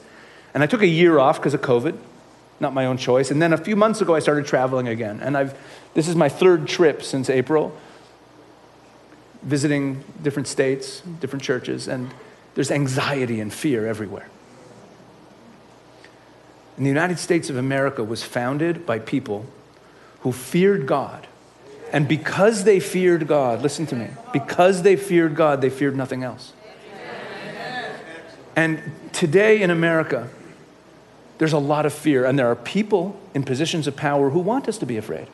And 0.54 0.62
I 0.62 0.68
took 0.68 0.82
a 0.82 0.88
year 0.88 1.20
off 1.20 1.38
because 1.40 1.54
of 1.54 1.62
COVID, 1.62 1.98
not 2.60 2.74
my 2.74 2.86
own 2.86 2.98
choice. 2.98 3.32
And 3.32 3.42
then 3.42 3.54
a 3.54 3.58
few 3.58 3.76
months 3.76 4.02
ago, 4.02 4.16
I 4.16 4.20
started 4.20 4.46
traveling 4.46 4.88
again. 4.88 5.20
And 5.22 5.36
I've, 5.36 5.58
this 5.94 6.08
is 6.08 6.16
my 6.16 6.30
third 6.30 6.68
trip 6.68 7.02
since 7.02 7.30
April, 7.30 7.76
visiting 9.42 10.04
different 10.22 10.48
states, 10.48 11.02
different 11.20 11.44
churches. 11.44 11.88
And 11.88 12.14
there's 12.56 12.72
anxiety 12.72 13.40
and 13.40 13.52
fear 13.52 13.88
everywhere. 13.88 14.30
And 16.78 16.86
the 16.86 16.90
United 16.90 17.20
States 17.20 17.50
of 17.50 17.58
America 17.58 18.04
was 18.04 18.24
founded 18.24 18.86
by 18.86 19.00
people 19.00 19.46
who 20.22 20.32
feared 20.32 20.88
God. 20.88 21.28
And 21.92 22.08
because 22.08 22.64
they 22.64 22.80
feared 22.80 23.28
God, 23.28 23.62
listen 23.62 23.86
to 23.88 23.96
me, 23.96 24.10
because 24.32 24.82
they 24.82 24.96
feared 24.96 25.36
God, 25.36 25.62
they 25.62 25.70
feared 25.70 25.96
nothing 25.96 26.24
else. 26.24 26.54
And 28.56 28.92
today 29.12 29.62
in 29.62 29.70
America, 29.70 30.30
there's 31.44 31.52
a 31.52 31.58
lot 31.58 31.86
of 31.86 31.94
fear, 31.94 32.24
and 32.24 32.40
there 32.40 32.48
are 32.48 32.56
people 32.56 33.20
in 33.34 33.44
positions 33.44 33.86
of 33.86 33.98
power 33.98 34.30
who 34.30 34.40
want 34.40 34.70
us 34.70 34.78
to 34.78 34.86
be 34.86 34.96
afraid. 34.96 35.28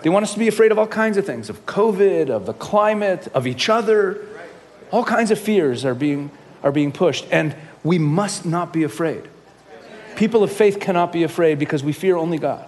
They 0.00 0.08
want 0.08 0.22
us 0.22 0.32
to 0.32 0.38
be 0.38 0.48
afraid 0.48 0.72
of 0.72 0.78
all 0.78 0.86
kinds 0.86 1.18
of 1.18 1.26
things 1.26 1.50
of 1.50 1.66
COVID, 1.66 2.30
of 2.30 2.46
the 2.46 2.54
climate, 2.54 3.28
of 3.34 3.46
each 3.46 3.68
other. 3.68 4.26
All 4.92 5.04
kinds 5.04 5.30
of 5.30 5.38
fears 5.38 5.84
are 5.84 5.94
being, 5.94 6.30
are 6.62 6.72
being 6.72 6.90
pushed, 6.90 7.26
and 7.30 7.54
we 7.84 7.98
must 7.98 8.46
not 8.46 8.72
be 8.72 8.82
afraid. 8.82 9.28
People 10.16 10.42
of 10.42 10.50
faith 10.50 10.80
cannot 10.80 11.12
be 11.12 11.22
afraid 11.22 11.58
because 11.58 11.84
we 11.84 11.92
fear 11.92 12.16
only 12.16 12.38
God. 12.38 12.66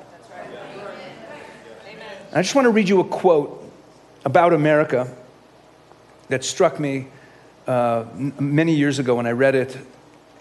I 2.35 2.43
just 2.43 2.55
want 2.55 2.67
to 2.67 2.71
read 2.71 2.91
you 2.91 3.01
a 3.01 3.05
quote 3.05 3.73
about 4.27 4.53
America 4.53 5.11
that 6.29 6.45
struck 6.45 6.79
me 6.79 7.07
uh, 7.67 8.05
many 8.39 8.75
years 8.75 8.99
ago 8.99 9.15
when 9.15 9.27
I 9.27 9.33
read 9.33 9.55
it, 9.55 9.75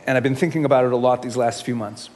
and 0.06 0.18
I've 0.18 0.24
been 0.24 0.36
thinking 0.36 0.66
about 0.66 0.86
it 0.86 0.91
a 0.91 0.97
lot 0.97 1.22
these 1.22 1.38
last 1.38 1.66
few 1.66 1.76
months. 1.76 2.10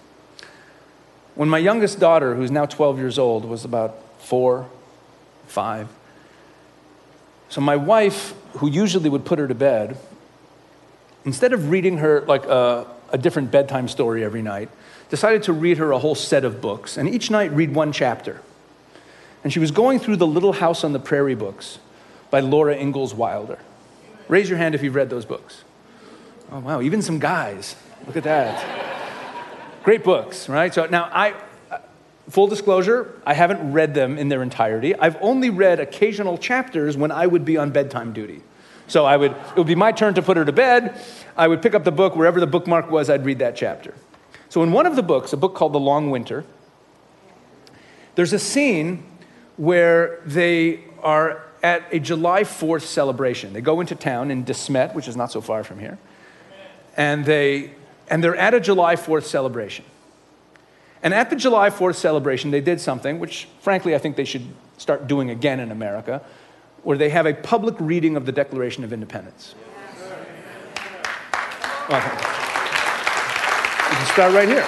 When 1.35 1.49
my 1.49 1.57
youngest 1.57 1.99
daughter, 1.99 2.35
who's 2.35 2.51
now 2.51 2.65
12 2.65 2.97
years 2.97 3.19
old, 3.19 3.45
was 3.45 3.65
about 3.65 3.95
four, 4.19 4.69
five, 5.47 5.89
so 7.49 7.61
my 7.61 7.75
wife, 7.75 8.33
who 8.57 8.69
usually 8.69 9.09
would 9.09 9.25
put 9.25 9.39
her 9.39 9.47
to 9.47 9.55
bed, 9.55 9.97
instead 11.25 11.53
of 11.53 11.69
reading 11.69 11.99
her 11.99 12.21
like 12.21 12.45
a, 12.45 12.87
a 13.11 13.17
different 13.17 13.51
bedtime 13.51 13.87
story 13.87 14.23
every 14.23 14.41
night, 14.41 14.69
decided 15.09 15.43
to 15.43 15.53
read 15.53 15.77
her 15.77 15.91
a 15.91 15.99
whole 15.99 16.15
set 16.15 16.43
of 16.43 16.59
books, 16.61 16.97
and 16.97 17.07
each 17.07 17.29
night 17.29 17.51
read 17.51 17.73
one 17.73 17.91
chapter. 17.91 18.41
And 19.43 19.53
she 19.53 19.59
was 19.59 19.71
going 19.71 19.99
through 19.99 20.17
the 20.17 20.27
Little 20.27 20.53
House 20.53 20.83
on 20.83 20.93
the 20.93 20.99
Prairie 20.99 21.35
books 21.35 21.79
by 22.31 22.39
Laura 22.39 22.75
Ingalls 22.75 23.13
Wilder. 23.13 23.59
Raise 24.27 24.49
your 24.49 24.57
hand 24.57 24.73
if 24.73 24.81
you've 24.81 24.95
read 24.95 25.09
those 25.09 25.25
books. 25.25 25.63
Oh, 26.51 26.59
wow, 26.59 26.81
even 26.81 27.01
some 27.01 27.19
guys. 27.19 27.75
Look 28.05 28.15
at 28.15 28.23
that. 28.23 29.83
Great 29.83 30.03
books, 30.03 30.49
right? 30.49 30.73
So 30.73 30.85
now 30.85 31.09
I, 31.11 31.33
uh, 31.71 31.77
full 32.29 32.47
disclosure, 32.47 33.21
I 33.25 33.33
haven't 33.33 33.71
read 33.71 33.93
them 33.93 34.17
in 34.17 34.29
their 34.29 34.41
entirety. 34.41 34.95
I've 34.95 35.17
only 35.21 35.49
read 35.49 35.79
occasional 35.79 36.37
chapters 36.37 36.97
when 36.97 37.11
I 37.11 37.27
would 37.27 37.45
be 37.45 37.57
on 37.57 37.71
bedtime 37.71 38.13
duty. 38.13 38.41
So 38.87 39.05
I 39.05 39.17
would, 39.17 39.31
it 39.31 39.57
would 39.57 39.67
be 39.67 39.75
my 39.75 39.91
turn 39.91 40.13
to 40.13 40.21
put 40.21 40.37
her 40.37 40.45
to 40.45 40.51
bed. 40.51 41.01
I 41.35 41.47
would 41.47 41.61
pick 41.61 41.73
up 41.73 41.83
the 41.83 41.91
book, 41.91 42.15
wherever 42.15 42.39
the 42.39 42.47
bookmark 42.47 42.89
was, 42.89 43.09
I'd 43.09 43.25
read 43.25 43.39
that 43.39 43.55
chapter. 43.55 43.93
So, 44.49 44.63
in 44.63 44.71
one 44.71 44.85
of 44.85 44.95
the 44.95 45.03
books, 45.03 45.33
a 45.33 45.37
book 45.37 45.55
called 45.55 45.73
The 45.73 45.79
Long 45.79 46.11
Winter, 46.11 46.45
there's 48.13 48.31
a 48.31 48.39
scene 48.39 49.03
where 49.57 50.21
they 50.25 50.83
are 51.01 51.43
at 51.63 51.83
a 51.91 51.99
July 51.99 52.43
4th 52.43 52.83
celebration. 52.83 53.53
They 53.53 53.61
go 53.61 53.81
into 53.81 53.95
town 53.95 54.31
in 54.31 54.43
De 54.43 54.53
Smet, 54.53 54.93
which 54.95 55.07
is 55.07 55.17
not 55.17 55.31
so 55.31 55.41
far 55.41 55.63
from 55.63 55.79
here, 55.79 55.97
and, 56.97 57.25
they, 57.25 57.71
and 58.09 58.23
they're 58.23 58.35
at 58.35 58.53
a 58.53 58.59
July 58.59 58.95
4th 58.95 59.23
celebration. 59.23 59.85
And 61.03 61.13
at 61.13 61.29
the 61.29 61.35
July 61.35 61.69
4th 61.69 61.95
celebration, 61.95 62.51
they 62.51 62.61
did 62.61 62.81
something 62.81 63.19
which, 63.19 63.47
frankly, 63.61 63.93
I 63.93 63.99
think 63.99 64.15
they 64.15 64.25
should 64.25 64.47
start 64.77 65.07
doing 65.07 65.29
again 65.29 65.59
in 65.59 65.71
America, 65.71 66.21
where 66.83 66.97
they 66.97 67.09
have 67.09 67.25
a 67.25 67.33
public 67.33 67.75
reading 67.79 68.15
of 68.15 68.25
the 68.25 68.31
Declaration 68.31 68.83
of 68.83 68.91
Independence. 68.91 69.55
You 71.89 73.97
can 73.97 74.05
start 74.07 74.33
right 74.33 74.47
here. 74.47 74.65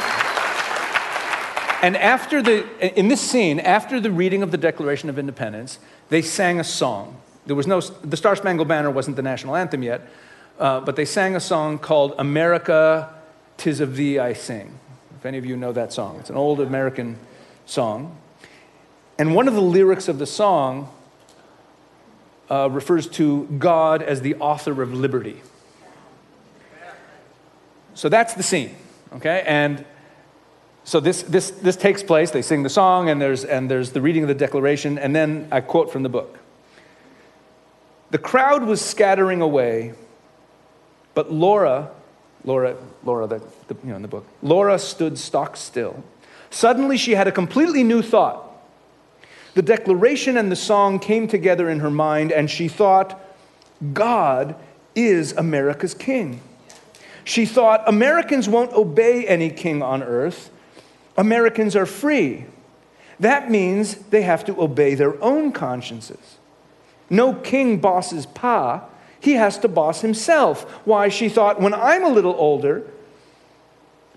And 1.82 1.98
after 1.98 2.42
the, 2.42 3.00
in 3.00 3.08
this 3.08 3.22
scene, 3.22 3.60
after 3.60 4.00
the 4.00 4.12
reading 4.12 4.42
of 4.42 4.52
the 4.52 4.58
Declaration 4.58 5.10
of 5.10 5.20
Independence, 5.20 5.80
they 6.10 6.22
sang 6.22 6.60
a 6.60 6.64
song. 6.64 7.20
There 7.46 7.56
was 7.56 7.68
no, 7.68 7.82
the 7.82 8.18
Star 8.18 8.36
Spangled 8.36 8.68
Banner 8.68 8.92
wasn't 8.92 9.16
the 9.16 9.22
national 9.22 9.56
anthem 9.56 9.84
yet, 9.84 10.02
uh, 10.60 10.80
but 10.82 10.96
they 10.96 11.06
sang 11.06 11.36
a 11.36 11.40
song 11.40 11.78
called 11.80 12.14
America, 12.18 13.14
Tis 13.58 13.80
of 13.80 13.96
Thee 13.96 14.20
I 14.20 14.34
Sing. 14.34 14.78
If 15.16 15.26
any 15.26 15.38
of 15.38 15.46
you 15.46 15.58
know 15.58 15.72
that 15.72 15.94
song, 15.94 16.18
it's 16.20 16.30
an 16.30 16.36
old 16.36 16.60
American 16.60 17.18
song. 17.66 18.18
And 19.18 19.34
one 19.34 19.48
of 19.48 19.56
the 19.56 19.62
lyrics 19.62 20.08
of 20.08 20.20
the 20.20 20.28
song 20.28 20.90
uh, 22.50 22.70
refers 22.70 23.08
to 23.08 23.46
God 23.58 24.02
as 24.02 24.22
the 24.22 24.36
author 24.36 24.82
of 24.82 24.94
liberty. 24.94 25.42
So 27.94 28.10
that's 28.10 28.36
the 28.36 28.44
scene. 28.44 28.76
Okay? 29.14 29.44
And 29.46 29.84
so 30.84 31.00
this, 31.00 31.24
this, 31.24 31.52
this 31.52 31.76
takes 31.76 32.04
place. 32.04 32.32
They 32.32 32.42
sing 32.42 32.64
the 32.64 32.70
song, 32.70 33.10
and 33.10 33.22
there's, 33.22 33.44
and 33.44 33.70
there's 33.70 33.92
the 33.92 34.02
reading 34.02 34.24
of 34.24 34.28
the 34.28 34.36
declaration, 34.36 34.98
and 34.98 35.16
then 35.16 35.48
I 35.52 35.62
quote 35.62 35.92
from 35.92 36.04
the 36.04 36.10
book. 36.10 36.40
The 38.12 38.18
crowd 38.18 38.64
was 38.64 38.80
scattering 38.80 39.42
away, 39.42 39.94
but 41.18 41.34
Laura, 41.34 41.90
Laura, 42.46 42.76
Laura, 43.04 43.26
the, 43.26 43.42
the, 43.70 43.76
you 43.84 43.90
know, 43.90 43.96
in 43.96 44.04
the 44.04 44.08
book, 44.08 44.24
Laura 44.44 44.78
stood 44.78 45.18
stock 45.18 45.58
still. 45.58 46.04
Suddenly, 46.52 46.96
she 46.96 47.16
had 47.16 47.28
a 47.28 47.32
completely 47.32 47.82
new 47.82 48.04
thought. 48.04 48.48
The 49.56 49.64
declaration 49.64 50.38
and 50.38 50.52
the 50.52 50.56
song 50.56 51.00
came 51.00 51.28
together 51.28 51.72
in 51.72 51.80
her 51.80 51.90
mind, 51.90 52.32
and 52.32 52.52
she 52.52 52.68
thought, 52.68 53.20
God 53.94 54.56
is 54.94 55.32
America's 55.32 55.96
king. 55.96 56.40
She 57.24 57.48
thought 57.48 57.82
Americans 57.88 58.48
won't 58.48 58.74
obey 58.74 59.26
any 59.26 59.50
king 59.50 59.82
on 59.82 60.04
earth. 60.04 60.52
Americans 61.18 61.76
are 61.76 61.88
free. 61.88 62.46
That 63.20 63.50
means 63.50 63.96
they 63.96 64.22
have 64.22 64.46
to 64.46 64.62
obey 64.62 64.94
their 64.94 65.20
own 65.24 65.52
consciences. 65.52 66.38
No 67.10 67.34
king 67.34 67.80
bosses 67.80 68.28
Pa, 68.28 68.88
he 69.20 69.34
has 69.34 69.58
to 69.60 69.68
boss 69.68 70.02
himself. 70.02 70.64
Why? 70.86 71.10
She 71.10 71.30
thought, 71.30 71.62
when 71.62 71.74
I'm 71.74 72.04
a 72.04 72.10
little 72.10 72.36
older, 72.38 72.84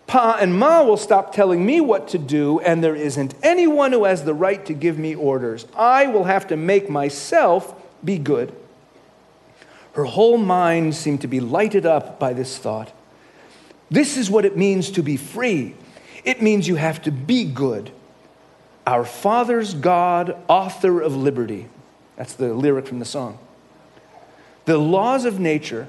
Pa 0.06 0.38
and 0.40 0.58
Ma 0.58 0.82
will 0.82 0.96
stop 0.96 1.32
telling 1.32 1.64
me 1.64 1.80
what 1.80 2.08
to 2.08 2.18
do, 2.18 2.58
and 2.60 2.82
there 2.82 2.96
isn't 2.96 3.34
anyone 3.42 3.92
who 3.92 4.04
has 4.04 4.24
the 4.24 4.34
right 4.34 4.64
to 4.66 4.74
give 4.74 4.98
me 4.98 5.14
orders. 5.14 5.66
I 5.76 6.08
will 6.08 6.24
have 6.24 6.48
to 6.48 6.56
make 6.56 6.90
myself 6.90 7.74
be 8.04 8.18
good. 8.18 8.52
Her 9.92 10.04
whole 10.04 10.36
mind 10.36 10.94
seemed 10.94 11.20
to 11.20 11.28
be 11.28 11.40
lighted 11.40 11.86
up 11.86 12.18
by 12.18 12.32
this 12.32 12.58
thought. 12.58 12.92
This 13.90 14.16
is 14.16 14.30
what 14.30 14.44
it 14.44 14.56
means 14.56 14.90
to 14.92 15.02
be 15.02 15.16
free. 15.16 15.74
It 16.24 16.42
means 16.42 16.68
you 16.68 16.76
have 16.76 17.02
to 17.02 17.10
be 17.10 17.44
good. 17.44 17.90
Our 18.86 19.04
Father's 19.04 19.74
God, 19.74 20.36
author 20.48 21.00
of 21.00 21.16
liberty. 21.16 21.68
That's 22.16 22.34
the 22.34 22.52
lyric 22.52 22.86
from 22.86 22.98
the 22.98 23.04
song. 23.04 23.38
The 24.64 24.78
laws 24.78 25.24
of 25.24 25.40
nature 25.40 25.88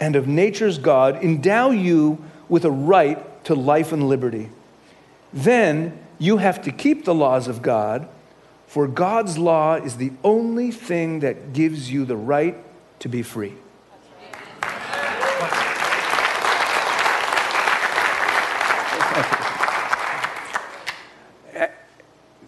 and 0.00 0.16
of 0.16 0.26
nature's 0.26 0.78
God 0.78 1.22
endow 1.22 1.70
you 1.70 2.24
with 2.48 2.64
a 2.64 2.70
right 2.70 3.44
to 3.44 3.54
life 3.54 3.92
and 3.92 4.08
liberty. 4.08 4.50
Then 5.32 5.98
you 6.18 6.38
have 6.38 6.62
to 6.62 6.72
keep 6.72 7.04
the 7.04 7.14
laws 7.14 7.48
of 7.48 7.62
God, 7.62 8.08
for 8.66 8.86
God's 8.86 9.38
law 9.38 9.74
is 9.76 9.96
the 9.96 10.12
only 10.22 10.70
thing 10.70 11.20
that 11.20 11.52
gives 11.52 11.90
you 11.90 12.04
the 12.04 12.16
right 12.16 12.56
to 13.00 13.08
be 13.08 13.22
free. 13.22 13.54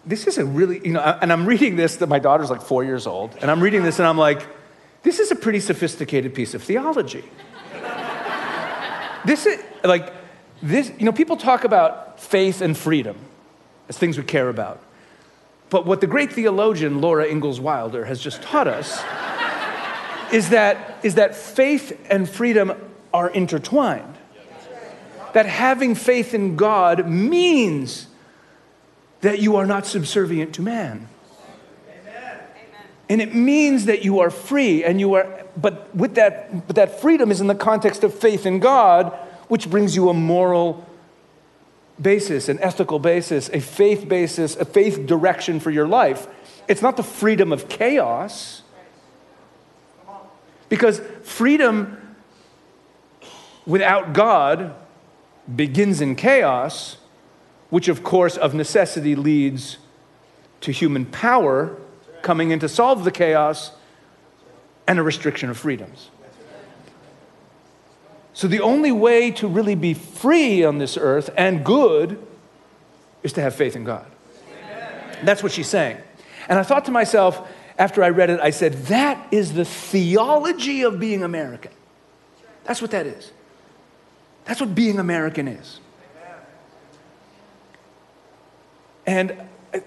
This 0.05 0.27
is 0.27 0.37
a 0.37 0.45
really, 0.45 0.85
you 0.85 0.93
know, 0.93 0.99
and 0.99 1.31
I'm 1.31 1.45
reading 1.45 1.77
this 1.77 1.95
that 1.97 2.07
my 2.07 2.19
daughter's 2.19 2.49
like 2.49 2.61
four 2.61 2.83
years 2.83 3.07
old, 3.07 3.35
and 3.41 3.49
I'm 3.49 3.61
reading 3.61 3.83
this 3.83 3.99
and 3.99 4.07
I'm 4.07 4.17
like, 4.17 4.45
this 5.03 5.19
is 5.19 5.31
a 5.31 5.35
pretty 5.35 5.59
sophisticated 5.59 6.33
piece 6.33 6.53
of 6.53 6.63
theology. 6.63 7.23
this 9.25 9.45
is 9.45 9.61
like, 9.83 10.13
this, 10.61 10.91
you 10.97 11.05
know, 11.05 11.11
people 11.11 11.35
talk 11.35 11.65
about 11.65 12.19
faith 12.19 12.61
and 12.61 12.77
freedom 12.77 13.17
as 13.89 13.97
things 13.97 14.17
we 14.17 14.23
care 14.23 14.49
about. 14.49 14.81
But 15.69 15.85
what 15.85 16.01
the 16.01 16.07
great 16.07 16.31
theologian 16.31 17.01
Laura 17.01 17.27
Ingalls 17.27 17.59
Wilder 17.59 18.05
has 18.05 18.21
just 18.21 18.41
taught 18.41 18.67
us 18.67 19.03
is, 20.31 20.49
that, 20.49 20.99
is 21.03 21.15
that 21.15 21.35
faith 21.35 21.99
and 22.09 22.29
freedom 22.29 22.73
are 23.13 23.29
intertwined. 23.29 24.15
That 25.33 25.47
having 25.47 25.95
faith 25.95 26.33
in 26.33 26.55
God 26.55 27.07
means 27.07 28.07
that 29.21 29.39
you 29.39 29.55
are 29.55 29.65
not 29.65 29.85
subservient 29.85 30.53
to 30.55 30.61
man. 30.61 31.09
And 33.09 33.21
it 33.21 33.35
means 33.35 33.85
that 33.85 34.03
you 34.03 34.19
are 34.19 34.29
free 34.29 34.83
and 34.83 34.99
you 34.99 35.15
are, 35.15 35.45
but 35.57 35.93
with 35.95 36.15
that, 36.15 36.67
but 36.67 36.75
that 36.77 37.01
freedom 37.01 37.31
is 37.31 37.41
in 37.41 37.47
the 37.47 37.55
context 37.55 38.03
of 38.03 38.13
faith 38.13 38.45
in 38.45 38.59
God 38.59 39.11
which 39.47 39.69
brings 39.69 39.95
you 39.95 40.09
a 40.09 40.13
moral 40.13 40.85
basis, 42.01 42.49
an 42.49 42.59
ethical 42.61 42.99
basis, 42.99 43.49
a 43.49 43.59
faith 43.59 44.07
basis, 44.07 44.55
a 44.55 44.65
faith 44.65 45.05
direction 45.05 45.59
for 45.59 45.69
your 45.69 45.87
life. 45.87 46.27
It's 46.67 46.81
not 46.81 46.97
the 46.97 47.03
freedom 47.03 47.51
of 47.51 47.69
chaos. 47.69 48.61
Because 50.69 51.01
freedom 51.23 52.15
without 53.65 54.13
God 54.13 54.73
begins 55.53 56.01
in 56.01 56.15
chaos, 56.15 56.97
which, 57.69 57.87
of 57.87 58.03
course, 58.03 58.37
of 58.37 58.53
necessity 58.53 59.15
leads 59.15 59.77
to 60.61 60.71
human 60.71 61.05
power 61.05 61.77
coming 62.23 62.49
in 62.49 62.59
to 62.59 62.67
solve 62.67 63.03
the 63.03 63.11
chaos 63.11 63.71
and 64.87 64.97
a 64.97 65.03
restriction 65.03 65.51
of 65.51 65.57
freedoms. 65.57 66.09
So 68.33 68.47
the 68.47 68.61
only 68.61 68.91
way 68.91 69.29
to 69.31 69.47
really 69.47 69.75
be 69.75 69.93
free 69.93 70.63
on 70.63 70.79
this 70.79 70.97
earth 70.97 71.29
and 71.37 71.63
good 71.63 72.25
is 73.21 73.33
to 73.33 73.41
have 73.41 73.53
faith 73.53 73.75
in 73.75 73.83
God. 73.83 74.07
That's 75.21 75.43
what 75.43 75.51
she's 75.51 75.67
saying. 75.67 75.97
And 76.49 76.57
I 76.57 76.63
thought 76.63 76.85
to 76.85 76.91
myself, 76.91 77.47
after 77.77 78.03
I 78.03 78.09
read 78.09 78.29
it, 78.29 78.39
I 78.41 78.49
said, 78.49 78.73
that 78.87 79.27
is 79.31 79.53
the 79.53 79.65
theology 79.65 80.81
of 80.81 80.99
being 80.99 81.23
American. 81.23 81.71
That's 82.63 82.81
what 82.81 82.91
that 82.91 83.05
is. 83.05 83.31
That's 84.45 84.59
what 84.59 84.73
being 84.73 84.99
American 84.99 85.47
is. 85.47 85.79
And 89.05 89.37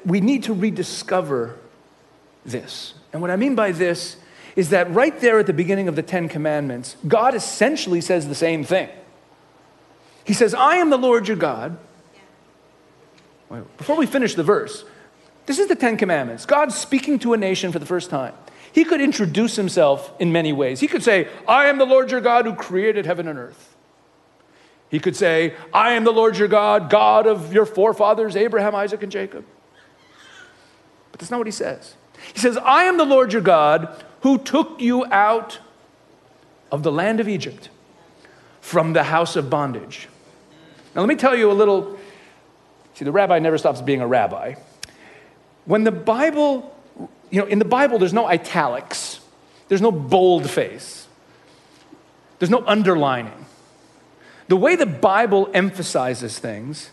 we 0.04 0.20
need 0.20 0.44
to 0.44 0.54
rediscover 0.54 1.58
this. 2.46 2.94
And 3.12 3.20
what 3.20 3.30
I 3.30 3.36
mean 3.36 3.54
by 3.54 3.72
this 3.72 4.16
is 4.54 4.70
that 4.70 4.90
right 4.90 5.18
there 5.20 5.38
at 5.38 5.46
the 5.46 5.52
beginning 5.52 5.88
of 5.88 5.96
the 5.96 6.02
Ten 6.02 6.28
Commandments, 6.28 6.96
God 7.06 7.34
essentially 7.34 8.00
says 8.00 8.26
the 8.26 8.34
same 8.34 8.64
thing. 8.64 8.88
He 10.24 10.32
says, 10.32 10.54
I 10.54 10.76
am 10.76 10.90
the 10.90 10.96
Lord 10.96 11.28
your 11.28 11.36
God. 11.36 11.78
Before 13.76 13.96
we 13.96 14.06
finish 14.06 14.34
the 14.34 14.42
verse, 14.42 14.84
this 15.44 15.58
is 15.58 15.68
the 15.68 15.76
Ten 15.76 15.96
Commandments. 15.96 16.46
God 16.46 16.72
speaking 16.72 17.18
to 17.20 17.32
a 17.32 17.36
nation 17.36 17.70
for 17.70 17.78
the 17.78 17.86
first 17.86 18.10
time. 18.10 18.34
He 18.72 18.84
could 18.84 19.00
introduce 19.00 19.56
himself 19.56 20.12
in 20.18 20.32
many 20.32 20.52
ways. 20.52 20.80
He 20.80 20.88
could 20.88 21.02
say, 21.02 21.28
I 21.46 21.66
am 21.66 21.78
the 21.78 21.86
Lord 21.86 22.10
your 22.10 22.20
God 22.20 22.44
who 22.44 22.54
created 22.54 23.06
heaven 23.06 23.28
and 23.28 23.38
earth. 23.38 23.74
He 24.90 24.98
could 24.98 25.16
say, 25.16 25.54
I 25.72 25.92
am 25.92 26.04
the 26.04 26.12
Lord 26.12 26.36
your 26.36 26.48
God, 26.48 26.90
God 26.90 27.26
of 27.26 27.52
your 27.52 27.66
forefathers, 27.66 28.36
Abraham, 28.36 28.74
Isaac, 28.74 29.02
and 29.02 29.10
Jacob. 29.10 29.44
But 31.10 31.20
that's 31.20 31.30
not 31.30 31.38
what 31.38 31.46
he 31.46 31.52
says. 31.52 31.94
He 32.32 32.40
says, 32.40 32.56
I 32.56 32.84
am 32.84 32.96
the 32.98 33.04
Lord 33.04 33.32
your 33.32 33.42
God 33.42 34.02
who 34.20 34.38
took 34.38 34.80
you 34.80 35.04
out 35.06 35.58
of 36.70 36.82
the 36.82 36.92
land 36.92 37.20
of 37.20 37.28
Egypt 37.28 37.68
from 38.60 38.92
the 38.92 39.04
house 39.04 39.36
of 39.36 39.48
bondage. 39.48 40.08
Now, 40.94 41.02
let 41.02 41.08
me 41.08 41.16
tell 41.16 41.36
you 41.36 41.50
a 41.50 41.52
little. 41.52 41.98
See, 42.94 43.04
the 43.04 43.12
rabbi 43.12 43.38
never 43.38 43.58
stops 43.58 43.80
being 43.80 44.00
a 44.00 44.06
rabbi. 44.06 44.54
When 45.64 45.84
the 45.84 45.92
Bible, 45.92 46.74
you 47.30 47.40
know, 47.40 47.46
in 47.46 47.58
the 47.58 47.64
Bible, 47.64 47.98
there's 47.98 48.12
no 48.12 48.26
italics, 48.26 49.20
there's 49.68 49.82
no 49.82 49.92
boldface, 49.92 51.06
there's 52.38 52.50
no 52.50 52.64
underlining. 52.66 53.46
The 54.48 54.56
way 54.56 54.76
the 54.76 54.86
Bible 54.86 55.50
emphasizes 55.52 56.38
things 56.38 56.90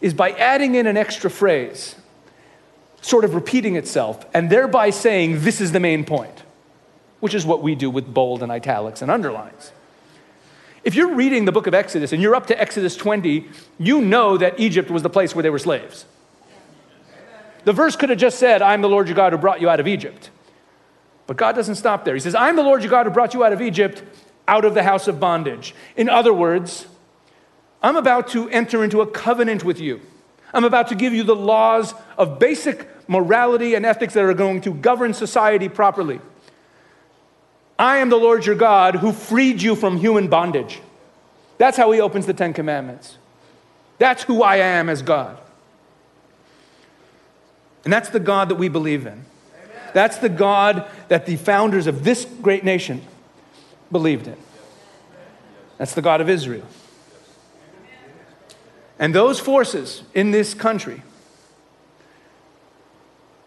is 0.00 0.14
by 0.14 0.30
adding 0.32 0.74
in 0.74 0.86
an 0.86 0.96
extra 0.96 1.30
phrase, 1.30 1.96
sort 3.04 3.24
of 3.24 3.34
repeating 3.34 3.76
itself, 3.76 4.24
and 4.32 4.50
thereby 4.50 4.90
saying, 4.90 5.40
This 5.40 5.60
is 5.60 5.72
the 5.72 5.80
main 5.80 6.04
point 6.04 6.44
which 7.24 7.32
is 7.32 7.46
what 7.46 7.62
we 7.62 7.74
do 7.74 7.88
with 7.88 8.12
bold 8.12 8.42
and 8.42 8.52
italics 8.52 9.00
and 9.00 9.10
underlines. 9.10 9.72
If 10.84 10.94
you're 10.94 11.14
reading 11.14 11.46
the 11.46 11.52
book 11.52 11.66
of 11.66 11.72
Exodus 11.72 12.12
and 12.12 12.20
you're 12.20 12.34
up 12.34 12.48
to 12.48 12.60
Exodus 12.60 12.96
20, 12.96 13.48
you 13.78 14.02
know 14.02 14.36
that 14.36 14.60
Egypt 14.60 14.90
was 14.90 15.02
the 15.02 15.08
place 15.08 15.34
where 15.34 15.42
they 15.42 15.48
were 15.48 15.58
slaves. 15.58 16.04
The 17.64 17.72
verse 17.72 17.96
could 17.96 18.10
have 18.10 18.18
just 18.18 18.38
said, 18.38 18.60
I'm 18.60 18.82
the 18.82 18.90
Lord 18.90 19.08
your 19.08 19.16
God 19.16 19.32
who 19.32 19.38
brought 19.38 19.62
you 19.62 19.70
out 19.70 19.80
of 19.80 19.88
Egypt. 19.88 20.28
But 21.26 21.38
God 21.38 21.54
doesn't 21.54 21.76
stop 21.76 22.04
there. 22.04 22.12
He 22.12 22.20
says, 22.20 22.34
I'm 22.34 22.56
the 22.56 22.62
Lord 22.62 22.82
your 22.82 22.90
God 22.90 23.06
who 23.06 23.12
brought 23.12 23.32
you 23.32 23.42
out 23.42 23.54
of 23.54 23.62
Egypt, 23.62 24.02
out 24.46 24.66
of 24.66 24.74
the 24.74 24.82
house 24.82 25.08
of 25.08 25.18
bondage. 25.18 25.74
In 25.96 26.10
other 26.10 26.34
words, 26.34 26.86
I'm 27.82 27.96
about 27.96 28.28
to 28.32 28.50
enter 28.50 28.84
into 28.84 29.00
a 29.00 29.06
covenant 29.06 29.64
with 29.64 29.80
you. 29.80 30.02
I'm 30.54 30.64
about 30.64 30.88
to 30.88 30.94
give 30.94 31.12
you 31.12 31.24
the 31.24 31.36
laws 31.36 31.92
of 32.16 32.38
basic 32.38 32.88
morality 33.08 33.74
and 33.74 33.84
ethics 33.84 34.14
that 34.14 34.24
are 34.24 34.34
going 34.34 34.60
to 34.62 34.72
govern 34.72 35.12
society 35.12 35.68
properly. 35.68 36.20
I 37.78 37.98
am 37.98 38.08
the 38.08 38.16
Lord 38.16 38.46
your 38.46 38.54
God 38.54 38.94
who 38.94 39.12
freed 39.12 39.60
you 39.60 39.74
from 39.74 39.98
human 39.98 40.28
bondage. 40.28 40.80
That's 41.58 41.76
how 41.76 41.90
he 41.90 42.00
opens 42.00 42.26
the 42.26 42.34
Ten 42.34 42.52
Commandments. 42.52 43.18
That's 43.98 44.22
who 44.22 44.42
I 44.42 44.56
am 44.56 44.88
as 44.88 45.02
God. 45.02 45.38
And 47.84 47.92
that's 47.92 48.08
the 48.08 48.20
God 48.20 48.48
that 48.48 48.54
we 48.54 48.68
believe 48.68 49.06
in. 49.06 49.12
Amen. 49.12 49.90
That's 49.92 50.18
the 50.18 50.28
God 50.28 50.88
that 51.08 51.26
the 51.26 51.36
founders 51.36 51.86
of 51.86 52.04
this 52.04 52.24
great 52.24 52.64
nation 52.64 53.02
believed 53.90 54.26
in. 54.26 54.36
That's 55.78 55.94
the 55.94 56.02
God 56.02 56.20
of 56.20 56.28
Israel. 56.28 56.66
And 58.98 59.14
those 59.14 59.40
forces 59.40 60.02
in 60.14 60.30
this 60.30 60.54
country 60.54 61.02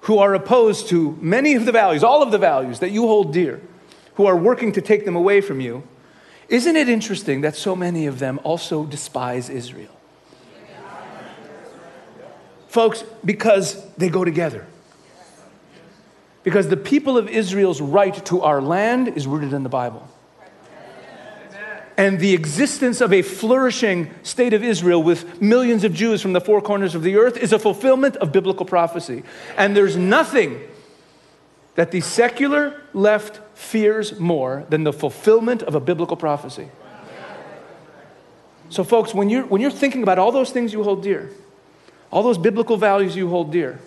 who 0.02 0.20
are 0.20 0.34
opposed 0.34 0.88
to 0.90 1.18
many 1.22 1.56
of 1.56 1.66
the 1.66 1.72
values, 1.72 2.04
all 2.04 2.22
of 2.22 2.32
the 2.32 2.38
values 2.38 2.80
that 2.80 2.92
you 2.92 3.08
hold 3.08 3.34
dear, 3.34 3.62
who 4.16 4.26
are 4.26 4.38
working 4.38 4.72
to 4.72 4.82
take 4.82 5.06
them 5.06 5.16
away 5.16 5.42
from 5.42 5.60
you, 5.60 5.84
isn't 6.50 6.76
it 6.76 6.88
interesting 6.88 7.42
that 7.42 7.56
so 7.56 7.76
many 7.76 8.08
of 8.08 8.20
them 8.20 8.40
also 8.44 8.86
despise 8.86 9.50
Israel? 9.50 9.92
Folks, 12.68 13.04
because 13.24 13.84
they 13.96 14.10
go 14.10 14.24
together. 14.24 14.66
Because 16.44 16.70
the 16.70 16.78
people 16.78 17.18
of 17.18 17.28
Israel's 17.28 17.82
right 17.82 18.26
to 18.28 18.42
our 18.42 18.62
land 18.62 19.10
is 19.10 19.28
rooted 19.28 19.52
in 19.52 19.64
the 19.64 19.70
Bible. 19.70 20.08
And 21.98 22.20
the 22.20 22.36
existence 22.36 23.02
of 23.02 23.12
a 23.12 23.24
flourishing 23.24 24.14
state 24.22 24.54
of 24.54 24.64
Israel 24.64 25.02
with 25.02 25.42
millions 25.42 25.84
of 25.84 25.94
Jews 25.94 26.22
from 26.22 26.32
the 26.34 26.40
four 26.40 26.62
corners 26.62 26.94
of 26.94 27.02
the 27.02 27.18
earth 27.18 27.38
is 27.38 27.52
a 27.52 27.58
fulfillment 27.58 28.16
of 28.18 28.32
biblical 28.32 28.68
prophecy. 28.68 29.24
And 29.58 29.76
there's 29.76 29.98
nothing 29.98 30.62
that 31.74 31.90
the 31.90 32.02
secular 32.02 32.80
left 32.94 33.42
fears 33.58 34.20
more 34.20 34.66
than 34.70 34.84
the 34.84 34.94
fulfillment 34.94 35.64
of 35.64 35.74
a 35.74 35.80
biblical 35.80 36.16
prophecy. 36.16 36.70
So, 38.70 38.84
folks, 38.84 39.14
when 39.14 39.30
you're, 39.30 39.46
when 39.46 39.62
you're 39.62 39.72
thinking 39.72 40.04
about 40.04 40.20
all 40.20 40.32
those 40.32 40.52
things 40.52 40.74
you 40.74 40.84
hold 40.84 41.02
dear, 41.02 41.32
all 42.12 42.22
those 42.22 42.38
biblical 42.38 42.78
values 42.78 43.16
you 43.16 43.30
hold 43.30 43.52
dear, 43.52 43.80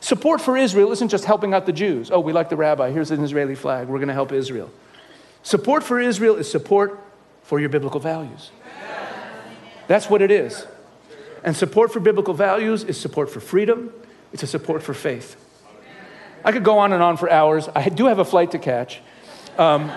support 0.00 0.40
for 0.40 0.56
Israel 0.56 0.90
isn't 0.92 1.08
just 1.08 1.24
helping 1.26 1.52
out 1.52 1.66
the 1.66 1.72
Jews. 1.72 2.10
Oh, 2.10 2.20
we 2.20 2.32
like 2.32 2.48
the 2.48 2.56
rabbi. 2.56 2.90
Here's 2.92 3.10
an 3.10 3.22
Israeli 3.22 3.56
flag. 3.56 3.88
We're 3.88 3.98
going 3.98 4.08
to 4.08 4.14
help 4.14 4.32
Israel. 4.32 4.70
Support 5.42 5.82
for 5.82 6.00
Israel 6.00 6.36
is 6.36 6.50
support 6.50 6.98
for 7.50 7.58
your 7.58 7.68
biblical 7.68 7.98
values. 7.98 8.52
That's 9.88 10.08
what 10.08 10.22
it 10.22 10.30
is. 10.30 10.64
And 11.42 11.56
support 11.56 11.92
for 11.92 11.98
biblical 11.98 12.32
values 12.32 12.84
is 12.84 12.96
support 12.96 13.28
for 13.28 13.40
freedom, 13.40 13.92
it's 14.32 14.44
a 14.44 14.46
support 14.46 14.84
for 14.84 14.94
faith. 14.94 15.34
I 16.44 16.52
could 16.52 16.62
go 16.62 16.78
on 16.78 16.92
and 16.92 17.02
on 17.02 17.16
for 17.16 17.28
hours. 17.28 17.68
I 17.74 17.88
do 17.88 18.06
have 18.06 18.20
a 18.20 18.24
flight 18.24 18.52
to 18.52 18.60
catch. 18.60 19.00
Um, 19.58 19.90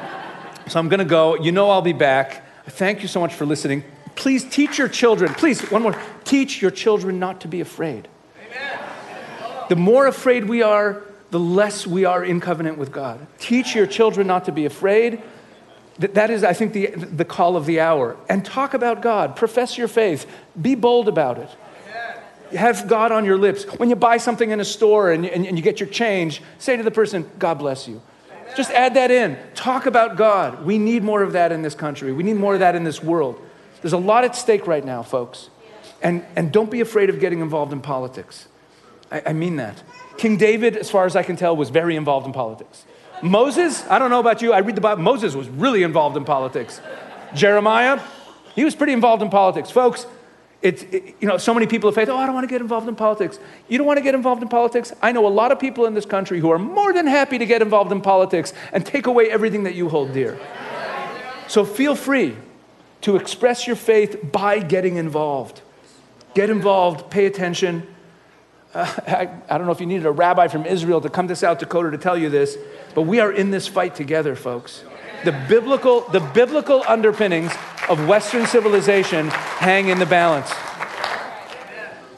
so 0.67 0.79
I'm 0.79 0.89
going 0.89 0.97
to 0.97 1.05
go. 1.05 1.35
You 1.35 1.51
know 1.51 1.69
I'll 1.69 1.83
be 1.83 1.93
back. 1.93 2.43
Thank 2.65 3.03
you 3.03 3.07
so 3.07 3.19
much 3.19 3.35
for 3.35 3.45
listening. 3.45 3.83
Please 4.15 4.43
teach 4.49 4.79
your 4.79 4.89
children, 4.89 5.31
please, 5.35 5.61
one 5.69 5.83
more, 5.83 5.95
teach 6.23 6.59
your 6.59 6.71
children 6.71 7.19
not 7.19 7.41
to 7.41 7.47
be 7.47 7.61
afraid. 7.61 8.07
Amen. 8.47 8.79
The 9.69 9.75
more 9.75 10.07
afraid 10.07 10.45
we 10.45 10.63
are, 10.63 11.03
the 11.29 11.39
less 11.39 11.85
we 11.85 12.03
are 12.05 12.25
in 12.25 12.39
covenant 12.39 12.79
with 12.79 12.91
God. 12.91 13.27
Teach 13.37 13.75
your 13.75 13.85
children 13.85 14.25
not 14.25 14.45
to 14.45 14.51
be 14.51 14.65
afraid. 14.65 15.21
That 15.99 16.31
is, 16.31 16.43
I 16.43 16.53
think, 16.53 16.73
the, 16.73 16.87
the 16.87 17.25
call 17.25 17.55
of 17.55 17.65
the 17.65 17.79
hour. 17.79 18.17
And 18.27 18.43
talk 18.43 18.73
about 18.73 19.01
God. 19.01 19.35
Profess 19.35 19.77
your 19.77 19.87
faith. 19.87 20.25
Be 20.59 20.75
bold 20.75 21.07
about 21.07 21.37
it. 21.37 21.49
Have 22.55 22.87
God 22.87 23.11
on 23.11 23.25
your 23.25 23.37
lips. 23.37 23.63
When 23.63 23.89
you 23.89 23.95
buy 23.95 24.17
something 24.17 24.49
in 24.51 24.59
a 24.59 24.65
store 24.65 25.11
and, 25.11 25.25
and, 25.25 25.45
and 25.45 25.57
you 25.57 25.63
get 25.63 25.79
your 25.79 25.89
change, 25.89 26.41
say 26.57 26.77
to 26.77 26.83
the 26.83 26.91
person, 26.91 27.29
God 27.39 27.55
bless 27.55 27.87
you. 27.87 28.01
Just 28.55 28.71
add 28.71 28.95
that 28.95 29.11
in. 29.11 29.37
Talk 29.55 29.85
about 29.85 30.15
God. 30.15 30.63
We 30.65 30.77
need 30.77 31.03
more 31.03 31.23
of 31.23 31.33
that 31.33 31.51
in 31.51 31.61
this 31.61 31.75
country. 31.75 32.11
We 32.11 32.23
need 32.23 32.35
more 32.35 32.53
of 32.53 32.59
that 32.59 32.75
in 32.75 32.83
this 32.83 33.01
world. 33.01 33.39
There's 33.81 33.93
a 33.93 33.97
lot 33.97 34.23
at 34.23 34.35
stake 34.35 34.67
right 34.67 34.85
now, 34.85 35.03
folks. 35.03 35.49
And, 36.01 36.25
and 36.35 36.51
don't 36.51 36.69
be 36.69 36.81
afraid 36.81 37.09
of 37.09 37.19
getting 37.19 37.39
involved 37.39 37.73
in 37.73 37.81
politics. 37.81 38.47
I, 39.11 39.23
I 39.27 39.33
mean 39.33 39.55
that. 39.55 39.81
King 40.17 40.37
David, 40.37 40.77
as 40.77 40.89
far 40.89 41.05
as 41.05 41.15
I 41.15 41.23
can 41.23 41.35
tell, 41.35 41.55
was 41.55 41.69
very 41.69 41.95
involved 41.95 42.27
in 42.27 42.33
politics. 42.33 42.85
Moses, 43.23 43.87
I 43.87 43.99
don't 43.99 44.09
know 44.09 44.19
about 44.19 44.41
you, 44.41 44.53
I 44.53 44.59
read 44.59 44.75
the 44.75 44.81
Bible, 44.81 45.01
Moses 45.01 45.33
was 45.33 45.47
really 45.47 45.83
involved 45.83 46.17
in 46.17 46.25
politics. 46.25 46.81
Jeremiah, 47.33 47.99
he 48.53 48.63
was 48.63 48.75
pretty 48.75 48.93
involved 48.93 49.23
in 49.23 49.29
politics. 49.29 49.71
Folks, 49.71 50.05
it's, 50.61 50.83
it, 50.83 51.15
you 51.19 51.27
know, 51.27 51.37
so 51.37 51.53
many 51.53 51.65
people 51.65 51.89
have 51.89 51.95
faith, 51.95 52.09
oh, 52.09 52.17
I 52.17 52.25
don't 52.25 52.35
want 52.35 52.43
to 52.43 52.49
get 52.49 52.61
involved 52.61 52.87
in 52.87 52.95
politics. 52.95 53.39
You 53.67 53.77
don't 53.77 53.87
want 53.87 53.97
to 53.97 54.03
get 54.03 54.13
involved 54.13 54.41
in 54.41 54.49
politics? 54.49 54.93
I 55.01 55.11
know 55.11 55.25
a 55.25 55.29
lot 55.29 55.51
of 55.51 55.59
people 55.59 55.85
in 55.85 55.93
this 55.93 56.05
country 56.05 56.39
who 56.39 56.51
are 56.51 56.59
more 56.59 56.93
than 56.93 57.07
happy 57.07 57.37
to 57.37 57.45
get 57.45 57.61
involved 57.61 57.91
in 57.91 58.01
politics 58.01 58.53
and 58.71 58.85
take 58.85 59.07
away 59.07 59.29
everything 59.29 59.63
that 59.63 59.75
you 59.75 59.89
hold 59.89 60.13
dear. 60.13 60.37
So 61.47 61.65
feel 61.65 61.95
free 61.95 62.35
to 63.01 63.15
express 63.15 63.67
your 63.67 63.75
faith 63.75 64.31
by 64.31 64.59
getting 64.59 64.95
involved. 64.95 65.61
Get 66.33 66.49
involved, 66.49 67.09
pay 67.09 67.25
attention. 67.25 67.87
I, 68.75 69.29
I 69.49 69.57
don't 69.57 69.67
know 69.67 69.71
if 69.71 69.79
you 69.79 69.85
needed 69.85 70.05
a 70.05 70.11
rabbi 70.11 70.47
from 70.47 70.65
Israel 70.65 70.99
to 71.01 71.09
come 71.09 71.27
to 71.27 71.35
South 71.35 71.59
Dakota 71.59 71.91
to 71.91 71.97
tell 71.97 72.17
you 72.17 72.29
this, 72.29 72.57
but 72.95 73.03
we 73.03 73.19
are 73.19 73.31
in 73.31 73.51
this 73.51 73.67
fight 73.67 73.93
together, 73.95 74.35
folks. 74.35 74.83
The 75.25 75.31
biblical, 75.47 76.01
the 76.01 76.19
biblical 76.19 76.83
underpinnings 76.87 77.51
of 77.87 78.07
Western 78.07 78.45
civilization 78.45 79.29
hang 79.29 79.89
in 79.89 79.99
the 79.99 80.05
balance. 80.05 80.51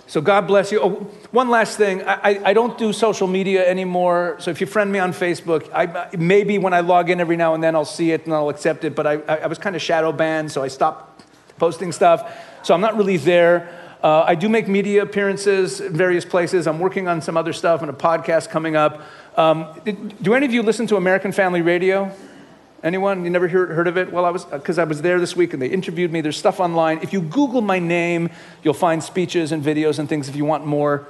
So 0.08 0.22
God 0.22 0.48
bless 0.48 0.72
you. 0.72 0.80
Oh, 0.80 0.92
one 1.32 1.50
last 1.50 1.78
thing. 1.78 2.02
I, 2.04 2.40
I, 2.46 2.54
don't 2.54 2.78
do 2.78 2.94
social 2.94 3.28
media 3.28 3.68
anymore. 3.68 4.38
So 4.40 4.50
if 4.50 4.62
you 4.62 4.68
friend 4.68 4.90
me 4.90 5.00
on 5.00 5.12
Facebook, 5.12 5.70
I, 5.74 6.16
maybe 6.16 6.58
when 6.58 6.74
I 6.74 6.80
log 6.80 7.10
in 7.10 7.20
every 7.20 7.36
now 7.36 7.54
and 7.54 7.62
then 7.62 7.76
I'll 7.76 7.84
see 7.84 8.12
it 8.12 8.24
and 8.24 8.34
I'll 8.34 8.48
accept 8.48 8.86
it. 8.86 8.96
But 8.96 9.06
I, 9.06 9.14
I 9.14 9.48
was 9.48 9.58
kind 9.58 9.76
of 9.76 9.82
shadow 9.82 10.14
banned, 10.14 10.54
so 10.54 10.64
I 10.64 10.70
stopped 10.70 11.26
posting 11.58 11.92
stuff. 11.92 12.34
So 12.64 12.74
I'm 12.74 12.82
not 12.82 12.96
really 12.96 13.18
there. 13.18 13.85
Uh, 14.06 14.24
I 14.28 14.36
do 14.36 14.48
make 14.50 14.68
media 14.68 15.02
appearances 15.02 15.82
in 15.82 15.92
various 15.92 16.24
places. 16.24 16.68
I'm 16.68 16.78
working 16.78 17.08
on 17.08 17.24
some 17.24 17.36
other 17.36 17.52
stuff 17.52 17.82
and 17.82 17.90
a 17.90 17.94
podcast 17.94 18.52
coming 18.52 18.76
up. 18.76 19.02
Um, 19.36 19.66
do 20.22 20.36
any 20.36 20.46
of 20.46 20.54
you 20.54 20.62
listen 20.62 20.86
to 20.86 20.96
American 20.96 21.32
Family 21.32 21.64
Radio? 21.64 22.12
Anyone? 22.84 23.24
You 23.24 23.32
never 23.32 23.48
heard, 23.48 23.70
heard 23.70 23.88
of 23.88 23.98
it? 23.98 24.14
Well, 24.14 24.24
I 24.24 24.30
was 24.30 24.46
because 24.46 24.78
I 24.78 24.84
was 24.84 25.02
there 25.02 25.20
this 25.20 25.36
week 25.36 25.54
and 25.54 25.62
they 25.62 25.70
interviewed 25.70 26.12
me. 26.12 26.22
There's 26.22 26.38
stuff 26.38 26.60
online. 26.60 27.00
If 27.02 27.14
you 27.14 27.22
Google 27.22 27.62
my 27.62 27.80
name, 27.80 28.30
you'll 28.62 28.76
find 28.76 29.04
speeches 29.04 29.52
and 29.52 29.64
videos 29.64 29.98
and 29.98 30.08
things. 30.08 30.30
If 30.30 30.36
you 30.36 30.46
want 30.46 30.68
more, 30.68 31.08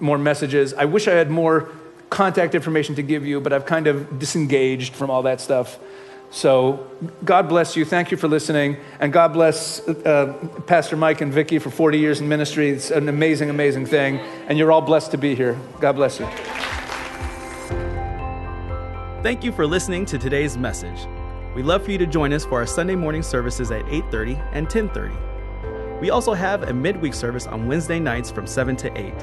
more 0.00 0.16
messages, 0.16 0.72
I 0.72 0.86
wish 0.86 1.08
I 1.08 1.12
had 1.12 1.30
more 1.30 1.68
contact 2.08 2.54
information 2.54 2.94
to 2.94 3.02
give 3.02 3.26
you, 3.26 3.42
but 3.42 3.52
I've 3.52 3.66
kind 3.66 3.86
of 3.86 4.18
disengaged 4.18 4.94
from 4.94 5.10
all 5.10 5.24
that 5.24 5.42
stuff. 5.42 5.78
So, 6.30 6.90
God 7.24 7.48
bless 7.48 7.76
you. 7.76 7.84
Thank 7.84 8.10
you 8.10 8.16
for 8.16 8.28
listening. 8.28 8.76
And 9.00 9.12
God 9.12 9.32
bless 9.32 9.86
uh, 9.88 10.34
Pastor 10.66 10.96
Mike 10.96 11.20
and 11.20 11.32
Vicki 11.32 11.58
for 11.58 11.70
40 11.70 11.98
years 11.98 12.20
in 12.20 12.28
ministry. 12.28 12.70
It's 12.70 12.90
an 12.90 13.08
amazing, 13.08 13.48
amazing 13.48 13.86
thing. 13.86 14.18
And 14.48 14.58
you're 14.58 14.72
all 14.72 14.82
blessed 14.82 15.12
to 15.12 15.18
be 15.18 15.34
here. 15.34 15.58
God 15.80 15.92
bless 15.92 16.20
you. 16.20 16.26
Thank 19.22 19.44
you 19.44 19.52
for 19.52 19.66
listening 19.66 20.04
to 20.06 20.18
today's 20.18 20.56
message. 20.56 21.06
We'd 21.54 21.64
love 21.64 21.84
for 21.84 21.90
you 21.90 21.98
to 21.98 22.06
join 22.06 22.32
us 22.32 22.44
for 22.44 22.60
our 22.60 22.66
Sunday 22.66 22.94
morning 22.94 23.22
services 23.22 23.70
at 23.70 23.84
8:30 23.88 24.38
and 24.52 24.68
10:30. 24.68 25.16
We 26.00 26.10
also 26.10 26.34
have 26.34 26.64
a 26.64 26.72
midweek 26.72 27.14
service 27.14 27.46
on 27.46 27.66
Wednesday 27.66 27.98
nights 27.98 28.30
from 28.30 28.46
7 28.46 28.76
to 28.76 28.98
8. 28.98 29.14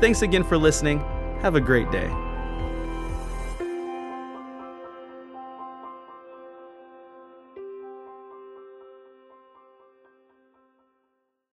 Thanks 0.00 0.22
again 0.22 0.44
for 0.44 0.56
listening. 0.56 1.04
Have 1.42 1.56
a 1.56 1.60
great 1.60 1.90
day. 1.90 2.27